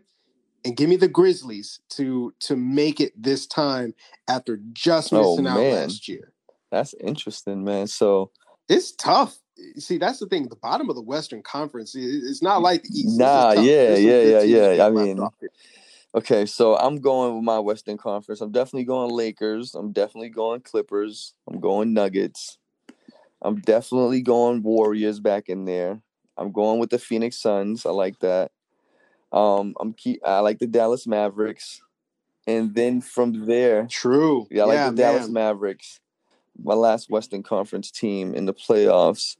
And 0.64 0.76
give 0.76 0.88
me 0.88 0.96
the 0.96 1.06
Grizzlies 1.06 1.78
to 1.90 2.34
to 2.40 2.56
make 2.56 3.00
it 3.00 3.12
this 3.16 3.46
time 3.46 3.94
after 4.28 4.58
just 4.72 5.12
Oh, 5.12 5.36
missing 5.36 5.46
out 5.46 5.60
last 5.60 6.08
year. 6.08 6.31
That's 6.72 6.94
interesting, 6.94 7.62
man. 7.62 7.86
So 7.86 8.32
It's 8.68 8.90
tough. 8.92 9.38
See, 9.78 9.98
that's 9.98 10.18
the 10.18 10.26
thing. 10.26 10.48
The 10.48 10.56
bottom 10.56 10.88
of 10.88 10.96
the 10.96 11.02
Western 11.02 11.42
Conference, 11.42 11.94
it's 11.94 12.42
not 12.42 12.62
like 12.62 12.82
the 12.82 12.88
East. 12.88 13.18
Nah, 13.18 13.52
yeah, 13.52 13.94
yeah, 13.94 14.40
yeah, 14.40 14.72
yeah. 14.72 14.86
I 14.86 14.90
mean. 14.90 15.20
Okay, 16.14 16.44
so 16.44 16.76
I'm 16.76 16.96
going 16.96 17.36
with 17.36 17.44
my 17.44 17.58
Western 17.58 17.96
Conference. 17.96 18.42
I'm 18.42 18.52
definitely 18.52 18.84
going 18.84 19.10
Lakers. 19.10 19.74
I'm 19.74 19.92
definitely 19.92 20.28
going 20.28 20.60
Clippers. 20.60 21.32
I'm 21.48 21.58
going 21.58 21.94
Nuggets. 21.94 22.58
I'm 23.40 23.60
definitely 23.60 24.20
going 24.20 24.62
Warriors 24.62 25.20
back 25.20 25.48
in 25.48 25.64
there. 25.64 26.02
I'm 26.36 26.52
going 26.52 26.80
with 26.80 26.90
the 26.90 26.98
Phoenix 26.98 27.38
Suns. 27.38 27.86
I 27.86 27.90
like 27.90 28.18
that. 28.18 28.50
Um, 29.32 29.74
I'm 29.80 29.94
keep. 29.94 30.20
I 30.24 30.40
like 30.40 30.58
the 30.58 30.66
Dallas 30.66 31.06
Mavericks, 31.06 31.80
and 32.46 32.74
then 32.74 33.00
from 33.00 33.46
there, 33.46 33.86
True. 33.86 34.46
yeah, 34.50 34.64
I 34.64 34.66
like 34.66 34.74
yeah, 34.74 34.90
the 34.90 34.96
Dallas 34.96 35.28
man. 35.28 35.32
Mavericks. 35.32 36.00
My 36.62 36.74
last 36.74 37.10
Western 37.10 37.42
Conference 37.42 37.90
team 37.90 38.34
in 38.34 38.46
the 38.46 38.54
playoffs. 38.54 39.36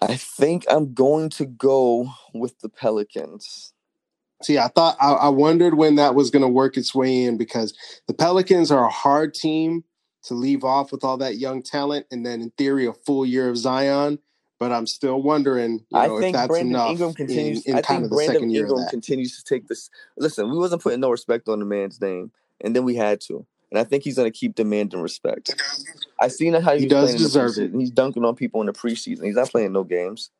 I 0.00 0.16
think 0.16 0.64
I'm 0.68 0.94
going 0.94 1.30
to 1.30 1.46
go 1.46 2.08
with 2.34 2.58
the 2.60 2.68
Pelicans. 2.68 3.72
See, 4.42 4.58
I 4.58 4.68
thought 4.68 4.96
I, 5.00 5.12
I 5.12 5.28
wondered 5.28 5.74
when 5.74 5.94
that 5.96 6.14
was 6.14 6.30
going 6.30 6.42
to 6.42 6.48
work 6.48 6.76
its 6.76 6.94
way 6.94 7.22
in 7.24 7.36
because 7.36 7.74
the 8.08 8.14
Pelicans 8.14 8.72
are 8.72 8.84
a 8.84 8.90
hard 8.90 9.34
team 9.34 9.84
to 10.24 10.34
leave 10.34 10.64
off 10.64 10.92
with 10.92 11.04
all 11.04 11.16
that 11.18 11.38
young 11.38 11.62
talent, 11.62 12.06
and 12.10 12.24
then 12.24 12.40
in 12.40 12.50
theory 12.50 12.86
a 12.86 12.92
full 12.92 13.26
year 13.26 13.48
of 13.48 13.56
Zion. 13.56 14.18
But 14.58 14.70
I'm 14.70 14.86
still 14.86 15.20
wondering, 15.20 15.84
you 15.90 15.98
I 15.98 16.06
know, 16.06 16.16
if 16.16 16.22
think 16.22 16.36
that's 16.36 16.48
Brandon 16.48 16.70
enough 16.70 16.90
Ingram 16.90 17.14
continues. 17.14 17.64
in, 17.64 17.72
in 17.72 17.78
I 17.78 17.82
think 17.82 18.08
Brandon 18.08 18.54
Ingram 18.54 18.86
continues 18.90 19.36
to 19.36 19.44
take 19.44 19.66
this. 19.66 19.90
Listen, 20.16 20.50
we 20.50 20.56
wasn't 20.56 20.82
putting 20.82 21.00
no 21.00 21.10
respect 21.10 21.48
on 21.48 21.58
the 21.58 21.64
man's 21.64 22.00
name, 22.00 22.30
and 22.60 22.74
then 22.74 22.84
we 22.84 22.94
had 22.94 23.20
to, 23.22 23.44
and 23.72 23.78
I 23.78 23.84
think 23.84 24.04
he's 24.04 24.16
going 24.16 24.30
to 24.30 24.38
keep 24.38 24.54
demanding 24.54 25.00
respect. 25.00 25.54
I 26.20 26.28
seen 26.28 26.52
how 26.52 26.74
He 26.74 26.80
he's 26.82 26.90
does 26.90 27.04
playing 27.04 27.16
in 27.16 27.22
the 27.22 27.28
deserve 27.28 27.56
it. 27.56 27.72
He's 27.74 27.90
dunking 27.90 28.22
on 28.24 28.36
people 28.36 28.60
in 28.60 28.66
the 28.66 28.72
preseason. 28.74 29.24
He's 29.24 29.36
not 29.36 29.50
playing 29.50 29.72
no 29.72 29.82
games, 29.82 30.30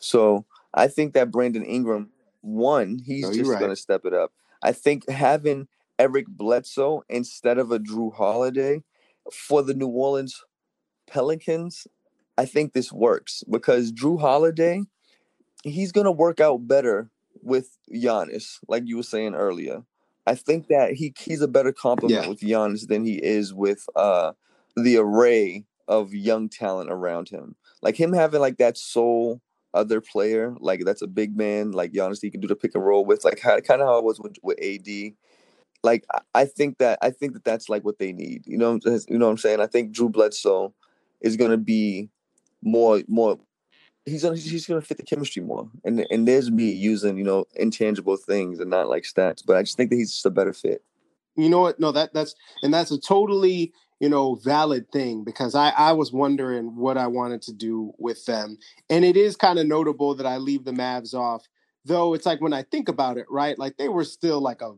so 0.00 0.44
I 0.74 0.88
think 0.88 1.14
that 1.14 1.30
Brandon 1.30 1.64
Ingram, 1.64 2.10
one, 2.40 2.98
he's 2.98 3.22
No, 3.22 3.32
just 3.32 3.48
right. 3.48 3.60
going 3.60 3.70
to 3.70 3.76
step 3.76 4.04
it 4.04 4.12
up. 4.12 4.32
I 4.60 4.72
think 4.72 5.08
having 5.08 5.68
Eric 6.00 6.26
Bledsoe 6.26 7.04
instead 7.08 7.58
of 7.58 7.70
a 7.70 7.78
Jrue 7.78 8.12
Holiday 8.12 8.82
for 9.32 9.62
the 9.62 9.72
New 9.74 9.86
Orleans 9.86 10.42
Pelicans, 11.06 11.86
I 12.36 12.44
think 12.46 12.72
this 12.72 12.92
works 12.92 13.44
because 13.48 13.92
Jrue 13.92 14.20
Holiday, 14.20 14.82
he's 15.62 15.92
gonna 15.92 16.10
work 16.10 16.40
out 16.40 16.66
better 16.66 17.08
with 17.42 17.78
Giannis, 17.92 18.58
like 18.66 18.82
you 18.86 18.96
were 18.96 19.02
saying 19.04 19.34
earlier. 19.34 19.84
I 20.26 20.34
think 20.34 20.68
that 20.68 20.92
he 20.94 21.12
he's 21.18 21.40
a 21.42 21.48
better 21.48 21.72
complement 21.72 22.22
Yeah. 22.24 22.28
with 22.28 22.40
Giannis 22.40 22.86
than 22.88 23.04
he 23.04 23.14
is 23.22 23.52
with 23.54 23.84
uh 23.96 24.32
the 24.76 24.96
array 24.96 25.64
of 25.86 26.14
young 26.14 26.48
talent 26.48 26.90
around 26.90 27.28
him. 27.28 27.54
Like 27.82 27.96
him 27.96 28.12
having 28.12 28.40
like 28.40 28.56
that 28.58 28.78
sole 28.78 29.40
other 29.74 30.00
player, 30.00 30.54
like 30.60 30.84
that's 30.84 31.02
a 31.02 31.06
big 31.06 31.36
man, 31.36 31.72
like 31.72 31.92
Giannis 31.92 32.20
he 32.22 32.30
can 32.30 32.40
do 32.40 32.48
the 32.48 32.56
pick 32.56 32.74
and 32.74 32.84
roll 32.84 33.04
with, 33.04 33.24
like 33.24 33.40
kind 33.40 33.60
of 33.82 33.86
how 33.86 33.98
it 33.98 34.04
was 34.04 34.18
with, 34.20 34.36
with 34.42 34.58
AD. 34.62 35.12
Like 35.82 36.04
I- 36.12 36.20
I 36.34 36.44
think 36.46 36.78
that 36.78 36.98
I 37.02 37.10
think 37.10 37.34
that 37.34 37.44
that's 37.44 37.68
like 37.68 37.84
what 37.84 37.98
they 37.98 38.12
need. 38.12 38.44
You 38.46 38.56
know, 38.56 38.78
you 38.84 39.18
know 39.18 39.26
what 39.26 39.32
I'm 39.32 39.38
saying. 39.38 39.60
I 39.60 39.66
think 39.66 39.92
Drew 39.92 40.08
Bledsoe 40.08 40.72
is 41.20 41.36
gonna 41.36 41.58
be 41.58 42.08
more 42.62 43.02
more. 43.08 43.38
He's 44.06 44.22
gonna 44.22 44.36
he's 44.36 44.66
gonna 44.66 44.82
fit 44.82 44.98
the 44.98 45.02
chemistry 45.02 45.42
more, 45.42 45.68
and 45.84 46.06
and 46.10 46.28
there's 46.28 46.50
me 46.50 46.70
using 46.70 47.16
you 47.16 47.24
know 47.24 47.46
intangible 47.54 48.16
things 48.16 48.60
and 48.60 48.68
not 48.68 48.88
like 48.88 49.04
stats, 49.04 49.42
but 49.44 49.56
I 49.56 49.62
just 49.62 49.76
think 49.76 49.90
that 49.90 49.96
he's 49.96 50.12
just 50.12 50.26
a 50.26 50.30
better 50.30 50.52
fit. 50.52 50.84
You 51.36 51.48
know 51.48 51.60
what? 51.60 51.80
No, 51.80 51.90
that 51.92 52.12
that's 52.12 52.34
and 52.62 52.72
that's 52.72 52.90
a 52.90 53.00
totally 53.00 53.72
you 54.00 54.10
know 54.10 54.34
valid 54.34 54.92
thing 54.92 55.24
because 55.24 55.54
I 55.54 55.70
I 55.70 55.92
was 55.92 56.12
wondering 56.12 56.76
what 56.76 56.98
I 56.98 57.06
wanted 57.06 57.40
to 57.42 57.52
do 57.54 57.92
with 57.98 58.26
them, 58.26 58.58
and 58.90 59.06
it 59.06 59.16
is 59.16 59.36
kind 59.36 59.58
of 59.58 59.66
notable 59.66 60.14
that 60.16 60.26
I 60.26 60.36
leave 60.36 60.64
the 60.64 60.72
Mavs 60.72 61.14
off. 61.14 61.48
Though 61.86 62.12
it's 62.12 62.26
like 62.26 62.42
when 62.42 62.52
I 62.52 62.62
think 62.62 62.88
about 62.90 63.16
it, 63.16 63.26
right? 63.30 63.58
Like 63.58 63.78
they 63.78 63.88
were 63.88 64.04
still 64.04 64.40
like 64.40 64.60
a 64.60 64.74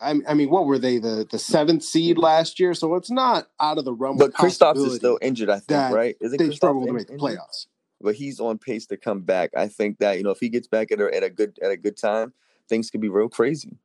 I, 0.00 0.34
mean, 0.34 0.50
what 0.50 0.66
were 0.66 0.78
they 0.78 0.98
the 0.98 1.26
the 1.30 1.38
seventh 1.38 1.84
seed 1.84 2.18
last 2.18 2.58
year? 2.58 2.74
So 2.74 2.94
it's 2.96 3.10
not 3.10 3.48
out 3.60 3.78
of 3.78 3.84
the 3.84 3.92
realm. 3.92 4.16
But 4.16 4.32
Kristaps 4.32 4.84
is 4.84 4.96
still 4.96 5.18
injured, 5.20 5.50
I 5.50 5.60
think, 5.60 5.94
right? 5.94 6.16
Isn't 6.20 6.38
They 6.38 6.48
Kristaps 6.48 6.54
struggle 6.56 6.86
to 6.86 6.92
make 6.92 7.06
the 7.06 7.14
playoffs. 7.14 7.66
But 8.04 8.14
he's 8.14 8.38
on 8.38 8.58
pace 8.58 8.86
to 8.86 8.96
come 8.96 9.22
back. 9.22 9.50
I 9.56 9.68
think 9.68 9.98
that 9.98 10.18
you 10.18 10.22
know 10.22 10.30
if 10.30 10.38
he 10.38 10.48
gets 10.48 10.68
back 10.68 10.92
at 10.92 11.00
a, 11.00 11.14
at 11.14 11.22
a 11.22 11.30
good 11.30 11.58
at 11.62 11.70
a 11.70 11.76
good 11.76 11.96
time, 11.96 12.32
things 12.68 12.90
could 12.90 13.00
be 13.00 13.08
real 13.08 13.28
crazy. 13.28 13.78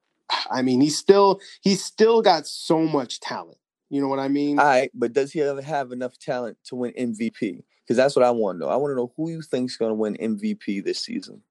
I 0.52 0.62
mean, 0.62 0.82
he's 0.82 0.98
still 0.98 1.40
he's 1.62 1.84
still 1.84 2.22
got 2.22 2.46
so 2.46 2.82
much 2.82 3.20
talent. 3.20 3.58
You 3.90 4.02
know 4.02 4.08
what 4.08 4.20
I 4.20 4.28
mean? 4.28 4.60
All 4.60 4.66
right, 4.66 4.92
but 4.94 5.14
does 5.14 5.32
he 5.32 5.42
ever 5.42 5.62
have 5.62 5.92
enough 5.92 6.20
talent 6.20 6.58
to 6.66 6.76
win 6.76 6.94
MVP? 6.94 7.64
Because 7.82 7.98
that's 7.98 8.16
what 8.16 8.24
I 8.24 8.30
want 8.30 8.58
to 8.58 8.66
know. 8.66 8.72
I 8.72 8.76
want 8.76 8.92
to 8.92 8.96
know 8.96 9.12
who 9.18 9.32
you 9.32 9.42
think's 9.42 9.78
going 9.78 9.90
to 9.90 9.96
win 9.96 10.16
MVP 10.18 10.84
this 10.84 11.00
season. 11.00 11.42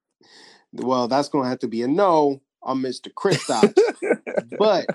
well, 0.71 1.09
that's 1.09 1.27
going 1.27 1.43
to 1.43 1.49
have 1.49 1.59
to 1.59 1.67
be 1.67 1.81
a 1.81 1.87
no 1.87 2.41
on 2.61 2.81
Mr. 2.81 3.11
Kristaps. 3.11 3.77
but 4.57 4.85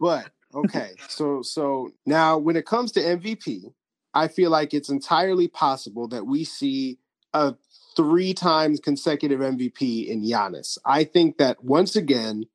but 0.00 0.30
okay 0.54 0.92
so 1.08 1.42
so 1.42 1.90
now 2.06 2.38
when 2.38 2.56
it 2.56 2.66
comes 2.66 2.92
to 2.92 3.00
mvp 3.00 3.72
i 4.14 4.28
feel 4.28 4.50
like 4.50 4.72
it's 4.72 4.88
entirely 4.88 5.48
possible 5.48 6.08
that 6.08 6.26
we 6.26 6.44
see 6.44 6.98
a 7.36 7.56
three 7.96 8.32
times 8.34 8.80
consecutive 8.80 9.40
mvp 9.40 9.80
in 10.08 10.22
Giannis. 10.22 10.78
i 10.84 11.04
think 11.04 11.38
that 11.38 11.62
once 11.64 11.96
again 11.96 12.46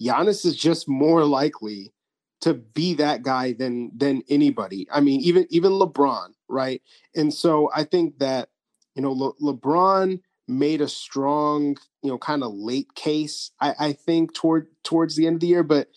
Giannis 0.00 0.44
is 0.44 0.56
just 0.56 0.88
more 0.88 1.24
likely 1.24 1.92
to 2.40 2.54
be 2.54 2.94
that 2.94 3.22
guy 3.22 3.52
than 3.52 3.92
than 3.96 4.22
anybody. 4.28 4.88
I 4.92 5.00
mean 5.00 5.20
even 5.20 5.46
even 5.50 5.72
lebron 5.72 6.30
right? 6.48 6.82
And 7.14 7.32
so 7.32 7.70
i 7.74 7.84
think 7.84 8.18
that 8.18 8.48
you 8.94 9.02
know 9.02 9.12
Le- 9.12 9.34
lebron 9.40 10.20
made 10.48 10.80
a 10.80 10.88
strong 10.88 11.76
you 12.02 12.10
know 12.10 12.18
kind 12.18 12.42
of 12.42 12.52
late 12.52 12.94
case 12.94 13.52
I, 13.60 13.74
I 13.78 13.92
think 13.92 14.34
toward 14.34 14.66
towards 14.82 15.14
the 15.16 15.26
end 15.26 15.36
of 15.36 15.40
the 15.40 15.46
year 15.46 15.62
but 15.62 15.88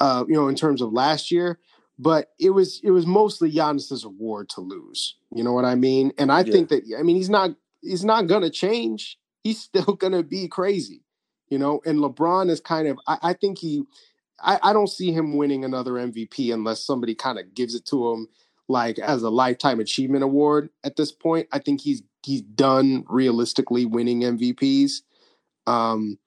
uh 0.00 0.24
you 0.28 0.34
know 0.34 0.48
in 0.48 0.56
terms 0.56 0.82
of 0.82 0.92
last 0.92 1.30
year. 1.30 1.58
But 1.98 2.30
it 2.40 2.50
was 2.50 2.80
it 2.82 2.90
was 2.90 3.06
mostly 3.06 3.52
Giannis's 3.52 4.02
award 4.04 4.48
to 4.54 4.60
lose. 4.60 5.16
You 5.34 5.44
know 5.44 5.52
what 5.52 5.64
i 5.64 5.76
mean? 5.76 6.12
And 6.18 6.32
i 6.32 6.40
Yeah. 6.42 6.52
think 6.52 6.68
that 6.70 6.82
i 6.98 7.02
mean 7.06 7.16
he's 7.16 7.30
not 7.30 7.50
he's 7.82 8.04
not 8.04 8.26
gonna 8.26 8.50
change. 8.50 9.18
He's 9.44 9.60
still 9.70 9.94
gonna 9.94 10.22
be 10.22 10.48
crazy 10.48 11.02
you 11.52 11.58
know? 11.58 11.82
And 11.84 11.98
lebron 11.98 12.48
is 12.48 12.60
kind 12.60 12.88
of 12.88 12.98
i, 13.06 13.18
I 13.22 13.32
think 13.34 13.58
he 13.58 13.82
I, 14.42 14.58
I 14.62 14.72
don't 14.72 14.88
see 14.88 15.12
him 15.12 15.36
winning 15.36 15.64
another 15.64 15.92
mvp 15.92 16.52
unless 16.52 16.82
somebody 16.84 17.14
kind 17.14 17.38
of 17.38 17.54
gives 17.54 17.74
it 17.74 17.84
to 17.86 18.10
him 18.10 18.28
like 18.68 18.98
as 18.98 19.22
a 19.22 19.28
lifetime 19.28 19.78
achievement 19.78 20.24
award 20.24 20.70
at 20.82 20.96
this 20.96 21.12
point. 21.12 21.46
I 21.52 21.58
think 21.58 21.82
he's 21.82 22.02
he's 22.24 22.40
done 22.40 23.04
realistically 23.08 23.84
winning 23.84 24.20
mvps 24.22 25.02
um 25.66 26.18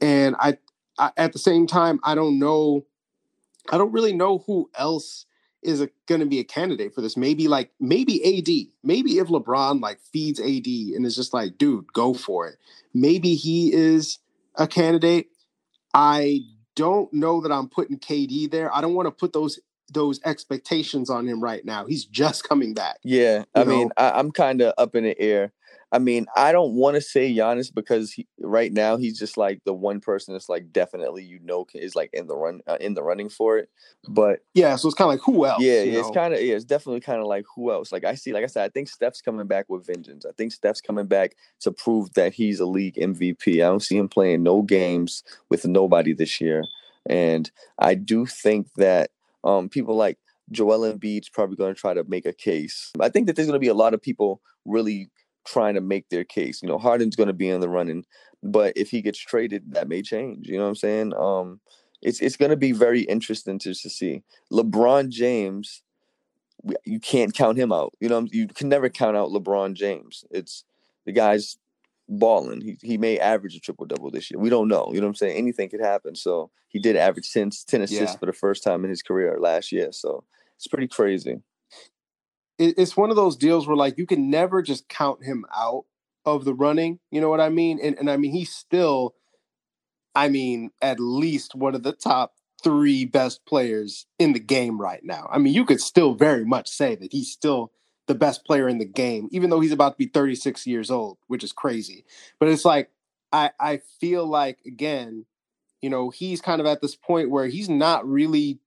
and 0.00 0.36
I, 0.38 0.58
I 0.98 1.12
at 1.16 1.32
the 1.32 1.38
same 1.38 1.66
time 1.66 2.00
i 2.02 2.16
don't 2.16 2.40
know 2.40 2.84
i 3.70 3.78
don't 3.78 3.92
really 3.92 4.12
know 4.12 4.38
who 4.38 4.68
else 4.74 5.26
is 5.62 5.86
going 6.06 6.20
to 6.20 6.26
be 6.26 6.38
a 6.38 6.44
candidate 6.44 6.94
for 6.94 7.00
this. 7.00 7.16
Maybe 7.16 7.48
like 7.48 7.70
maybe 7.80 8.22
ad 8.24 8.48
maybe 8.82 9.18
if 9.18 9.28
lebron 9.28 9.80
like 9.80 10.00
feeds 10.12 10.40
ad 10.40 10.66
and 10.66 11.04
is 11.06 11.16
just 11.16 11.34
like 11.34 11.58
dude 11.58 11.92
go 11.92 12.14
for 12.14 12.46
it. 12.46 12.56
Maybe 12.94 13.34
he 13.34 13.72
is 13.72 14.18
a 14.56 14.66
candidate. 14.66 15.28
I 15.94 16.40
don't 16.74 17.12
know 17.12 17.40
that 17.40 17.50
i'm 17.50 17.68
putting 17.68 17.98
kd 17.98 18.50
there. 18.52 18.74
I 18.74 18.80
don't 18.80 18.94
want 18.94 19.06
to 19.06 19.10
put 19.10 19.32
those 19.32 19.58
those 19.92 20.20
expectations 20.24 21.10
on 21.10 21.26
him 21.26 21.42
right 21.42 21.64
now. 21.64 21.86
He's 21.86 22.04
just 22.04 22.48
coming 22.48 22.74
back 22.74 22.98
Yeah, 23.02 23.44
I 23.54 23.60
You 23.60 23.66
mean. 23.66 23.90
I, 23.96 24.10
I'm 24.10 24.30
kind 24.30 24.60
of 24.60 24.74
up 24.78 24.94
in 24.94 25.04
the 25.04 25.18
air. 25.18 25.52
I 25.90 25.98
mean, 25.98 26.26
I 26.36 26.52
don't 26.52 26.74
want 26.74 26.96
to 26.96 27.00
say 27.00 27.34
Giannis 27.34 27.74
because 27.74 28.12
he, 28.12 28.26
right 28.40 28.72
now 28.72 28.98
he's 28.98 29.18
just 29.18 29.38
like 29.38 29.62
the 29.64 29.72
one 29.72 30.00
person 30.00 30.34
that's 30.34 30.48
like 30.48 30.70
definitely 30.70 31.24
you 31.24 31.38
know 31.42 31.66
is 31.74 31.96
like 31.96 32.10
in 32.12 32.26
the 32.26 32.36
run 32.36 32.60
uh, 32.66 32.76
in 32.80 32.94
the 32.94 33.02
running 33.02 33.30
for 33.30 33.56
it. 33.56 33.70
But 34.06 34.40
yeah 34.54 34.76
so 34.76 34.88
it's 34.88 34.94
kind 34.94 35.08
of 35.08 35.14
like 35.14 35.24
who 35.24 35.46
else 35.46 35.62
yeah, 35.62 35.80
it's 35.80 36.10
kind 36.10 36.34
of 36.34 36.42
yeah, 36.42 36.54
it's 36.54 36.64
definitely 36.64 37.00
kind 37.00 37.20
of 37.20 37.26
like 37.26 37.46
who 37.54 37.72
else? 37.72 37.90
Like 37.90 38.04
I 38.04 38.14
see, 38.14 38.32
like 38.32 38.44
I 38.44 38.48
said, 38.48 38.64
I 38.64 38.68
think 38.68 38.88
Steph's 38.88 39.22
coming 39.22 39.46
back 39.46 39.66
with 39.68 39.86
vengeance. 39.86 40.26
I 40.26 40.32
think 40.32 40.52
Steph's 40.52 40.82
coming 40.82 41.06
back 41.06 41.36
to 41.60 41.72
prove 41.72 42.12
that 42.14 42.34
he's 42.34 42.60
a 42.60 42.66
league 42.66 42.96
MVP. 42.96 43.54
I 43.54 43.68
don't 43.68 43.82
see 43.82 43.96
him 43.96 44.08
playing 44.08 44.42
no 44.42 44.62
games 44.62 45.22
with 45.48 45.66
nobody 45.66 46.12
this 46.12 46.40
year, 46.40 46.64
and 47.08 47.50
I 47.78 47.94
do 47.94 48.26
think 48.26 48.68
that 48.76 49.10
um 49.42 49.70
people 49.70 49.96
like 49.96 50.18
Joel 50.50 50.92
Embiid's 50.92 51.28
probably 51.30 51.56
going 51.56 51.74
to 51.74 51.80
try 51.80 51.94
to 51.94 52.04
make 52.04 52.26
a 52.26 52.32
case. 52.32 52.92
I 53.00 53.08
think 53.08 53.26
that 53.26 53.36
there's 53.36 53.48
going 53.48 53.58
to 53.58 53.64
be 53.64 53.68
a 53.68 53.74
lot 53.74 53.94
of 53.94 54.02
people 54.02 54.40
really 54.64 55.10
trying 55.52 55.74
to 55.74 55.80
make 55.80 56.08
their 56.08 56.24
case. 56.24 56.62
You 56.62 56.68
know, 56.68 56.78
Harden's 56.78 57.16
going 57.16 57.28
to 57.28 57.32
be 57.32 57.48
in 57.48 57.60
the 57.60 57.68
running, 57.68 58.04
but 58.42 58.72
if 58.76 58.90
he 58.90 59.02
gets 59.02 59.18
traded, 59.18 59.72
that 59.74 59.88
may 59.88 60.02
change. 60.02 60.48
You 60.48 60.56
know 60.58 60.64
what 60.64 60.70
I'm 60.70 60.76
saying? 60.76 61.14
Um, 61.14 61.60
it's 62.02 62.20
it's 62.20 62.36
going 62.36 62.50
to 62.50 62.56
be 62.56 62.72
very 62.72 63.02
interesting 63.02 63.58
to, 63.60 63.74
to 63.74 63.90
see. 63.90 64.22
LeBron 64.52 65.08
James, 65.08 65.82
you 66.84 67.00
can't 67.00 67.34
count 67.34 67.58
him 67.58 67.72
out. 67.72 67.94
You 68.00 68.08
know, 68.08 68.26
you 68.30 68.46
can 68.48 68.68
never 68.68 68.88
count 68.88 69.16
out 69.16 69.30
LeBron 69.30 69.74
James. 69.74 70.24
It's 70.30 70.64
the 71.06 71.12
guy's 71.12 71.56
balling. 72.08 72.60
He 72.60 72.76
he 72.82 72.98
may 72.98 73.18
average 73.18 73.56
a 73.56 73.60
triple 73.60 73.86
double 73.86 74.10
this 74.10 74.30
year. 74.30 74.38
We 74.40 74.50
don't 74.50 74.68
know. 74.68 74.90
You 74.92 75.00
know 75.00 75.06
what 75.06 75.10
I'm 75.10 75.14
saying? 75.16 75.36
Anything 75.36 75.68
could 75.68 75.80
happen. 75.80 76.14
So 76.14 76.50
he 76.68 76.78
did 76.78 76.96
average 76.96 77.32
10, 77.32 77.50
10 77.66 77.82
assists 77.82 78.12
Yeah. 78.14 78.18
for 78.18 78.26
the 78.26 78.32
first 78.32 78.62
time 78.62 78.84
in 78.84 78.90
his 78.90 79.02
career 79.02 79.38
last 79.40 79.72
year. 79.72 79.90
So 79.92 80.24
it's 80.56 80.66
pretty 80.66 80.88
crazy. 80.88 81.40
It, 82.58 82.74
it's 82.76 82.96
one 82.96 83.10
of 83.10 83.16
those 83.16 83.36
deals 83.36 83.66
where 83.66 83.76
like 83.76 83.98
you 83.98 84.06
can 84.06 84.30
never 84.30 84.62
just 84.62 84.88
count 84.88 85.24
him 85.24 85.44
out 85.56 85.84
of 86.24 86.44
the 86.44 86.54
running. 86.54 86.98
You 87.10 87.20
know 87.20 87.30
what 87.30 87.40
I 87.40 87.48
mean? 87.48 87.78
And 87.82 87.96
and 87.98 88.10
I 88.10 88.16
mean 88.16 88.32
he's 88.32 88.52
still, 88.52 89.14
I 90.14 90.28
mean, 90.28 90.70
at 90.82 91.00
least 91.00 91.54
one 91.54 91.74
of 91.74 91.82
the 91.82 91.92
top 91.92 92.34
three 92.62 93.04
best 93.04 93.46
players 93.46 94.06
in 94.18 94.32
the 94.32 94.40
game 94.40 94.80
right 94.80 95.04
now. 95.04 95.28
I 95.30 95.38
mean, 95.38 95.54
you 95.54 95.64
could 95.64 95.80
still 95.80 96.14
very 96.14 96.44
much 96.44 96.68
say 96.68 96.96
that 96.96 97.12
he's 97.12 97.30
still 97.30 97.72
the 98.08 98.14
best 98.14 98.44
player 98.44 98.68
in 98.68 98.78
the 98.78 98.84
game, 98.84 99.28
even 99.30 99.50
though 99.50 99.60
he's 99.60 99.72
about 99.72 99.90
to 99.90 99.98
be 99.98 100.06
36 100.06 100.66
years 100.66 100.90
old, 100.90 101.18
which 101.28 101.44
is 101.44 101.52
crazy. 101.52 102.04
But 102.38 102.48
it's 102.48 102.64
like 102.64 102.90
I 103.32 103.50
I 103.60 103.80
feel 104.00 104.26
like 104.26 104.58
again, 104.66 105.26
you 105.80 105.90
know, 105.90 106.10
he's 106.10 106.40
kind 106.40 106.60
of 106.60 106.66
at 106.66 106.80
this 106.80 106.96
point 106.96 107.30
where 107.30 107.46
he's 107.46 107.68
not 107.68 108.08
really 108.08 108.58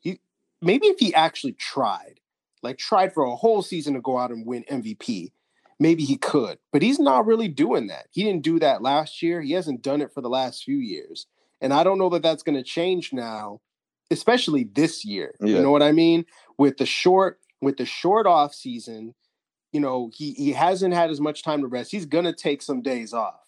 he 0.00 0.20
maybe 0.60 0.88
if 0.88 0.98
he 0.98 1.14
actually 1.14 1.52
tried 1.52 2.20
like 2.66 2.78
tried 2.78 3.12
for 3.12 3.24
a 3.24 3.36
whole 3.36 3.62
season 3.62 3.94
to 3.94 4.00
go 4.00 4.18
out 4.18 4.30
and 4.30 4.46
win 4.46 4.64
MVP, 4.70 5.30
maybe 5.78 6.04
he 6.04 6.16
could. 6.16 6.58
But 6.72 6.82
he's 6.82 6.98
not 6.98 7.26
really 7.26 7.48
doing 7.48 7.86
that. 7.88 8.06
He 8.10 8.24
didn't 8.24 8.42
do 8.42 8.58
that 8.58 8.82
last 8.82 9.22
year. 9.22 9.40
He 9.40 9.52
hasn't 9.52 9.82
done 9.82 10.00
it 10.00 10.12
for 10.12 10.20
the 10.20 10.28
last 10.28 10.64
few 10.64 10.76
years. 10.76 11.26
And 11.60 11.72
I 11.72 11.84
don't 11.84 11.98
know 11.98 12.10
that 12.10 12.22
that's 12.22 12.42
going 12.42 12.56
to 12.56 12.62
change 12.62 13.12
now, 13.12 13.60
especially 14.10 14.64
this 14.64 15.04
year. 15.04 15.34
Yeah. 15.40 15.56
You 15.56 15.62
know 15.62 15.70
what 15.70 15.82
I 15.82 15.92
mean? 15.92 16.26
With 16.58 16.76
the 16.76 16.86
short 16.86 17.38
with 17.62 17.78
the 17.78 17.86
short 17.86 18.26
off 18.26 18.54
season, 18.54 19.14
you 19.72 19.80
know, 19.80 20.10
he 20.14 20.32
he 20.32 20.52
hasn't 20.52 20.94
had 20.94 21.10
as 21.10 21.20
much 21.20 21.42
time 21.42 21.62
to 21.62 21.66
rest. 21.66 21.90
He's 21.90 22.06
going 22.06 22.24
to 22.24 22.32
take 22.32 22.62
some 22.62 22.82
days 22.82 23.12
off. 23.12 23.40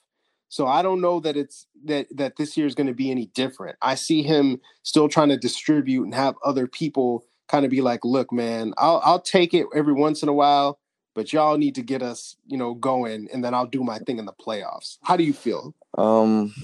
So 0.49 0.67
I 0.67 0.81
don't 0.81 1.03
know 1.03 1.21
that 1.21 1.37
it's 1.37 1.67
that 1.85 2.07
that 2.17 2.37
this 2.37 2.57
year 2.57 2.67
is 2.67 2.75
going 2.75 2.87
to 2.87 2.95
be 2.95 3.11
any 3.11 3.27
different. 3.27 3.77
I 3.83 3.95
see 3.95 4.23
him 4.23 4.61
still 4.83 5.09
trying 5.09 5.29
to 5.29 5.37
distribute 5.37 6.05
and 6.05 6.15
have 6.15 6.37
other 6.45 6.67
people 6.67 7.25
kind 7.49 7.65
of 7.65 7.71
be 7.71 7.81
like, 7.81 8.05
"Look, 8.05 8.33
man, 8.33 8.73
I'll 8.79 9.01
I'll 9.05 9.21
take 9.21 9.55
it 9.55 9.67
every 9.75 9.93
once 9.93 10.23
in 10.23 10.29
a 10.29 10.33
while, 10.33 10.79
but 11.15 11.33
y'all 11.33 11.59
need 11.59 11.75
to 11.75 11.83
get 11.83 12.03
us, 12.03 12.37
you 12.47 12.57
know, 12.57 12.75
going, 12.75 13.29
and 13.33 13.45
then 13.45 13.55
I'll 13.55 13.67
do 13.67 13.83
my 13.83 13.99
thing 13.99 14.19
in 14.19 14.27
the 14.27 14.33
playoffs." 14.33 14.99
How 15.03 15.17
do 15.17 15.25
you 15.25 15.33
feel? 15.33 15.75
Um, 15.97 16.55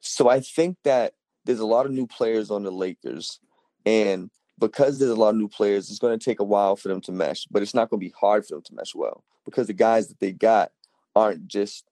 so 0.00 0.28
I 0.28 0.40
think 0.40 0.76
that 0.84 1.14
there's 1.44 1.60
a 1.60 1.66
lot 1.66 1.86
of 1.86 1.92
new 1.92 2.06
players 2.06 2.50
on 2.50 2.62
the 2.62 2.70
Lakers, 2.70 3.40
and 3.84 4.30
because 4.58 4.98
there's 4.98 5.10
a 5.10 5.16
lot 5.16 5.30
of 5.30 5.36
new 5.36 5.48
players, 5.48 5.90
it's 5.90 5.98
going 5.98 6.18
to 6.18 6.24
take 6.24 6.40
a 6.40 6.44
while 6.44 6.76
for 6.76 6.88
them 6.88 7.00
to 7.02 7.12
mesh. 7.12 7.46
But 7.50 7.62
it's 7.62 7.74
not 7.74 7.90
going 7.90 8.00
to 8.00 8.06
be 8.06 8.14
hard 8.18 8.46
for 8.46 8.54
them 8.54 8.62
to 8.64 8.74
mesh 8.74 8.94
well 8.94 9.24
because 9.44 9.66
the 9.66 9.72
guys 9.72 10.08
that 10.08 10.20
they 10.20 10.32
got 10.32 10.72
aren't 11.16 11.46
just 11.48 11.84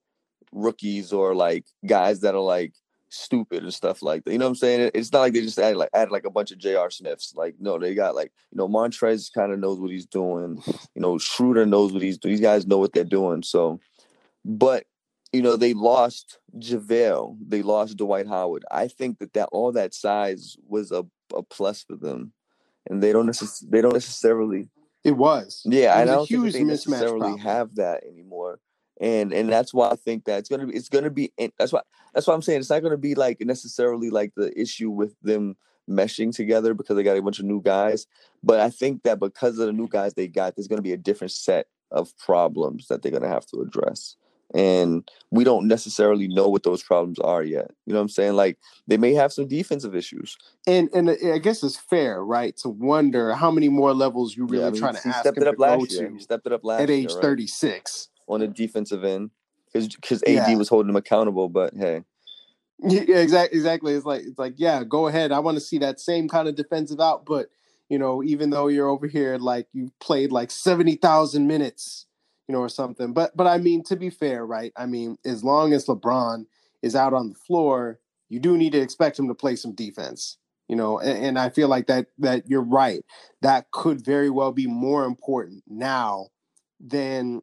rookies 0.52 1.12
or 1.12 1.34
like 1.34 1.64
guys 1.86 2.20
that 2.20 2.34
are 2.34 2.40
like 2.40 2.74
stupid 3.08 3.62
and 3.62 3.72
stuff 3.74 4.02
like 4.02 4.24
that. 4.24 4.32
You 4.32 4.38
know 4.38 4.46
what 4.46 4.50
I'm 4.50 4.54
saying? 4.56 4.90
It's 4.94 5.12
not 5.12 5.20
like 5.20 5.32
they 5.32 5.40
just 5.42 5.58
added 5.58 5.76
like 5.76 5.90
added 5.94 6.10
like 6.12 6.24
a 6.26 6.30
bunch 6.30 6.52
of 6.52 6.58
J.R. 6.58 6.90
Smiths. 6.90 7.34
Like 7.34 7.56
no, 7.58 7.78
they 7.78 7.94
got 7.94 8.14
like 8.14 8.32
you 8.50 8.58
know 8.58 8.68
Montrez 8.68 9.32
kind 9.32 9.52
of 9.52 9.58
knows 9.58 9.78
what 9.78 9.90
he's 9.90 10.06
doing. 10.06 10.62
You 10.94 11.02
know 11.02 11.18
Schroeder 11.18 11.66
knows 11.66 11.92
what 11.92 12.02
he's 12.02 12.18
doing. 12.18 12.34
These 12.34 12.40
guys 12.42 12.66
know 12.66 12.78
what 12.78 12.92
they're 12.92 13.04
doing. 13.04 13.42
So, 13.42 13.80
but 14.44 14.84
you 15.32 15.42
know 15.42 15.56
they 15.56 15.74
lost 15.74 16.38
JaVale, 16.58 17.36
they 17.46 17.62
lost 17.62 17.96
Dwight 17.96 18.26
Howard. 18.26 18.64
I 18.70 18.88
think 18.88 19.18
that 19.18 19.32
that 19.34 19.48
all 19.52 19.72
that 19.72 19.94
size 19.94 20.56
was 20.66 20.92
a, 20.92 21.04
a 21.34 21.42
plus 21.42 21.82
for 21.82 21.96
them, 21.96 22.32
and 22.88 23.02
they 23.02 23.12
don't 23.12 23.26
necess- 23.28 23.64
they 23.68 23.80
don't 23.80 23.92
necessarily 23.94 24.68
It 25.04 25.12
was, 25.16 25.62
yeah, 25.64 25.94
It 25.94 25.98
I 25.98 26.00
was 26.02 26.10
a 26.10 26.14
don't 26.14 26.26
think 26.28 26.52
they 26.54 26.64
necessarily 26.64 27.18
problem. 27.20 27.38
have 27.40 27.74
that 27.76 28.04
anymore. 28.04 28.60
And 29.00 29.32
and 29.32 29.50
that's 29.50 29.74
why 29.74 29.90
I 29.90 29.96
think 29.96 30.24
that 30.24 30.38
it's 30.38 30.48
gonna 30.48 30.66
be 30.66 30.74
it's 30.74 30.88
gonna 30.88 31.10
be 31.10 31.32
that's 31.58 31.72
why 31.72 31.80
that's 32.14 32.26
why 32.26 32.34
I'm 32.34 32.42
saying 32.42 32.60
it's 32.60 32.70
not 32.70 32.82
gonna 32.82 32.96
be 32.96 33.14
like 33.14 33.40
necessarily 33.40 34.10
like 34.10 34.32
the 34.36 34.58
issue 34.58 34.90
with 34.90 35.14
them 35.22 35.56
meshing 35.88 36.34
together 36.34 36.74
because 36.74 36.96
they 36.96 37.02
got 37.02 37.16
a 37.16 37.22
bunch 37.22 37.38
of 37.38 37.44
new 37.44 37.60
guys. 37.60 38.06
But 38.42 38.60
I 38.60 38.70
think 38.70 39.02
that 39.02 39.20
because 39.20 39.58
of 39.58 39.66
the 39.66 39.72
new 39.72 39.88
guys 39.88 40.14
they 40.14 40.28
got, 40.28 40.56
there's 40.56 40.68
gonna 40.68 40.82
be 40.82 40.92
a 40.92 40.98
different 40.98 41.32
set 41.32 41.66
of 41.90 42.16
problems 42.18 42.88
that 42.88 43.02
they're 43.02 43.12
gonna 43.12 43.28
have 43.28 43.46
to 43.46 43.60
address. 43.60 44.16
And 44.54 45.06
we 45.32 45.42
don't 45.42 45.66
necessarily 45.66 46.28
know 46.28 46.48
what 46.48 46.62
those 46.62 46.82
problems 46.82 47.18
are 47.18 47.42
yet. 47.42 47.72
You 47.84 47.92
know 47.92 47.98
what 47.98 48.02
I'm 48.02 48.08
saying? 48.08 48.34
Like 48.34 48.58
they 48.86 48.96
may 48.96 49.12
have 49.12 49.32
some 49.32 49.48
defensive 49.48 49.94
issues. 49.94 50.38
and 50.66 50.88
and 50.94 51.10
uh, 51.10 51.34
I 51.34 51.38
guess 51.38 51.62
it's 51.62 51.76
fair, 51.76 52.24
right, 52.24 52.56
to 52.58 52.70
wonder 52.70 53.34
how 53.34 53.50
many 53.50 53.68
more 53.68 53.92
levels 53.92 54.36
you 54.36 54.46
really 54.46 54.62
Yeah, 54.62 54.68
I 54.68 54.70
mean, 54.70 54.80
trying 54.80 54.94
to 54.94 55.08
ask 55.08 55.20
stepped 55.20 55.38
it 55.38 55.48
up 55.48 55.58
last 55.58 55.92
year. 55.92 56.18
stepped 56.20 56.46
it 56.46 56.52
up 56.52 56.64
last 56.64 56.78
year. 56.78 56.84
at 56.84 56.88
year, 56.88 56.98
age 57.04 57.12
right? 57.12 57.22
36. 57.22 58.08
On 58.28 58.40
the 58.40 58.48
defensive 58.48 59.04
end 59.04 59.30
because 59.66 59.88
because 59.88 60.22
AD 60.24 60.34
Yeah. 60.48 60.54
was 60.56 60.68
holding 60.68 60.90
him 60.90 60.96
accountable. 60.96 61.48
But 61.48 61.74
hey, 61.76 62.02
Yeah, 62.78 63.00
exactly. 63.18 63.58
Exactly. 63.58 63.94
It's 63.94 64.06
like 64.06 64.22
it's 64.22 64.38
like 64.38 64.54
yeah, 64.56 64.84
go 64.84 65.06
ahead. 65.06 65.32
I 65.32 65.38
want 65.38 65.56
to 65.56 65.60
see 65.60 65.78
that 65.78 66.00
same 66.00 66.28
kind 66.28 66.48
of 66.48 66.54
defensive 66.56 67.00
out, 67.00 67.24
but 67.24 67.48
you 67.88 67.98
know, 67.98 68.22
even 68.22 68.50
though 68.50 68.66
you're 68.68 68.88
over 68.88 69.06
here 69.06 69.36
like 69.38 69.68
you 69.72 69.90
played 70.00 70.32
like 70.32 70.50
seventy 70.50 70.96
thousand 70.96 71.46
minutes, 71.46 72.06
you 72.48 72.52
know, 72.52 72.60
or 72.60 72.68
something. 72.68 73.12
But 73.12 73.36
but 73.36 73.46
I 73.46 73.58
mean, 73.58 73.82
to 73.84 73.96
be 73.96 74.10
fair, 74.10 74.44
right? 74.44 74.72
I 74.76 74.86
mean, 74.86 75.16
as 75.24 75.42
long 75.44 75.72
as 75.72 75.86
LeBron 75.86 76.46
is 76.82 76.94
out 76.94 77.14
on 77.14 77.28
the 77.30 77.34
floor, 77.34 77.98
you 78.28 78.40
do 78.40 78.56
need 78.58 78.72
to 78.72 78.80
expect 78.80 79.18
him 79.18 79.28
to 79.28 79.34
play 79.34 79.56
some 79.56 79.72
defense. 79.74 80.38
You 80.68 80.74
know, 80.76 80.98
and, 80.98 81.24
and 81.24 81.38
I 81.38 81.48
feel 81.48 81.68
like 81.68 81.86
that 81.86 82.06
that 82.18 82.48
you're 82.50 82.60
right. 82.62 83.04
That 83.40 83.70
could 83.70 84.04
very 84.04 84.30
well 84.30 84.52
be 84.52 84.66
more 84.66 85.04
important 85.04 85.62
now 85.68 86.26
than 86.80 87.40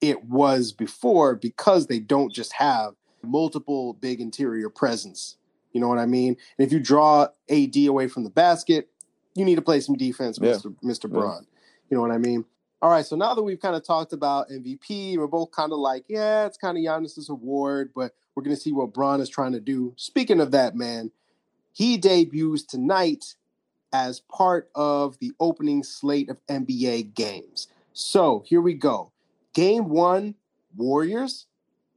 it 0.00 0.24
was 0.24 0.72
before 0.72 1.34
because 1.34 1.86
they 1.86 1.98
don't 1.98 2.32
just 2.32 2.52
have 2.54 2.94
multiple 3.22 3.94
big 3.94 4.20
interior 4.20 4.70
presence. 4.70 5.36
You 5.72 5.80
know 5.80 5.88
what 5.88 5.98
I 5.98 6.06
mean? 6.06 6.36
And 6.58 6.66
if 6.66 6.72
you 6.72 6.80
draw 6.80 7.28
AD 7.50 7.76
away 7.86 8.08
from 8.08 8.24
the 8.24 8.30
basket, 8.30 8.88
you 9.34 9.44
need 9.44 9.56
to 9.56 9.62
play 9.62 9.80
some 9.80 9.96
defense, 9.96 10.38
Yeah. 10.40 10.52
Mr. 10.52 10.74
Mr. 10.82 11.04
Yeah. 11.04 11.20
Bron. 11.20 11.46
You 11.90 11.96
know 11.96 12.02
what 12.02 12.10
I 12.10 12.18
mean? 12.18 12.44
All 12.80 12.90
right, 12.90 13.04
so 13.04 13.16
now 13.16 13.34
that 13.34 13.42
we've 13.42 13.60
kind 13.60 13.74
of 13.74 13.82
talked 13.82 14.12
about 14.12 14.50
MVP, 14.50 15.18
we're 15.18 15.26
both 15.26 15.50
kind 15.50 15.72
of 15.72 15.78
like, 15.78 16.04
yeah, 16.08 16.46
it's 16.46 16.56
kind 16.56 16.78
of 16.78 16.84
Giannis's 16.84 17.28
award, 17.28 17.90
but 17.92 18.14
we're 18.34 18.44
going 18.44 18.54
to 18.54 18.60
see 18.60 18.70
what 18.72 18.94
Bron 18.94 19.20
is 19.20 19.28
trying 19.28 19.50
to 19.52 19.60
do. 19.60 19.94
Speaking 19.96 20.40
of 20.40 20.52
that, 20.52 20.76
man, 20.76 21.10
he 21.72 21.96
debuts 21.96 22.62
tonight 22.62 23.34
as 23.92 24.20
part 24.20 24.70
of 24.76 25.18
the 25.18 25.32
opening 25.40 25.82
slate 25.82 26.28
of 26.28 26.38
NBA 26.46 27.14
games. 27.14 27.66
So 27.94 28.44
here 28.46 28.60
we 28.60 28.74
go. 28.74 29.10
Game 29.54 29.88
one, 29.88 30.34
Warriors 30.76 31.46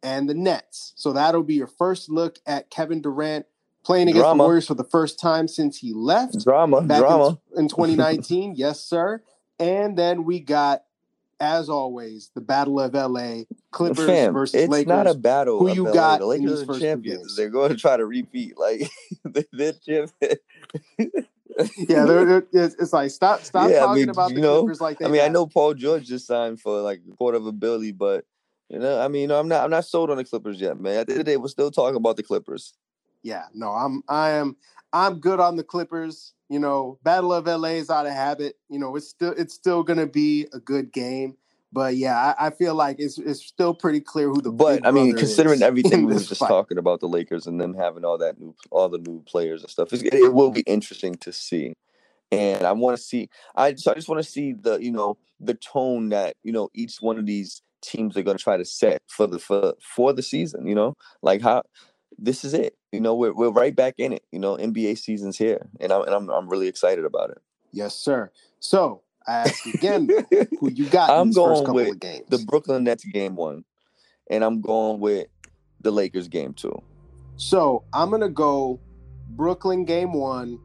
and 0.04 0.28
the 0.30 0.34
Nets. 0.34 0.94
So 0.96 1.14
that'll 1.14 1.44
be 1.44 1.56
your 1.56 1.68
first 1.68 2.10
look 2.10 2.40
at 2.46 2.70
Kevin 2.70 3.02
Durant 3.02 3.46
playing 3.84 4.08
against 4.08 4.22
Drama. 4.24 4.44
the 4.44 4.48
Warriors 4.48 4.68
for 4.68 4.74
the 4.76 4.84
first 4.84 5.20
time 5.20 5.48
since 5.48 5.78
he 5.78 5.94
left 5.94 6.44
drama, 6.44 6.82
back 6.82 7.00
drama. 7.00 7.40
In, 7.56 7.64
in 7.64 7.68
2019. 7.70 8.54
yes, 8.58 8.80
sir. 8.80 9.22
And 9.60 9.98
then 9.98 10.24
we 10.24 10.40
got, 10.40 10.84
as 11.40 11.70
always, 11.70 12.32
the 12.34 12.42
Battle 12.42 12.80
of 12.80 12.94
LA 12.94 13.44
Clippers 13.70 14.06
Fam, 14.06 14.34
versus 14.34 14.62
it's 14.62 14.72
Lakers. 14.72 14.88
not 14.88 15.08
a 15.08 15.14
battle. 15.14 15.60
Who 15.60 15.68
of 15.68 15.76
you 15.76 15.84
LA. 15.86 15.94
got 15.94 16.20
The 16.20 16.26
Lakers 16.26 16.68
are 16.68 16.80
champions. 16.80 17.36
They're 17.36 17.50
going 17.50 17.70
to 17.70 17.78
try 17.78 17.98
to 17.98 18.06
repeat. 18.06 18.58
Like 18.58 18.90
they- 19.24 19.46
they're 19.52 19.74
champions. 19.74 20.40
yeah, 21.78 22.06
they're, 22.06 22.26
they're- 22.26 22.72
it's, 22.80 22.94
like 22.94 23.12
stop, 23.12 23.42
stop 23.42 23.70
Yeah, 23.70 23.78
I 23.78 23.80
talking 23.82 24.02
mean, 24.02 24.10
about 24.10 24.30
you 24.30 24.36
the 24.36 24.42
know, 24.42 24.60
Clippers 24.62 24.82
like 24.82 25.00
they. 25.00 25.06
I 25.06 25.10
mean, 25.10 25.22
I 25.22 25.28
know 25.28 25.46
Paul 25.48 25.74
George 25.74 26.06
just 26.08 26.28
signed 26.28 26.60
for 26.60 26.82
like 26.82 27.02
a 27.12 27.16
quarter 27.16 27.38
of 27.38 27.46
a 27.46 27.52
billy, 27.52 27.92
but 27.92 28.26
you 28.70 28.80
know, 28.80 29.00
I 29.02 29.08
mean, 29.08 29.24
you 29.24 29.28
know, 29.28 29.40
I'm 29.40 29.48
not, 29.48 29.64
I'm 29.64 29.70
not 29.70 29.86
sold 29.86 30.10
on 30.10 30.18
the 30.18 30.24
Clippers 30.24 30.60
yet, 30.62 30.80
man. 30.80 30.98
At 30.98 31.08
the 31.08 31.14
end 31.14 31.20
of 31.20 31.26
the 31.26 31.32
day, 31.32 31.38
we're 31.38 31.48
still 31.50 31.72
talking 31.72 31.98
about 31.98 32.16
the 32.18 32.24
Clippers. 32.24 32.74
yeah, 33.24 33.46
no, 33.54 33.70
I'm 33.72 34.02
I 34.08 34.32
am 34.32 34.56
I'm 34.94 35.20
good 35.20 35.40
on 35.40 35.56
the 35.58 35.64
Clippers. 35.64 36.34
You 36.50 36.60
know, 36.60 37.00
Battle 37.04 37.34
of 37.34 37.46
LA 37.48 37.70
is 37.80 37.90
out 37.90 38.06
of 38.06 38.14
habit. 38.14 38.56
You 38.70 38.80
know, 38.80 38.96
it's 38.96 39.10
still 39.10 39.34
it's 39.38 39.54
still 39.54 39.84
gonna 39.84 40.08
be 40.08 40.48
a 40.54 40.60
good 40.60 40.92
game. 40.92 41.38
But 41.74 41.96
yeah, 41.96 42.36
I, 42.38 42.48
I 42.48 42.50
feel 42.50 42.76
like 42.76 42.98
it's 43.00 43.18
it's 43.18 43.46
still 43.46 43.74
pretty 43.74 44.02
clear 44.02 44.28
who 44.28 44.42
the 44.42 44.52
But 44.52 44.86
I 44.86 44.92
mean, 44.92 45.16
considering 45.16 45.62
everything 45.64 46.02
in 46.02 46.06
we 46.06 46.14
were 46.14 46.20
just 46.20 46.40
fight. 46.40 46.50
talking 46.50 46.78
about 46.78 47.00
the 47.00 47.08
Lakers 47.08 47.48
and 47.48 47.62
them 47.62 47.74
having 47.74 48.04
all 48.04 48.18
that 48.18 48.40
new, 48.40 48.54
all 48.72 48.90
the 48.90 48.98
new 48.98 49.22
players 49.22 49.62
and 49.62 49.70
stuff, 49.70 49.94
it 49.94 50.34
will 50.34 50.52
be 50.52 50.62
interesting 50.62 51.16
to 51.16 51.32
see. 51.32 51.74
And 52.32 52.64
I 52.64 52.74
want 52.74 52.98
to 52.98 53.04
see. 53.04 53.30
I 53.56 53.76
so 53.76 53.92
I 53.92 53.96
just 53.96 54.10
want 54.10 54.24
to 54.24 54.30
see 54.30 54.54
the 54.54 54.80
you 54.80 54.92
know 54.92 55.18
the 55.40 55.54
tone 55.54 56.10
that 56.10 56.36
you 56.44 56.52
know 56.52 56.70
each 56.74 56.98
one 57.00 57.18
of 57.18 57.26
these 57.26 57.62
teams 57.82 58.16
are 58.16 58.24
going 58.24 58.38
to 58.38 58.44
try 58.44 58.58
to 58.58 58.66
set 58.66 59.02
for 59.08 59.28
the 59.28 59.40
for 59.40 59.74
for 59.82 60.14
the 60.14 60.24
season. 60.24 60.68
You 60.68 60.76
know, 60.76 60.96
like 61.22 61.42
how 61.42 61.64
this 62.18 62.44
is 62.44 62.54
it. 62.54 62.76
You 62.92 63.00
know, 63.00 63.16
we're 63.16 63.34
we're 63.34 63.50
right 63.50 63.76
back 63.76 63.96
in 63.98 64.12
it. 64.12 64.24
You 64.32 64.40
know, 64.40 64.58
NBA 64.58 64.98
season's 64.98 65.38
here, 65.38 65.68
and 65.80 65.92
I'm 65.92 66.04
and 66.04 66.14
I'm 66.14 66.30
I'm 66.30 66.50
really 66.50 66.68
excited 66.68 67.06
about 67.06 67.32
it. 67.32 67.38
Yes, 67.72 67.96
sir. 67.96 68.32
So 68.60 69.02
I 69.28 69.34
ask 69.34 69.66
again, 69.68 70.10
who 70.60 70.72
you 70.72 70.88
got 70.90 71.10
I'm 71.10 71.28
these 71.28 71.36
first 71.36 71.48
going 71.48 71.66
couple 71.66 71.74
with 71.76 71.90
of 71.92 72.00
games? 72.00 72.26
the 72.30 72.40
Brooklyn 72.40 72.84
Nets 72.84 73.04
game 73.06 73.36
one, 73.36 73.64
and 74.30 74.44
I'm 74.44 74.62
going 74.62 75.00
with 75.00 75.28
the 75.82 75.92
Lakers 75.92 76.28
game 76.28 76.54
two. 76.54 76.82
So 77.38 77.84
I'm 77.94 78.10
gonna 78.12 78.30
go 78.30 78.80
Brooklyn 79.30 79.86
game 79.86 80.14
one. 80.14 80.60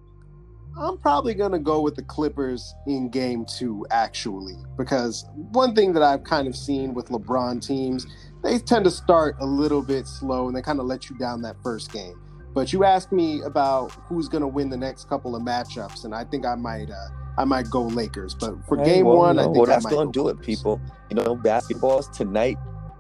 I'm 0.79 0.99
probably 0.99 1.33
gonna 1.35 1.59
go 1.59 1.81
with 1.81 1.97
the 1.97 2.03
Clippers 2.03 2.75
in 2.87 3.09
game 3.09 3.47
two, 3.47 3.87
actually, 3.91 4.57
because 4.77 5.25
one 5.35 5.75
thing 5.75 5.93
that 5.95 6.03
I've 6.03 6.25
kind 6.25 6.47
of 6.47 6.55
seen 6.55 6.93
with 6.93 7.09
LeBron 7.09 7.67
teams, 7.67 8.07
they 8.43 8.59
tend 8.59 8.85
to 8.85 8.91
start 8.91 9.37
a 9.41 9.47
little 9.47 9.83
bit 9.83 10.07
slow 10.07 10.49
and 10.49 10.57
they 10.57 10.61
kind 10.63 10.79
of 10.81 10.87
let 10.87 11.09
you 11.09 11.17
down 11.17 11.41
that 11.43 11.57
first 11.63 11.93
game. 11.93 12.21
But 12.53 12.73
you 12.73 12.85
asked 12.85 13.13
me 13.13 13.43
about 13.43 13.93
who's 14.09 14.29
going 14.29 14.41
to 14.41 14.49
win 14.49 14.71
the 14.71 14.79
next 14.79 15.11
couple 15.11 15.37
of 15.37 15.43
matchups, 15.43 16.07
and 16.07 16.15
I 16.15 16.25
think 16.25 16.47
I 16.47 16.55
might 16.55 16.91
uh, 16.91 17.09
I 17.39 17.45
might 17.45 17.71
go 17.71 17.83
Lakers. 17.83 18.35
But 18.35 18.55
for 18.67 18.77
game 18.77 19.07
well, 19.07 19.19
one, 19.19 19.37
you 19.37 19.43
know, 19.43 19.43
I 19.43 19.45
think 19.45 19.57
well, 19.57 19.67
that's 19.67 19.87
going 19.87 20.09
to 20.09 20.13
do 20.13 20.29
it, 20.29 20.41
people. 20.41 20.81
You 21.11 21.17
know, 21.17 21.35
basketball's 21.35 22.09
tonight. 22.09 22.59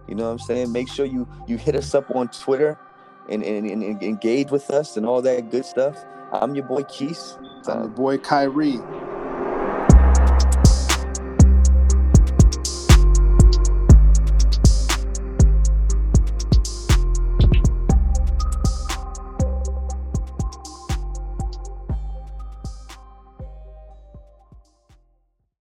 You 0.09 0.15
know 0.15 0.25
what 0.25 0.33
I'm 0.33 0.39
saying? 0.39 0.73
Make 0.73 0.89
sure 0.89 1.07
you 1.07 1.27
you 1.47 1.57
hit 1.57 1.75
us 1.75 1.95
up 1.95 2.15
on 2.15 2.29
Twitter 2.29 2.79
and, 3.29 3.43
and, 3.43 3.67
and 3.67 4.03
engage 4.03 4.51
with 4.51 4.71
us 4.71 4.97
and 4.97 5.07
all 5.07 5.21
that 5.23 5.51
good 5.51 5.65
stuff. 5.65 6.05
I'm 6.33 6.55
your 6.55 6.65
boy 6.65 6.83
Keith. 6.85 7.37
I'm 7.67 7.75
your 7.75 7.85
um, 7.85 7.95
boy 7.95 8.19
Kyrie. 8.19 8.81